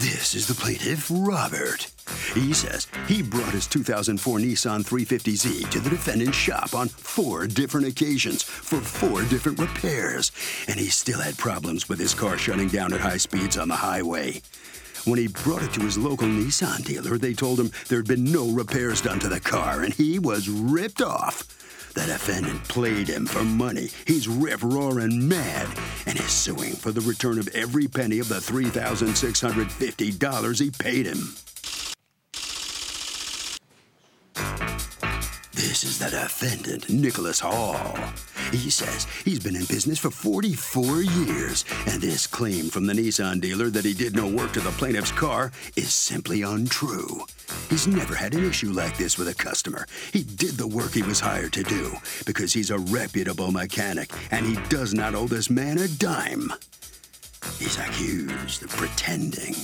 This 0.00 0.34
is 0.34 0.48
the 0.48 0.54
plaintiff, 0.54 1.08
Robert. 1.08 1.92
He 2.34 2.52
says 2.52 2.88
he 3.08 3.22
brought 3.22 3.52
his 3.52 3.66
2004 3.66 4.38
Nissan 4.38 4.84
350Z 4.84 5.68
to 5.70 5.80
the 5.80 5.90
defendant's 5.90 6.36
shop 6.36 6.74
on 6.74 6.86
four 6.88 7.48
different 7.48 7.88
occasions 7.88 8.44
for 8.44 8.80
four 8.80 9.24
different 9.24 9.58
repairs, 9.58 10.30
and 10.68 10.78
he 10.78 10.86
still 10.86 11.20
had 11.20 11.36
problems 11.38 11.88
with 11.88 11.98
his 11.98 12.14
car 12.14 12.38
shutting 12.38 12.68
down 12.68 12.92
at 12.92 13.00
high 13.00 13.16
speeds 13.16 13.58
on 13.58 13.66
the 13.66 13.74
highway. 13.74 14.40
When 15.06 15.18
he 15.18 15.26
brought 15.28 15.62
it 15.62 15.72
to 15.72 15.80
his 15.80 15.96
local 15.98 16.28
Nissan 16.28 16.84
dealer, 16.84 17.18
they 17.18 17.34
told 17.34 17.58
him 17.58 17.72
there'd 17.88 18.06
been 18.06 18.30
no 18.30 18.48
repairs 18.50 19.00
done 19.00 19.18
to 19.20 19.28
the 19.28 19.40
car, 19.40 19.82
and 19.82 19.92
he 19.92 20.20
was 20.20 20.48
ripped 20.48 21.02
off. 21.02 21.42
The 21.94 22.06
defendant 22.06 22.62
played 22.68 23.08
him 23.08 23.26
for 23.26 23.42
money. 23.42 23.88
He's 24.06 24.28
rip 24.28 24.62
roaring 24.62 25.26
mad 25.26 25.66
and 26.06 26.16
is 26.16 26.30
suing 26.30 26.74
for 26.74 26.92
the 26.92 27.00
return 27.00 27.40
of 27.40 27.48
every 27.48 27.88
penny 27.88 28.20
of 28.20 28.28
the 28.28 28.36
$3,650 28.36 30.60
he 30.60 30.70
paid 30.70 31.06
him. 31.06 31.34
This 35.52 35.82
is 35.82 35.98
the 35.98 36.10
defendant, 36.10 36.88
Nicholas 36.88 37.40
Hall. 37.40 37.96
He 38.52 38.70
says 38.70 39.06
he's 39.24 39.40
been 39.40 39.56
in 39.56 39.64
business 39.64 39.98
for 39.98 40.10
44 40.10 41.02
years, 41.02 41.64
and 41.86 42.00
this 42.00 42.26
claim 42.26 42.70
from 42.70 42.86
the 42.86 42.92
Nissan 42.92 43.40
dealer 43.40 43.68
that 43.70 43.84
he 43.84 43.92
did 43.92 44.14
no 44.14 44.28
work 44.28 44.52
to 44.52 44.60
the 44.60 44.70
plaintiff's 44.70 45.10
car 45.10 45.50
is 45.74 45.92
simply 45.92 46.42
untrue. 46.42 47.24
He's 47.68 47.88
never 47.88 48.14
had 48.14 48.34
an 48.34 48.48
issue 48.48 48.70
like 48.70 48.96
this 48.96 49.18
with 49.18 49.28
a 49.28 49.34
customer. 49.34 49.86
He 50.12 50.22
did 50.22 50.52
the 50.52 50.68
work 50.68 50.92
he 50.92 51.02
was 51.02 51.18
hired 51.18 51.52
to 51.54 51.64
do 51.64 51.94
because 52.26 52.52
he's 52.52 52.70
a 52.70 52.78
reputable 52.78 53.50
mechanic, 53.50 54.12
and 54.30 54.46
he 54.46 54.56
does 54.68 54.94
not 54.94 55.16
owe 55.16 55.26
this 55.26 55.50
man 55.50 55.78
a 55.78 55.88
dime. 55.88 56.52
He's 57.58 57.76
accused 57.78 58.62
of 58.62 58.70
pretending. 58.70 59.54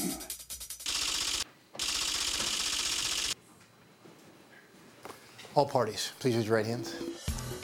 All 5.56 5.64
parties, 5.64 6.12
please 6.18 6.36
raise 6.36 6.46
your 6.46 6.56
right 6.56 6.66
hands. 6.66 6.94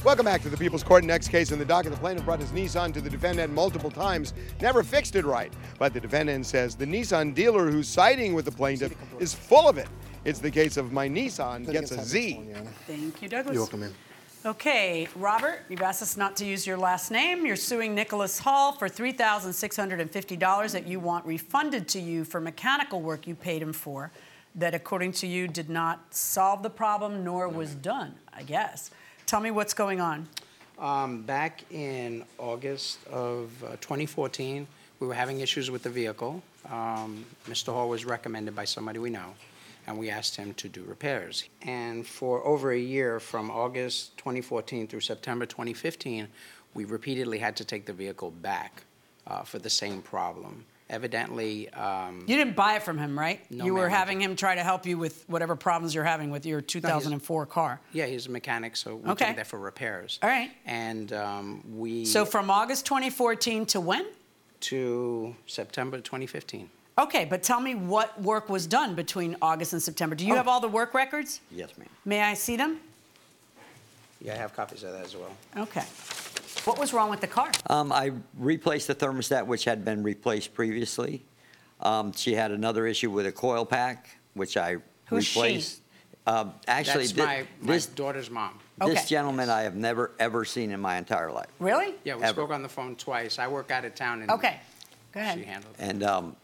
Welcome 0.02 0.24
back 0.24 0.40
to 0.44 0.48
the 0.48 0.56
People's 0.56 0.82
Court. 0.82 1.04
Next 1.04 1.28
case 1.28 1.52
in 1.52 1.58
the 1.58 1.64
docket, 1.66 1.92
the 1.92 1.98
plaintiff 1.98 2.24
brought 2.24 2.40
his 2.40 2.48
Nissan 2.48 2.90
to 2.94 3.02
the 3.02 3.10
defendant 3.10 3.52
multiple 3.52 3.90
times, 3.90 4.32
never 4.62 4.82
fixed 4.82 5.14
it 5.14 5.26
right. 5.26 5.52
But 5.78 5.92
the 5.92 6.00
defendant 6.00 6.46
says 6.46 6.74
the 6.74 6.86
Nissan 6.86 7.34
dealer 7.34 7.70
who's 7.70 7.86
siding 7.86 8.32
with 8.32 8.46
the 8.46 8.50
plaintiff 8.50 8.96
is 9.20 9.34
full 9.34 9.68
of 9.68 9.76
it. 9.76 9.88
It's 10.24 10.38
the 10.38 10.50
case 10.50 10.78
of 10.78 10.90
my 10.90 11.06
Nissan 11.06 11.70
gets 11.70 11.90
a 11.90 12.02
Z. 12.02 12.40
Thank 12.86 13.20
you, 13.20 13.28
Douglas. 13.28 13.52
You're 13.52 13.62
welcome, 13.64 13.80
ma'am. 13.80 13.94
Okay, 14.46 15.06
Robert, 15.14 15.60
you've 15.68 15.82
asked 15.82 16.00
us 16.00 16.16
not 16.16 16.34
to 16.36 16.46
use 16.46 16.66
your 16.66 16.78
last 16.78 17.10
name. 17.10 17.44
You're 17.44 17.56
suing 17.56 17.94
Nicholas 17.94 18.38
Hall 18.38 18.72
for 18.72 18.88
$3,650 18.88 20.72
that 20.72 20.86
you 20.88 20.98
want 20.98 21.26
refunded 21.26 21.88
to 21.88 22.00
you 22.00 22.24
for 22.24 22.40
mechanical 22.40 23.02
work 23.02 23.26
you 23.26 23.34
paid 23.34 23.60
him 23.60 23.74
for, 23.74 24.10
that 24.54 24.74
according 24.74 25.12
to 25.12 25.26
you 25.26 25.48
did 25.48 25.70
not 25.70 26.14
solve 26.14 26.62
the 26.62 26.70
problem 26.70 27.24
nor 27.24 27.48
was 27.48 27.74
done, 27.74 28.14
I 28.32 28.42
guess. 28.42 28.90
Tell 29.26 29.40
me 29.40 29.50
what's 29.50 29.74
going 29.74 30.00
on. 30.00 30.28
Um, 30.78 31.22
back 31.22 31.62
in 31.70 32.24
August 32.38 32.98
of 33.06 33.50
uh, 33.64 33.76
2014, 33.80 34.66
we 35.00 35.06
were 35.06 35.14
having 35.14 35.40
issues 35.40 35.70
with 35.70 35.82
the 35.82 35.90
vehicle. 35.90 36.42
Um, 36.70 37.24
Mr. 37.48 37.72
Hall 37.72 37.88
was 37.88 38.04
recommended 38.04 38.54
by 38.54 38.64
somebody 38.64 38.98
we 38.98 39.10
know, 39.10 39.34
and 39.86 39.98
we 39.98 40.10
asked 40.10 40.36
him 40.36 40.54
to 40.54 40.68
do 40.68 40.82
repairs. 40.84 41.48
And 41.62 42.06
for 42.06 42.44
over 42.44 42.72
a 42.72 42.78
year, 42.78 43.20
from 43.20 43.50
August 43.50 44.16
2014 44.18 44.86
through 44.86 45.00
September 45.00 45.46
2015, 45.46 46.28
we 46.74 46.84
repeatedly 46.84 47.38
had 47.38 47.56
to 47.56 47.64
take 47.64 47.86
the 47.86 47.92
vehicle 47.92 48.30
back 48.30 48.84
uh, 49.26 49.42
for 49.42 49.58
the 49.58 49.70
same 49.70 50.02
problem. 50.02 50.64
Evidently, 50.92 51.70
um, 51.70 52.22
You 52.26 52.36
didn't 52.36 52.54
buy 52.54 52.74
it 52.76 52.82
from 52.82 52.98
him, 52.98 53.18
right? 53.18 53.40
No, 53.50 53.64
you 53.64 53.72
were 53.72 53.88
having 53.88 54.20
him 54.20 54.36
try 54.36 54.54
to 54.54 54.62
help 54.62 54.84
you 54.84 54.98
with 54.98 55.24
whatever 55.26 55.56
problems 55.56 55.94
you're 55.94 56.04
having 56.04 56.30
with 56.30 56.44
your 56.44 56.60
2004 56.60 57.46
car. 57.46 57.80
yeah, 57.92 58.04
he's 58.04 58.26
a 58.26 58.30
mechanic, 58.30 58.76
so 58.76 58.96
we 58.96 59.10
Okay. 59.12 59.24
take 59.24 59.36
that 59.36 59.46
for 59.46 59.58
repairs. 59.58 60.18
All 60.22 60.28
right. 60.28 60.50
And 60.66 61.10
um, 61.14 61.64
we 61.78 62.04
So 62.04 62.26
from 62.26 62.50
August 62.50 62.84
2014 62.86 63.64
to 63.66 63.80
when? 63.80 64.06
to 64.60 65.34
September 65.46 65.96
2015. 65.98 66.68
Okay, 66.98 67.24
but 67.24 67.42
tell 67.42 67.58
me 67.58 67.74
what 67.74 68.20
work 68.20 68.48
was 68.50 68.66
done 68.66 68.94
between 68.94 69.34
August 69.42 69.72
and 69.72 69.82
September. 69.82 70.14
Do 70.14 70.24
you 70.26 70.34
Oh. 70.34 70.36
have 70.36 70.46
all 70.46 70.60
the 70.60 70.68
work 70.68 70.92
records? 70.94 71.40
Yes, 71.50 71.70
ma'am. 71.78 71.88
May 72.04 72.20
I 72.20 72.34
see 72.34 72.56
them? 72.56 72.80
Yeah, 74.20 74.34
I 74.34 74.36
have 74.36 74.54
copies 74.54 74.84
of 74.84 74.92
that 74.92 75.04
as 75.06 75.16
well. 75.16 75.34
Okay. 75.56 75.82
What 76.64 76.78
was 76.78 76.92
wrong 76.92 77.10
with 77.10 77.20
the 77.20 77.26
car? 77.26 77.50
Um, 77.68 77.92
I 77.92 78.12
replaced 78.38 78.86
the 78.86 78.94
thermostat, 78.94 79.46
which 79.46 79.64
had 79.64 79.84
been 79.84 80.02
replaced 80.02 80.54
previously. 80.54 81.22
Um, 81.80 82.12
she 82.12 82.34
had 82.34 82.52
another 82.52 82.86
issue 82.86 83.10
with 83.10 83.26
a 83.26 83.32
coil 83.32 83.64
pack, 83.66 84.08
which 84.34 84.56
I 84.56 84.76
Who's 85.06 85.26
she? 85.26 85.40
replaced. 85.40 85.80
Um, 86.24 86.54
actually, 86.68 87.06
That's 87.06 87.12
thi- 87.12 87.20
my, 87.24 87.46
my 87.60 87.72
this, 87.72 87.86
daughter's 87.86 88.30
mom. 88.30 88.60
this 88.78 89.08
gentleman 89.08 89.50
I 89.50 89.62
have 89.62 89.74
never, 89.74 90.12
ever 90.20 90.44
seen 90.44 90.70
in 90.70 90.78
my 90.78 90.96
entire 90.98 91.32
life. 91.32 91.48
Really? 91.58 91.94
Yeah, 92.04 92.14
we 92.14 92.22
Ever. 92.22 92.32
spoke 92.32 92.50
on 92.52 92.62
the 92.62 92.68
phone 92.68 92.94
twice. 92.94 93.40
I 93.40 93.48
work 93.48 93.72
out 93.72 93.84
of 93.84 93.96
town 93.96 94.22
and 94.22 94.30
Okay, 94.30 94.60
go 95.12 95.18
she 95.20 95.24
ahead. 95.24 95.38
handled 95.44 95.74
it. 95.76 95.82
And 95.82 96.02
um, 96.04 96.36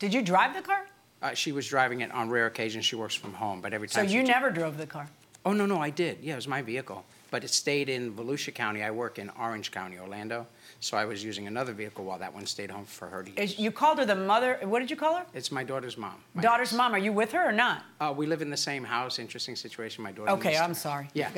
Did 0.00 0.12
you 0.12 0.22
drive 0.22 0.54
the 0.56 0.62
car? 0.62 0.86
Uh, 1.22 1.34
she 1.34 1.52
was 1.52 1.68
driving 1.68 2.00
it 2.00 2.10
on 2.10 2.28
rare 2.28 2.46
occasions. 2.46 2.84
She 2.84 2.96
works 2.96 3.14
from 3.14 3.32
home, 3.34 3.60
but 3.60 3.72
every 3.72 3.86
So 3.86 4.00
time 4.00 4.08
she 4.08 4.14
you 4.16 4.24
never 4.24 4.50
drove 4.50 4.76
the 4.76 4.86
car? 4.86 5.08
Oh, 5.46 5.52
no, 5.52 5.66
no, 5.66 5.80
I 5.80 5.90
did. 5.90 6.18
Yeah, 6.20 6.32
it 6.32 6.36
was 6.36 6.48
my 6.48 6.60
vehicle. 6.60 7.04
But 7.34 7.42
it 7.42 7.50
stayed 7.50 7.88
in 7.88 8.12
Volusia 8.14 8.54
County. 8.54 8.84
I 8.84 8.92
work 8.92 9.18
in 9.18 9.28
Orange 9.30 9.72
County, 9.72 9.98
Orlando. 9.98 10.46
So 10.78 10.96
I 10.96 11.04
was 11.04 11.24
using 11.24 11.48
another 11.48 11.72
vehicle 11.72 12.04
while 12.04 12.20
that 12.20 12.32
one 12.32 12.46
stayed 12.46 12.70
home 12.70 12.84
for 12.84 13.08
her 13.08 13.24
to 13.24 13.28
use. 13.30 13.38
Is- 13.54 13.58
You 13.58 13.72
called 13.72 13.98
her 13.98 14.04
the 14.04 14.14
mother, 14.14 14.60
what 14.62 14.78
did 14.78 14.88
you 14.88 14.94
call 14.94 15.16
her? 15.16 15.26
It's 15.34 15.50
my 15.50 15.64
daughter's 15.64 15.98
mom. 15.98 16.14
My- 16.34 16.42
Daughter's 16.42 16.72
mom. 16.72 16.94
Are 16.94 16.98
you 17.06 17.12
with 17.12 17.32
her 17.32 17.44
or 17.48 17.50
not? 17.50 17.82
Uh, 18.00 18.14
we 18.16 18.26
live 18.26 18.40
in 18.40 18.50
the 18.50 18.56
same 18.56 18.84
house. 18.84 19.18
Interesting 19.18 19.56
situation. 19.56 20.04
My 20.04 20.12
daughter. 20.12 20.30
Okay, 20.30 20.50
lives- 20.50 20.60
I'm 20.60 20.74
sorry. 20.74 21.08
Yeah. 21.14 21.28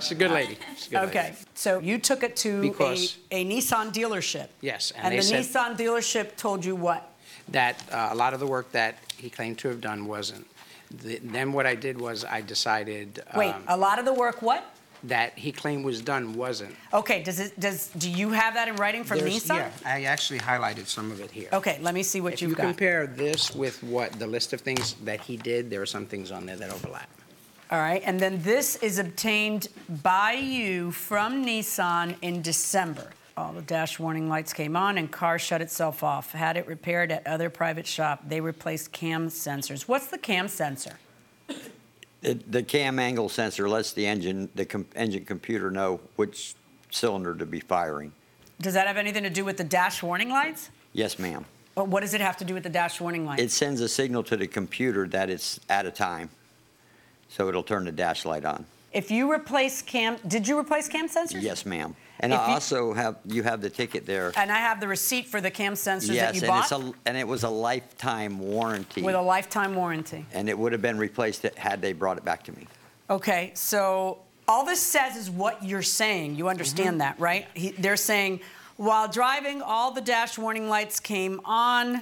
She's 0.00 0.10
a 0.10 0.14
good 0.16 0.30
lady. 0.30 0.58
She's 0.76 0.88
a 0.88 0.90
good 0.90 0.96
lady. 1.06 1.08
Okay, 1.18 1.34
so 1.54 1.78
you 1.78 1.96
took 1.96 2.22
it 2.22 2.36
to 2.44 2.58
a, 2.58 2.62
Because- 2.68 3.16
a 3.30 3.46
Nissan 3.46 3.94
dealership. 3.94 4.48
Yes, 4.60 4.90
and, 4.94 5.04
And 5.06 5.12
they 5.14 5.16
the 5.20 5.42
said 5.42 5.44
Nissan 5.46 5.78
dealership 5.78 6.36
told 6.36 6.62
you 6.66 6.76
what? 6.76 7.12
that 7.48 7.82
uh, 7.92 8.08
a 8.10 8.14
lot 8.14 8.32
of 8.34 8.40
the 8.40 8.46
work 8.46 8.72
that 8.72 8.96
he 9.18 9.28
claimed 9.30 9.58
to 9.58 9.68
have 9.68 9.80
done 9.80 10.06
wasn't. 10.06 10.46
The, 11.02 11.18
then 11.22 11.52
what 11.52 11.66
I 11.66 11.74
did 11.74 12.00
was 12.00 12.24
I 12.24 12.40
decided 12.40 13.22
Wait, 13.36 13.50
um, 13.52 13.64
a 13.68 13.76
lot 13.76 13.98
of 13.98 14.04
the 14.04 14.12
work 14.12 14.42
what? 14.42 14.64
that 15.04 15.38
he 15.38 15.52
claimed 15.52 15.84
was 15.84 16.00
done 16.00 16.32
wasn't. 16.34 16.74
Okay, 16.94 17.22
does 17.22 17.38
it, 17.38 17.60
does, 17.60 17.88
do 17.88 18.10
you 18.10 18.30
have 18.30 18.54
that 18.54 18.68
in 18.68 18.76
writing 18.76 19.04
from 19.04 19.18
There's- 19.18 19.34
Nissan? 19.44 19.56
Yeah, 19.56 19.70
I 19.84 20.04
actually 20.04 20.38
highlighted 20.38 20.86
some 20.86 21.12
of 21.12 21.20
it 21.20 21.30
here. 21.30 21.48
Okay, 21.52 21.78
let 21.82 21.92
me 21.94 22.02
see 22.02 22.22
what 22.22 22.32
If 22.34 22.40
you've 22.42 22.52
you 22.52 22.56
got. 22.56 22.62
compare 22.62 23.06
this 23.06 23.54
with 23.54 23.82
what 23.82 24.12
the 24.12 24.26
list 24.26 24.54
of 24.54 24.62
things 24.62 24.94
that 25.04 25.20
he 25.20 25.36
did, 25.36 25.68
there 25.68 25.82
are 25.82 25.86
some 25.86 26.06
things 26.06 26.30
on 26.30 26.46
there 26.46 26.56
that 26.56 26.70
overlap. 26.70 27.10
All 27.70 27.80
right, 27.80 28.02
and 28.06 28.18
then 28.18 28.40
this 28.42 28.76
is 28.76 28.98
obtained 28.98 29.68
by 30.02 30.32
you 30.32 30.90
from 30.92 31.44
Nissan 31.44 32.16
in 32.22 32.40
December. 32.40 33.10
All 33.36 33.52
the 33.52 33.62
dash 33.62 33.98
warning 33.98 34.28
lights 34.28 34.52
came 34.52 34.76
on 34.76 34.96
and 34.96 35.10
car 35.10 35.38
shut 35.40 35.60
itself 35.60 36.04
off. 36.04 36.32
Had 36.32 36.56
it 36.56 36.66
repaired 36.68 37.10
at 37.10 37.26
other 37.26 37.50
private 37.50 37.86
shop. 37.86 38.22
They 38.28 38.40
replaced 38.40 38.92
cam 38.92 39.28
sensors. 39.28 39.82
What's 39.82 40.06
the 40.06 40.18
cam 40.18 40.46
sensor? 40.46 40.98
The, 42.20 42.34
the 42.34 42.62
cam 42.62 42.98
angle 42.98 43.28
sensor 43.28 43.68
lets 43.68 43.92
the 43.92 44.06
engine, 44.06 44.48
the 44.54 44.64
com- 44.64 44.86
engine 44.94 45.24
computer 45.24 45.70
know 45.70 46.00
which 46.16 46.54
cylinder 46.90 47.34
to 47.34 47.44
be 47.44 47.58
firing. 47.60 48.12
Does 48.60 48.74
that 48.74 48.86
have 48.86 48.96
anything 48.96 49.24
to 49.24 49.30
do 49.30 49.44
with 49.44 49.56
the 49.56 49.64
dash 49.64 50.02
warning 50.02 50.30
lights? 50.30 50.70
Yes, 50.92 51.18
ma'am. 51.18 51.44
But 51.74 51.88
what 51.88 52.00
does 52.00 52.14
it 52.14 52.20
have 52.20 52.36
to 52.36 52.44
do 52.44 52.54
with 52.54 52.62
the 52.62 52.68
dash 52.70 53.00
warning 53.00 53.26
lights? 53.26 53.42
It 53.42 53.50
sends 53.50 53.80
a 53.80 53.88
signal 53.88 54.22
to 54.24 54.36
the 54.36 54.46
computer 54.46 55.08
that 55.08 55.28
it's 55.28 55.58
at 55.68 55.86
a 55.86 55.90
time, 55.90 56.30
so 57.28 57.48
it'll 57.48 57.64
turn 57.64 57.84
the 57.84 57.92
dash 57.92 58.24
light 58.24 58.44
on. 58.44 58.64
If 58.94 59.10
you 59.10 59.30
replace 59.30 59.82
cam, 59.82 60.16
did 60.26 60.46
you 60.48 60.58
replace 60.58 60.88
cam 60.88 61.08
sensors? 61.08 61.42
Yes, 61.42 61.66
ma'am. 61.66 61.94
And 62.20 62.32
If 62.32 62.38
I 62.38 62.46
you- 62.46 62.52
also 62.54 62.92
have, 62.94 63.16
you 63.26 63.42
have 63.42 63.60
the 63.60 63.68
ticket 63.68 64.06
there. 64.06 64.32
And 64.36 64.50
I 64.50 64.58
have 64.58 64.80
the 64.80 64.86
receipt 64.88 65.26
for 65.26 65.40
the 65.40 65.50
cam 65.50 65.74
sensors 65.74 66.06
that 66.06 66.14
Yes, 66.14 66.34
you 66.36 66.40
and 66.42 66.48
bought 66.48 66.62
it's 66.62 66.72
a, 66.72 66.92
and 67.04 67.16
it 67.16 67.26
was 67.26 67.42
a 67.42 67.48
lifetime 67.50 68.38
warranty. 68.38 69.02
with 69.02 69.16
a 69.16 69.20
lifetime 69.20 69.74
warranty. 69.74 70.24
And 70.32 70.48
it 70.48 70.56
would 70.56 70.72
have 70.72 70.80
been 70.80 70.96
replaced 70.96 71.42
had 71.56 71.82
they 71.82 71.92
brought 71.92 72.16
it 72.16 72.24
back 72.24 72.44
to 72.44 72.52
me. 72.52 72.68
Okay, 73.10 73.50
so 73.54 74.18
all 74.46 74.64
this 74.64 74.80
says 74.80 75.16
is 75.16 75.28
what 75.28 75.62
you're 75.62 75.82
saying. 75.82 76.36
You 76.36 76.48
understand 76.48 76.90
Mm-hmm. 76.90 76.98
that, 76.98 77.18
right? 77.20 77.46
He, 77.52 77.72
they're 77.72 77.96
saying 77.96 78.40
while 78.76 79.08
driving, 79.08 79.60
all 79.60 79.90
the 79.90 80.00
dash 80.00 80.38
warning 80.38 80.68
lights 80.68 81.00
came 81.00 81.40
on, 81.44 82.00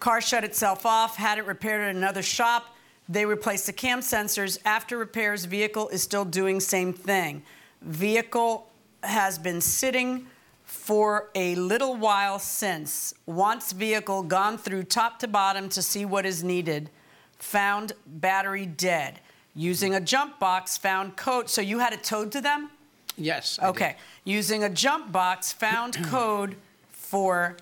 car 0.00 0.20
shut 0.22 0.44
itself 0.44 0.86
off, 0.86 1.16
had 1.16 1.36
it 1.38 1.44
repaired 1.46 1.82
at 1.90 1.94
another 1.94 2.22
shop. 2.22 2.74
They 3.10 3.26
replaced 3.26 3.66
the 3.66 3.72
cam 3.72 4.00
sensors. 4.00 4.56
After 4.64 4.96
repairs, 4.96 5.44
vehicle 5.44 5.88
is 5.88 6.00
still 6.00 6.24
doing 6.24 6.60
same 6.60 6.92
thing. 6.92 7.42
Vehicle 7.82 8.70
has 9.02 9.36
been 9.36 9.60
sitting 9.60 10.28
for 10.62 11.28
a 11.34 11.56
little 11.56 11.96
while 11.96 12.38
since. 12.38 13.12
Once 13.26 13.72
vehicle 13.72 14.22
gone 14.22 14.56
through 14.56 14.84
top 14.84 15.18
to 15.18 15.26
bottom 15.26 15.68
to 15.70 15.82
see 15.82 16.04
what 16.04 16.24
is 16.24 16.44
needed, 16.44 16.88
found 17.36 17.94
battery 18.06 18.64
dead. 18.64 19.18
Using 19.56 19.96
a 19.96 20.00
jump 20.00 20.38
box, 20.38 20.78
found 20.78 21.16
code. 21.16 21.50
So 21.50 21.60
you 21.60 21.80
had 21.80 21.92
it 21.92 22.04
towed 22.04 22.30
to 22.30 22.40
them? 22.40 22.70
Yes. 23.16 23.58
I 23.58 23.64
did. 23.64 23.70
Okay. 23.70 23.96
Using 24.22 24.62
a 24.62 24.70
jump 24.70 25.10
box, 25.10 25.52
found 25.52 25.96
code 26.04 26.54
for 26.92 27.56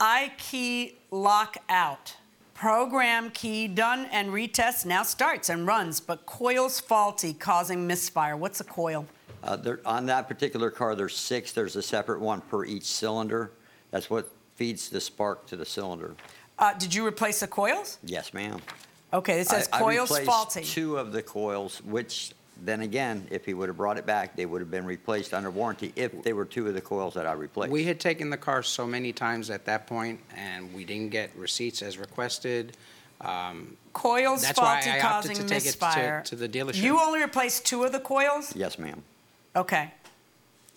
iKey 0.00 0.94
lockout. 1.12 2.16
Program 2.62 3.28
key 3.30 3.66
done 3.66 4.06
and 4.12 4.28
retest 4.28 4.86
now 4.86 5.02
starts 5.02 5.48
and 5.48 5.66
runs, 5.66 5.98
but 5.98 6.24
coil's 6.26 6.78
faulty, 6.78 7.32
causing 7.32 7.88
misfire. 7.88 8.36
What's 8.36 8.60
a 8.60 8.64
coil? 8.64 9.04
Uh, 9.42 9.56
there, 9.56 9.80
on 9.84 10.06
that 10.06 10.28
particular 10.28 10.70
car, 10.70 10.94
there's 10.94 11.16
six. 11.16 11.50
There's 11.50 11.74
a 11.74 11.82
separate 11.82 12.20
one 12.20 12.40
per 12.42 12.64
each 12.64 12.84
cylinder. 12.84 13.50
That's 13.90 14.08
what 14.08 14.30
feeds 14.54 14.90
the 14.90 15.00
spark 15.00 15.44
to 15.46 15.56
the 15.56 15.64
cylinder. 15.64 16.14
Uh, 16.56 16.72
did 16.74 16.94
you 16.94 17.04
replace 17.04 17.40
the 17.40 17.48
coils? 17.48 17.98
Yes, 18.04 18.32
ma'am. 18.32 18.60
Okay, 19.12 19.40
it 19.40 19.48
says 19.48 19.68
I- 19.72 19.78
I 19.78 19.80
coils 19.80 20.10
replaced 20.10 20.30
faulty. 20.30 20.62
Two 20.62 20.98
of 20.98 21.10
the 21.10 21.20
coils, 21.20 21.82
which 21.82 22.30
then 22.60 22.82
again, 22.82 23.26
if 23.30 23.44
he 23.44 23.54
would 23.54 23.68
have 23.68 23.76
brought 23.76 23.98
it 23.98 24.06
back, 24.06 24.36
they 24.36 24.46
would 24.46 24.60
have 24.60 24.70
been 24.70 24.84
replaced 24.84 25.34
under 25.34 25.50
warranty 25.50 25.92
if 25.96 26.22
they 26.22 26.32
were 26.32 26.44
two 26.44 26.68
of 26.68 26.74
the 26.74 26.80
coils 26.80 27.14
that 27.14 27.26
I 27.26 27.32
replaced. 27.32 27.72
We 27.72 27.84
had 27.84 27.98
taken 27.98 28.30
the 28.30 28.36
car 28.36 28.62
so 28.62 28.86
many 28.86 29.12
times 29.12 29.50
at 29.50 29.64
that 29.64 29.86
point, 29.86 30.20
and 30.36 30.72
we 30.72 30.84
didn't 30.84 31.10
get 31.10 31.30
receipts 31.36 31.82
as 31.82 31.98
requested. 31.98 32.76
Um, 33.20 33.76
Coils 33.92 34.42
That's 34.42 34.58
why 34.58 34.80
faulty, 34.80 34.90
I 34.90 35.00
opted 35.00 35.30
causing 35.30 35.36
to 35.36 35.42
take 35.42 35.58
it 35.58 35.60
to- 35.60 35.66
misfire. 35.66 36.22
to 36.24 36.34
the 36.36 36.48
dealership. 36.48 36.82
You 36.82 36.98
only 37.00 37.20
replaced 37.20 37.66
two 37.66 37.84
of 37.84 37.92
the 37.92 38.00
coils? 38.00 38.54
Yes, 38.56 38.78
ma'am. 38.78 39.02
Okay. 39.54 39.92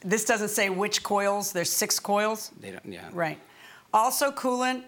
This 0.02 0.26
doesn't 0.26 0.50
say 0.50 0.70
which 0.70 1.02
coils. 1.02 1.52
There's 1.54 1.72
six 1.72 2.00
coils. 2.00 2.52
They 2.60 2.72
don't, 2.72 2.86
yeah. 2.86 3.08
Right. 3.14 3.40
Also, 3.94 4.32
coolant 4.32 4.84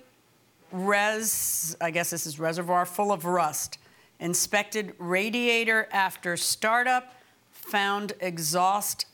res, 0.71 1.75
I 1.81 1.91
guess 1.91 2.09
this 2.09 2.25
is 2.27 2.39
reservoir 2.39 2.85
full 2.85 3.11
of 3.11 3.25
rust. 3.25 3.77
Inspected 4.19 4.93
radiator 4.97 5.87
after 5.91 6.35
startup, 6.37 7.13
found 7.51 8.13
exhaust 8.19 9.05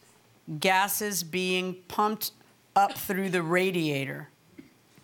gases 0.60 1.24
being 1.24 1.76
pumped 1.88 2.32
up 2.76 2.94
through 2.98 3.30
the 3.30 3.42
radiator. 3.42 4.30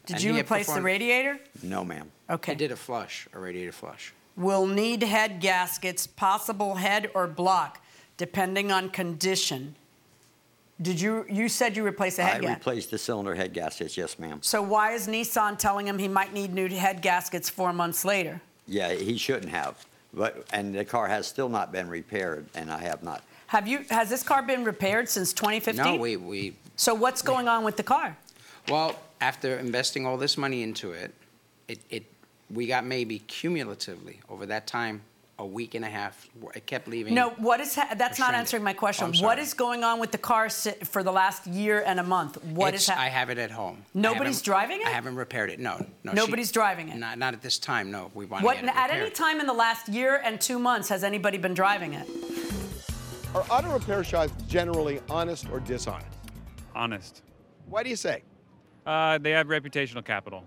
Did 0.06 0.16
And 0.16 0.24
you 0.24 0.32
he 0.32 0.38
had 0.38 0.46
replace 0.46 0.66
the 0.68 0.72
performed- 0.74 0.86
radiator? 0.86 1.40
No, 1.64 1.84
ma'am. 1.84 2.12
Okay. 2.30 2.54
I 2.54 2.56
did 2.56 2.72
a 2.72 2.76
flush, 2.76 3.28
a 3.34 3.40
radiator 3.40 3.72
flush. 3.72 4.14
Will 4.36 4.66
need 4.66 5.04
head 5.04 5.40
gaskets, 5.42 6.08
possible 6.08 6.76
head 6.76 7.12
or 7.14 7.28
block, 7.28 7.82
depending 8.18 8.72
on 8.72 8.90
condition. 8.90 9.76
Did 10.82 11.02
you, 11.02 11.26
you 11.30 11.50
said 11.50 11.76
you 11.76 11.84
replaced 11.84 12.18
the 12.18 12.24
I 12.24 12.28
head 12.28 12.42
gasket? 12.42 12.50
I 12.50 12.54
replaced 12.54 12.92
the 12.92 12.98
cylinder 12.98 13.36
head 13.36 13.54
gaskets, 13.54 13.98
yes, 13.98 14.18
ma'am. 14.18 14.40
So 14.42 14.62
why 14.62 14.94
is 14.94 15.08
Nissan 15.08 15.58
telling 15.58 15.88
him 15.88 15.98
he 16.00 16.08
might 16.08 16.34
need 16.34 16.54
new 16.54 16.70
head 16.70 17.02
gaskets 17.02 17.50
four 17.50 17.74
months 17.74 18.06
later? 18.06 18.42
Yeah, 18.66 18.94
he 18.94 19.18
shouldn't 19.18 19.52
have. 19.52 19.86
But, 20.14 20.48
and 20.52 20.74
the 20.74 20.86
car 20.86 21.08
has 21.08 21.28
still 21.28 21.50
not 21.50 21.72
been 21.72 21.88
repaired, 21.88 22.48
and 22.56 22.72
I 22.72 22.80
have 22.82 23.04
not. 23.04 23.24
Have 23.48 23.68
you, 23.68 23.86
has 23.90 24.10
this 24.10 24.24
car 24.24 24.42
been 24.42 24.64
repaired 24.64 25.08
since 25.10 25.34
2015? 25.34 25.84
No, 25.84 25.96
we, 25.96 26.18
we, 26.18 26.56
So 26.76 26.94
what's 26.94 27.22
going 27.22 27.48
on 27.48 27.64
with 27.64 27.78
the 27.78 27.84
car? 27.84 28.18
well, 28.70 29.00
after 29.22 29.58
investing 29.58 30.06
all 30.06 30.18
this 30.18 30.38
money 30.38 30.64
into 30.64 30.92
it, 30.92 31.14
it, 31.68 31.80
it, 31.90 32.06
we 32.52 32.68
got 32.68 32.86
maybe 32.86 33.20
cumulatively 33.20 34.20
over 34.30 34.46
that 34.46 34.66
time, 34.68 35.02
a 35.40 35.46
week 35.46 35.74
and 35.74 35.86
a 35.86 35.90
half, 35.90 36.28
it 36.54 36.66
kept 36.66 36.88
leaving. 36.88 37.14
No, 37.16 37.30
what 37.32 37.62
is, 37.62 37.74
ha- 37.74 37.96
that's 37.98 38.20
not 38.20 38.34
answering 38.34 38.62
my 38.62 38.74
question. 38.74 39.06
I'm 39.06 39.12
What 39.12 39.18
sorry. 39.18 39.42
is 39.42 39.54
going 39.54 39.84
on 39.86 39.98
with 40.00 40.12
the 40.12 40.18
car 40.18 40.50
si- 40.50 40.72
for 40.84 41.02
the 41.02 41.14
last 41.14 41.48
year 41.48 41.82
and 41.86 41.98
a 42.00 42.04
month? 42.04 42.44
What 42.44 42.74
is 42.74 42.82
It's- 42.84 42.88
happening? 42.90 43.06
I 43.06 43.10
have 43.18 43.30
it 43.30 43.38
at 43.38 43.50
home. 43.50 43.86
Nobody's 43.94 44.42
driving 44.42 44.82
it? 44.82 44.88
I 44.88 44.90
haven't 44.92 45.16
repaired 45.16 45.50
it, 45.50 45.60
no. 45.60 45.78
no. 46.04 46.12
she- 46.12 46.16
Nobody's 46.18 46.52
driving 46.52 46.90
it? 46.90 46.98
Not, 46.98 47.18
not 47.18 47.34
at 47.34 47.42
this 47.42 47.58
time, 47.58 47.90
no. 47.90 48.12
We 48.14 48.26
want 48.26 48.42
to 48.42 48.46
What, 48.46 48.56
get 48.58 48.66
it 48.66 48.76
at 48.76 48.92
any 48.92 49.10
time 49.12 49.40
in 49.40 49.48
the 49.48 49.54
last 49.54 49.88
year 49.88 50.22
and 50.24 50.40
two 50.42 50.60
months 50.60 50.90
has 50.90 51.04
anybody 51.06 51.38
been 51.38 51.54
driving 51.54 51.94
it? 51.94 52.06
Are 53.34 53.46
auto 53.50 53.72
repair 53.72 54.04
shops 54.04 54.34
generally 54.48 55.00
honest 55.10 55.48
or 55.50 55.62
dishonest? 55.62 56.08
Honest. 56.76 57.22
Why 57.68 57.84
do 57.84 57.90
you 57.90 57.96
say? 57.96 58.24
Uh, 58.86 59.18
they 59.20 59.32
have 59.32 59.48
reputational 59.48 60.04
capital. 60.04 60.44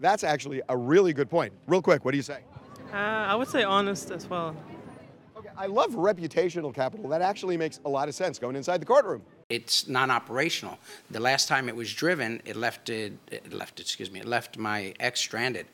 That's 0.00 0.24
actually 0.24 0.62
a 0.68 0.76
really 0.76 1.12
good 1.12 1.28
point. 1.30 1.52
Real 1.66 1.82
quick, 1.82 2.04
what 2.04 2.10
do 2.10 2.16
you 2.16 2.22
say? 2.22 2.40
Uh, 2.92 2.96
I 2.96 3.34
would 3.34 3.48
say 3.48 3.62
honest 3.62 4.10
as 4.10 4.26
well. 4.28 4.56
I 5.56 5.66
love 5.66 5.90
reputational 5.92 6.74
capital. 6.74 7.08
That 7.08 7.22
actually 7.22 7.56
makes 7.56 7.80
a 7.84 7.88
lot 7.88 8.08
of 8.08 8.14
sense 8.14 8.38
going 8.38 8.56
inside 8.56 8.80
the 8.80 8.86
courtroom. 8.86 9.22
It's 9.48 9.88
non-operational. 9.88 10.78
The 11.10 11.20
last 11.20 11.48
time 11.48 11.68
it 11.68 11.76
was 11.76 11.92
driven, 11.92 12.40
it 12.44 12.56
left 12.56 12.88
it, 12.88 13.12
it 13.30 13.52
left, 13.52 13.80
excuse 13.80 14.10
me, 14.10 14.20
it 14.20 14.26
left 14.26 14.56
my 14.58 14.94
ex 15.00 15.20
stranded 15.20 15.66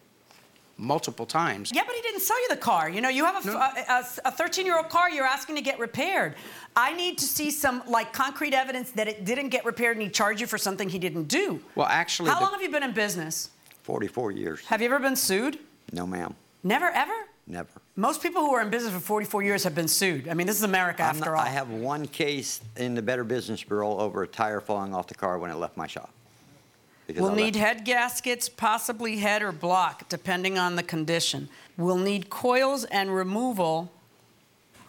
multiple 0.79 1.25
times. 1.25 1.73
Yeah, 1.75 1.83
but 1.87 1.95
he 1.95 2.03
didn't 2.03 2.21
sell 2.21 2.41
you 2.43 2.49
the 2.49 2.57
car. 2.57 2.89
You 2.89 3.01
know, 3.01 3.09
you 3.09 3.25
have 3.25 3.45
a 3.47 4.31
13 4.31 4.67
year 4.67 4.77
old 4.77 4.89
car 4.89 5.11
you're 5.11 5.25
asking 5.25 5.57
to 5.57 5.63
get 5.63 5.79
repaired. 5.79 6.35
I 6.75 6.93
need 6.95 7.19
to 7.19 7.25
see 7.25 7.51
some, 7.51 7.83
like, 7.87 8.13
concrete 8.13 8.55
evidence 8.55 8.91
that 8.93 9.09
it 9.09 9.25
didn't 9.25 9.49
get 9.49 9.65
repaired 9.65 9.97
and 9.97 10.03
he 10.03 10.11
charged 10.11 10.41
you 10.41 10.47
for 10.47 10.59
something 10.59 10.89
he 10.89 10.99
didn't 10.99 11.25
do. 11.29 11.61
Well, 11.75 11.87
actually, 11.87 12.31
How 12.31 12.39
the- 12.39 12.45
long 12.45 12.53
have 12.53 12.63
you 12.63 12.71
been 12.71 12.83
in 12.83 12.93
business? 12.93 13.51
44 13.85 14.33
years. 14.33 14.61
Have 14.67 14.81
you 14.83 14.87
ever 14.87 14.99
been 14.99 15.17
sued? 15.17 15.59
No, 15.93 16.07
ma'am. 16.07 16.35
Never, 16.63 16.87
ever? 16.87 17.13
Never. 17.47 17.69
Most 17.95 18.23
people 18.23 18.43
who 18.43 18.53
are 18.55 18.61
in 18.61 18.71
business 18.71 18.93
for 18.93 19.01
44 19.01 19.43
years 19.43 19.65
have 19.65 19.75
been 19.75 19.87
sued. 19.89 20.29
I 20.29 20.35
mean, 20.35 20.47
this 20.47 20.57
is 20.57 20.63
America 20.65 21.03
I'm 21.03 21.11
after 21.11 21.31
not- 21.31 21.35
all. 21.35 21.41
I 21.41 21.49
have 21.49 21.71
one 21.71 22.07
case 22.09 22.61
in 22.77 22.95
the 22.95 23.03
Better 23.03 23.25
Business 23.25 23.63
Bureau 23.63 23.99
over 23.99 24.23
a 24.23 24.27
tire 24.27 24.61
falling 24.61 24.93
off 24.95 25.07
the 25.07 25.15
car 25.15 25.39
when 25.39 25.51
it 25.51 25.55
left 25.57 25.77
my 25.77 25.87
shop. 25.87 26.11
We'll 27.15 27.37
need 27.37 27.55
head 27.55 27.85
gaskets, 27.85 28.49
possibly 28.49 29.19
head 29.19 29.41
or 29.41 29.53
block, 29.53 30.09
depending 30.09 30.59
on 30.59 30.75
the 30.75 30.83
condition. 30.83 31.49
We'll 31.77 31.99
need 31.99 32.31
coils 32.31 32.83
and 32.85 33.15
removal. 33.15 33.93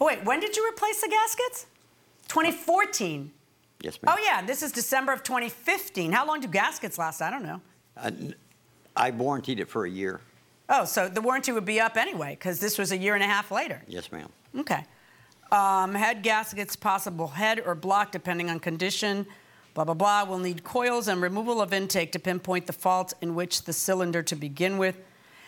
Oh, 0.01 0.07
wait, 0.07 0.24
when 0.26 0.39
did 0.39 0.55
you 0.57 0.68
replace 0.68 0.99
the 1.01 1.09
gaskets? 1.09 1.68
2014. 2.28 3.32
Yes, 3.82 3.99
ma'am. 4.01 4.15
Oh, 4.18 4.24
yeah, 4.26 4.41
this 4.41 4.63
is 4.63 4.72
December 4.72 5.13
of 5.13 5.22
2015. 5.22 6.11
How 6.11 6.26
long 6.26 6.39
do 6.41 6.47
gaskets 6.47 6.97
last? 6.97 7.22
I 7.22 7.30
don't 7.30 7.43
know. 7.43 7.61
Uh, 7.95 8.09
I 8.95 9.11
warranted 9.11 9.59
it 9.59 9.70
for 9.70 9.86
a 9.86 9.89
year. 9.89 10.20
Oh, 10.70 10.86
so 10.86 11.07
the 11.07 11.22
warranty 11.22 11.51
would 11.51 11.65
be 11.65 11.80
up 11.80 11.95
anyway, 11.97 12.32
because 12.32 12.59
this 12.59 12.78
was 12.78 12.91
a 12.91 12.97
year 12.97 13.15
and 13.15 13.24
a 13.24 13.28
half 13.28 13.51
later. 13.51 13.82
Yes, 13.88 14.11
ma'am. 14.11 14.30
Okay. 14.57 14.84
Um, 15.51 15.95
head 15.95 16.24
gaskets, 16.24 16.76
possible 16.76 17.28
head 17.28 17.61
or 17.65 17.74
block, 17.74 18.11
depending 18.11 18.49
on 18.49 18.59
condition. 18.59 19.26
Blah, 19.74 19.86
blah, 19.86 19.93
blah. 19.93 20.26
We'll 20.26 20.39
need 20.39 20.63
coils 20.63 21.07
and 21.07 21.22
removal 21.22 21.61
of 21.61 21.72
intake 21.72 22.11
to 22.13 22.20
pinpoint 22.20 22.68
the 22.68 22.74
fault 22.74 23.13
in 23.22 23.34
which 23.36 23.63
the 23.63 23.74
cylinder 23.74 24.24
to 24.24 24.36
begin 24.36 24.78
with. 24.78 24.97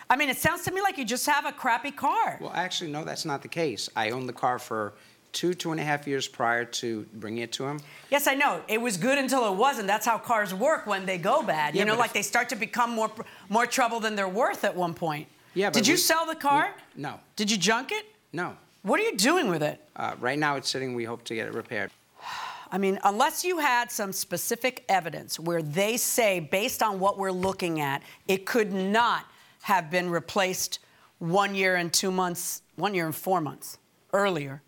I 0.10 0.16
mean, 0.16 0.30
it 0.30 0.38
sounds 0.38 0.64
to 0.64 0.72
me 0.72 0.82
like 0.82 0.98
you 0.98 1.06
just 1.06 1.26
have 1.26 1.46
a 1.46 1.52
crappy 1.52 1.92
car. 1.92 2.38
Well, 2.40 2.52
actually, 2.54 2.92
no, 2.92 3.04
that's 3.04 3.26
not 3.26 3.42
the 3.42 3.48
case. 3.48 3.90
I 3.96 4.12
owned 4.12 4.30
the 4.30 4.34
car 4.34 4.58
for 4.58 4.94
two, 5.32 5.54
two 5.54 5.72
and 5.72 5.80
a 5.80 5.84
half 5.84 6.08
years 6.08 6.28
prior 6.28 6.66
to 6.66 7.06
bringing 7.14 7.44
it 7.44 7.52
to 7.54 7.66
him. 7.66 7.80
Yes, 8.10 8.28
I 8.28 8.34
know. 8.36 8.62
It 8.68 8.82
was 8.82 8.98
good 8.98 9.18
until 9.18 9.52
it 9.52 9.56
wasn't. 9.56 9.88
That's 9.88 10.06
how 10.06 10.18
cars 10.18 10.54
work 10.54 10.88
when 10.88 11.06
they 11.06 11.18
go 11.18 11.44
bad. 11.44 11.76
Yeah, 11.76 11.82
you 11.82 11.86
know, 11.86 11.96
like 11.96 12.14
they 12.14 12.22
start 12.22 12.50
to 12.50 12.56
become 12.56 12.92
more 12.92 13.12
more 13.50 13.66
trouble 13.66 14.00
than 14.00 14.16
they're 14.16 14.28
worth 14.28 14.64
at 14.64 14.76
one 14.76 14.94
point. 14.94 15.28
Yeah, 15.54 15.70
but 15.70 15.76
Did 15.76 15.88
you 15.88 15.94
we- 15.94 15.98
sell 15.98 16.26
the 16.26 16.36
car? 16.36 16.74
No, 16.96 17.20
Did 17.36 17.50
you 17.52 17.58
junk 17.58 17.92
it? 17.92 18.06
no. 18.34 18.56
What 18.82 18.98
are 19.02 19.04
you 19.04 19.18
doing 19.18 19.50
with 19.50 19.62
it? 19.62 19.78
Uh, 19.98 20.16
right 20.22 20.40
now, 20.40 20.56
it's 20.56 20.70
sitting. 20.70 20.94
We 20.94 21.04
hope 21.04 21.26
to 21.26 21.36
get 21.36 21.48
it 21.48 21.54
repaired. 21.54 21.92
I 22.72 22.78
mean, 22.78 22.98
unless 23.04 23.44
you 23.44 23.58
had 23.60 23.92
some 23.92 24.14
specific 24.14 24.86
evidence 24.88 25.38
where 25.38 25.62
they 25.62 25.98
say, 25.98 26.40
based 26.40 26.82
on 26.82 26.98
what 27.02 27.18
we're 27.18 27.34
looking 27.34 27.82
at, 27.82 28.02
it 28.30 28.46
could 28.46 28.72
not 28.72 29.26
have 29.64 29.92
been 29.92 30.10
replaced 30.10 30.80
one 31.18 31.56
year 31.56 31.76
and 31.76 31.92
two 31.92 32.10
months, 32.10 32.62
one 32.78 32.94
year 32.94 33.06
and 33.06 33.14
four 33.14 33.42
months 33.42 33.78
earlier, 34.14 34.62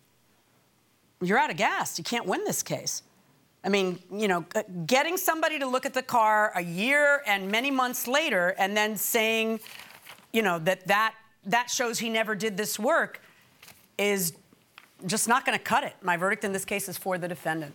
you're 1.22 1.38
out 1.38 1.50
of 1.50 1.56
gas. 1.56 1.98
You 1.98 2.04
can't 2.04 2.26
win 2.26 2.44
this 2.44 2.62
case. 2.62 3.02
I 3.64 3.68
mean, 3.68 4.00
you 4.12 4.26
know, 4.26 4.44
getting 4.86 5.16
somebody 5.16 5.58
to 5.60 5.66
look 5.66 5.86
at 5.86 5.94
the 5.94 6.02
car 6.02 6.52
a 6.56 6.62
year 6.62 7.22
and 7.26 7.50
many 7.50 7.70
months 7.70 8.08
later 8.08 8.54
and 8.58 8.76
then 8.76 8.96
saying, 8.96 9.60
you 10.32 10.42
know, 10.42 10.58
that 10.60 10.86
that, 10.88 11.14
that 11.44 11.70
shows 11.70 11.98
he 11.98 12.10
never 12.10 12.34
did 12.34 12.56
this 12.56 12.78
work 12.78 13.20
is 13.98 14.32
just 15.06 15.28
not 15.28 15.44
going 15.44 15.56
to 15.56 15.62
cut 15.62 15.84
it. 15.84 15.94
My 16.02 16.16
verdict 16.16 16.44
in 16.44 16.52
this 16.52 16.64
case 16.64 16.88
is 16.88 16.98
for 16.98 17.18
the 17.18 17.28
defendant. 17.28 17.74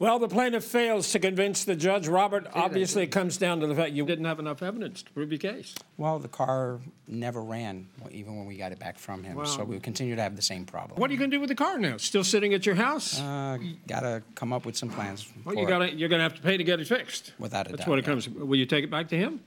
Well, 0.00 0.18
the 0.18 0.28
plaintiff 0.28 0.64
fails 0.64 1.12
to 1.12 1.18
convince 1.18 1.64
the 1.64 1.76
judge. 1.76 2.08
Robert, 2.08 2.46
obviously, 2.54 3.02
it 3.02 3.08
comes 3.08 3.36
down 3.36 3.60
to 3.60 3.66
the 3.66 3.74
fact 3.74 3.92
you 3.92 4.06
didn't 4.06 4.24
have 4.24 4.38
enough 4.38 4.62
evidence 4.62 5.02
to 5.02 5.10
prove 5.10 5.30
your 5.30 5.38
case. 5.38 5.74
Well, 5.98 6.18
the 6.18 6.26
car 6.26 6.80
never 7.06 7.42
ran, 7.42 7.86
even 8.10 8.34
when 8.38 8.46
we 8.46 8.56
got 8.56 8.72
it 8.72 8.78
back 8.78 8.98
from 8.98 9.22
him. 9.22 9.36
So 9.44 9.58
Well- 9.58 9.66
we 9.66 9.78
continue 9.78 10.16
to 10.16 10.22
have 10.22 10.36
the 10.36 10.42
same 10.42 10.64
problem. 10.64 10.98
What 10.98 11.10
are 11.10 11.12
you 11.12 11.18
going 11.18 11.30
to 11.30 11.36
do 11.36 11.40
with 11.42 11.50
the 11.50 11.54
car 11.54 11.76
now? 11.78 11.98
Still 11.98 12.24
sitting 12.24 12.54
at 12.54 12.64
your 12.64 12.76
house? 12.76 13.20
Uh, 13.20 13.58
gotta 13.86 14.22
come 14.34 14.54
up 14.54 14.64
with 14.64 14.74
some 14.74 14.88
plans. 14.88 15.30
Well, 15.44 15.54
for 15.54 15.60
you 15.60 15.66
it. 15.66 15.68
gotta, 15.68 15.94
you're 15.94 16.08
going 16.08 16.20
to 16.20 16.22
have 16.24 16.34
to 16.36 16.40
pay 16.40 16.56
to 16.56 16.64
get 16.64 16.80
it 16.80 16.86
fixed. 16.86 17.34
Without 17.38 17.66
a 17.66 17.68
That's 17.72 17.80
doubt, 17.80 17.88
what 17.88 17.98
it 17.98 18.02
yeah. 18.06 18.10
comes. 18.10 18.26
Will 18.30 18.56
you 18.56 18.64
take 18.64 18.84
it 18.84 18.90
back 18.90 19.06
to 19.10 19.18
him? 19.18 19.40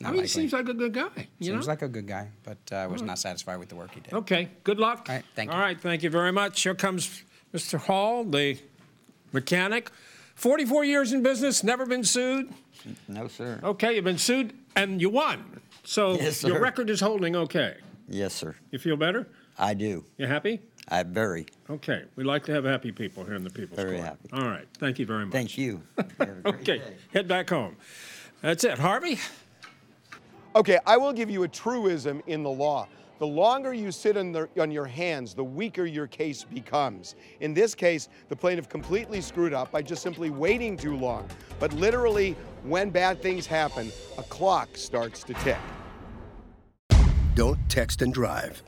Not 0.00 0.08
I 0.08 0.10
mean, 0.12 0.14
he 0.14 0.18
likely. 0.22 0.26
seems 0.28 0.52
like 0.54 0.68
a 0.70 0.74
good 0.74 0.94
guy. 0.94 1.28
You 1.38 1.52
Seems 1.52 1.66
know? 1.66 1.70
like 1.70 1.82
a 1.82 1.88
good 1.88 2.06
guy, 2.06 2.28
but 2.44 2.56
uh, 2.72 2.76
I 2.76 2.86
was 2.86 3.02
All 3.02 3.04
right. 3.04 3.10
not 3.10 3.18
satisfied 3.18 3.58
with 3.58 3.68
the 3.68 3.76
work 3.76 3.90
he 3.92 4.00
did. 4.00 4.14
Okay. 4.14 4.48
Good 4.64 4.78
luck. 4.80 5.04
All 5.08 5.14
right. 5.16 5.24
Thank 5.36 5.50
you. 5.50 5.54
All 5.54 5.60
right. 5.60 5.78
Thank 5.78 6.02
you 6.02 6.08
very 6.08 6.32
much. 6.32 6.62
Here 6.62 6.74
comes 6.74 7.22
Mr. 7.54 7.78
Hall, 7.78 8.24
the 8.24 8.58
mechanic. 9.34 9.90
44 10.36 10.84
years 10.84 11.12
in 11.12 11.22
business, 11.22 11.62
never 11.62 11.84
been 11.84 12.02
sued. 12.04 12.52
No, 13.08 13.28
sir. 13.28 13.60
Okay, 13.62 13.94
you've 13.96 14.04
been 14.04 14.18
sued 14.18 14.52
and 14.74 15.00
you 15.00 15.10
won. 15.10 15.60
So 15.84 16.12
Yes, 16.20 16.42
your 16.42 16.56
sir. 16.56 16.60
record 16.62 16.88
is 16.90 17.00
holding 17.00 17.36
okay. 17.36 17.76
Yes, 18.08 18.32
sir. 18.34 18.56
You 18.70 18.78
feel 18.78 18.96
better? 18.96 19.28
I 19.58 19.74
do. 19.74 20.04
You 20.18 20.26
happy? 20.26 20.60
I 20.88 21.02
very, 21.02 21.46
Okay. 21.70 22.02
We 22.14 22.24
like 22.24 22.44
to 22.44 22.52
have 22.52 22.64
happy 22.64 22.92
people 22.92 23.24
here 23.24 23.34
in 23.34 23.44
the 23.44 23.48
People's 23.50 23.78
very 23.80 23.96
Court. 23.96 24.04
happy. 24.08 24.28
All 24.34 24.46
right. 24.46 24.66
Thank 24.78 24.98
you 24.98 25.06
very 25.06 25.24
much. 25.24 25.32
Thank 25.32 25.56
you. 25.58 25.82
Okay. 26.46 26.82
Head 27.14 27.26
back 27.26 27.48
home. 27.48 27.76
That's 28.42 28.64
it. 28.64 28.78
Harvey? 28.78 29.18
Okay, 30.54 30.78
I 30.86 30.98
will 30.98 31.12
give 31.14 31.30
you 31.30 31.42
a 31.44 31.48
truism 31.48 32.22
in 32.26 32.42
the 32.42 32.50
law. 32.50 32.86
The 33.18 33.26
longer 33.26 33.72
you 33.72 33.92
sit 33.92 34.16
on, 34.16 34.32
the, 34.32 34.48
on 34.60 34.70
your 34.72 34.86
hands, 34.86 35.34
the 35.34 35.44
weaker 35.44 35.86
your 35.86 36.08
case 36.08 36.42
becomes. 36.42 37.14
In 37.40 37.54
this 37.54 37.74
case, 37.74 38.08
the 38.28 38.34
plaintiff 38.34 38.68
completely 38.68 39.20
screwed 39.20 39.54
up 39.54 39.70
by 39.70 39.82
just 39.82 40.02
simply 40.02 40.30
waiting 40.30 40.76
too 40.76 40.96
long. 40.96 41.28
But 41.60 41.72
literally, 41.74 42.36
when 42.64 42.90
bad 42.90 43.22
things 43.22 43.46
happen, 43.46 43.92
a 44.18 44.22
clock 44.24 44.68
starts 44.76 45.22
to 45.24 45.34
tick. 45.34 45.58
Don't 47.34 47.58
text 47.68 48.02
and 48.02 48.12
drive. 48.12 48.62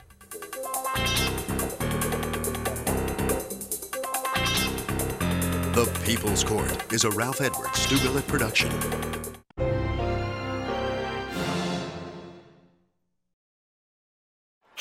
The 5.75 6.01
People's 6.05 6.43
Court 6.43 6.93
is 6.93 7.05
a 7.05 7.11
Ralph 7.11 7.41
Edwards 7.41 7.81
Stu 7.81 7.99
production. 8.23 8.71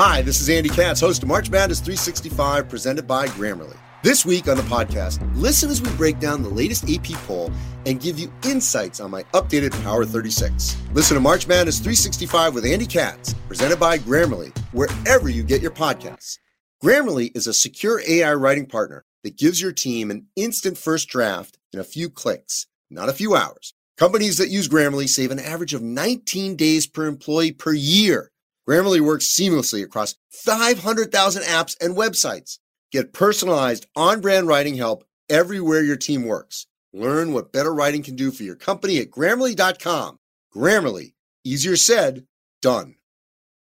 Hi, 0.08 0.22
this 0.22 0.39
is 0.39 0.51
Andy 0.51 0.70
Katz, 0.70 1.01
host 1.01 1.24
of 1.24 1.30
March 1.30 1.49
Madness 1.49 1.80
365, 1.80 2.70
presented 2.70 3.08
by 3.08 3.26
Grammarly. 3.30 3.76
This 4.03 4.24
week 4.24 4.47
on 4.47 4.56
the 4.56 4.62
podcast, 4.62 5.20
listen 5.36 5.72
as 5.72 5.82
we 5.82 5.89
break 5.95 6.20
down 6.20 6.43
the 6.43 6.49
latest 6.49 6.88
AP 6.88 7.18
poll 7.26 7.51
and 7.88 7.99
give 7.99 8.20
you 8.20 8.32
insights 8.43 8.99
on 8.99 9.10
my 9.10 9.24
updated 9.34 9.72
Power 9.82 10.06
36. 10.06 10.78
Listen 10.93 11.16
to 11.16 11.22
March 11.22 11.47
Madness 11.47 11.80
365 11.80 12.53
with 12.53 12.66
Andy 12.66 12.86
Katz, 12.86 13.34
presented 13.47 13.80
by 13.80 13.97
Grammarly, 13.97 14.56
wherever 14.74 15.28
you 15.28 15.41
get 15.41 15.60
your 15.60 15.72
podcasts. 15.72 16.38
Grammarly 16.84 17.36
is 17.36 17.47
a 17.47 17.53
secure 17.53 17.99
AI 18.08 18.36
writing 18.36 18.68
partner 18.68 19.06
that 19.24 19.39
gives 19.39 19.60
your 19.60 19.72
team 19.72 20.12
an 20.12 20.28
instant 20.36 20.78
first 20.78 21.10
draft 21.10 21.58
in 21.74 21.80
a 21.80 21.84
few 21.84 22.12
clicks, 22.12 22.68
not 22.91 23.10
a 23.10 23.14
few 23.14 23.36
hours. 23.36 23.74
Companies 23.97 24.38
that 24.38 24.49
use 24.49 24.70
Grammarly 24.70 25.10
save 25.10 25.32
an 25.32 25.39
average 25.39 25.74
of 25.74 25.82
19 25.82 26.56
days 26.56 26.86
per 26.86 27.08
employee 27.08 27.53
per 27.53 27.74
year. 27.74 28.30
Grammarly 28.68 28.99
works 28.99 29.28
seamlessly 29.28 29.84
across 29.84 30.16
500,000 30.32 31.43
apps 31.43 31.76
and 31.80 31.95
websites. 31.95 32.59
Get 32.91 33.13
personalized 33.13 33.86
on 33.95 34.22
brand 34.22 34.47
writing 34.47 34.76
help 34.76 35.05
everywhere 35.30 35.82
your 35.82 35.97
team 35.97 36.26
works. 36.26 36.68
Learn 36.93 37.34
what 37.34 37.51
better 37.51 37.74
writing 37.74 38.03
can 38.03 38.16
do 38.16 38.32
for 38.32 38.43
your 38.43 38.55
company 38.55 38.99
at 38.99 39.11
grammarly.com. 39.11 40.18
Grammarly, 40.55 41.13
easier 41.43 41.76
said, 41.76 42.26
done. 42.61 42.95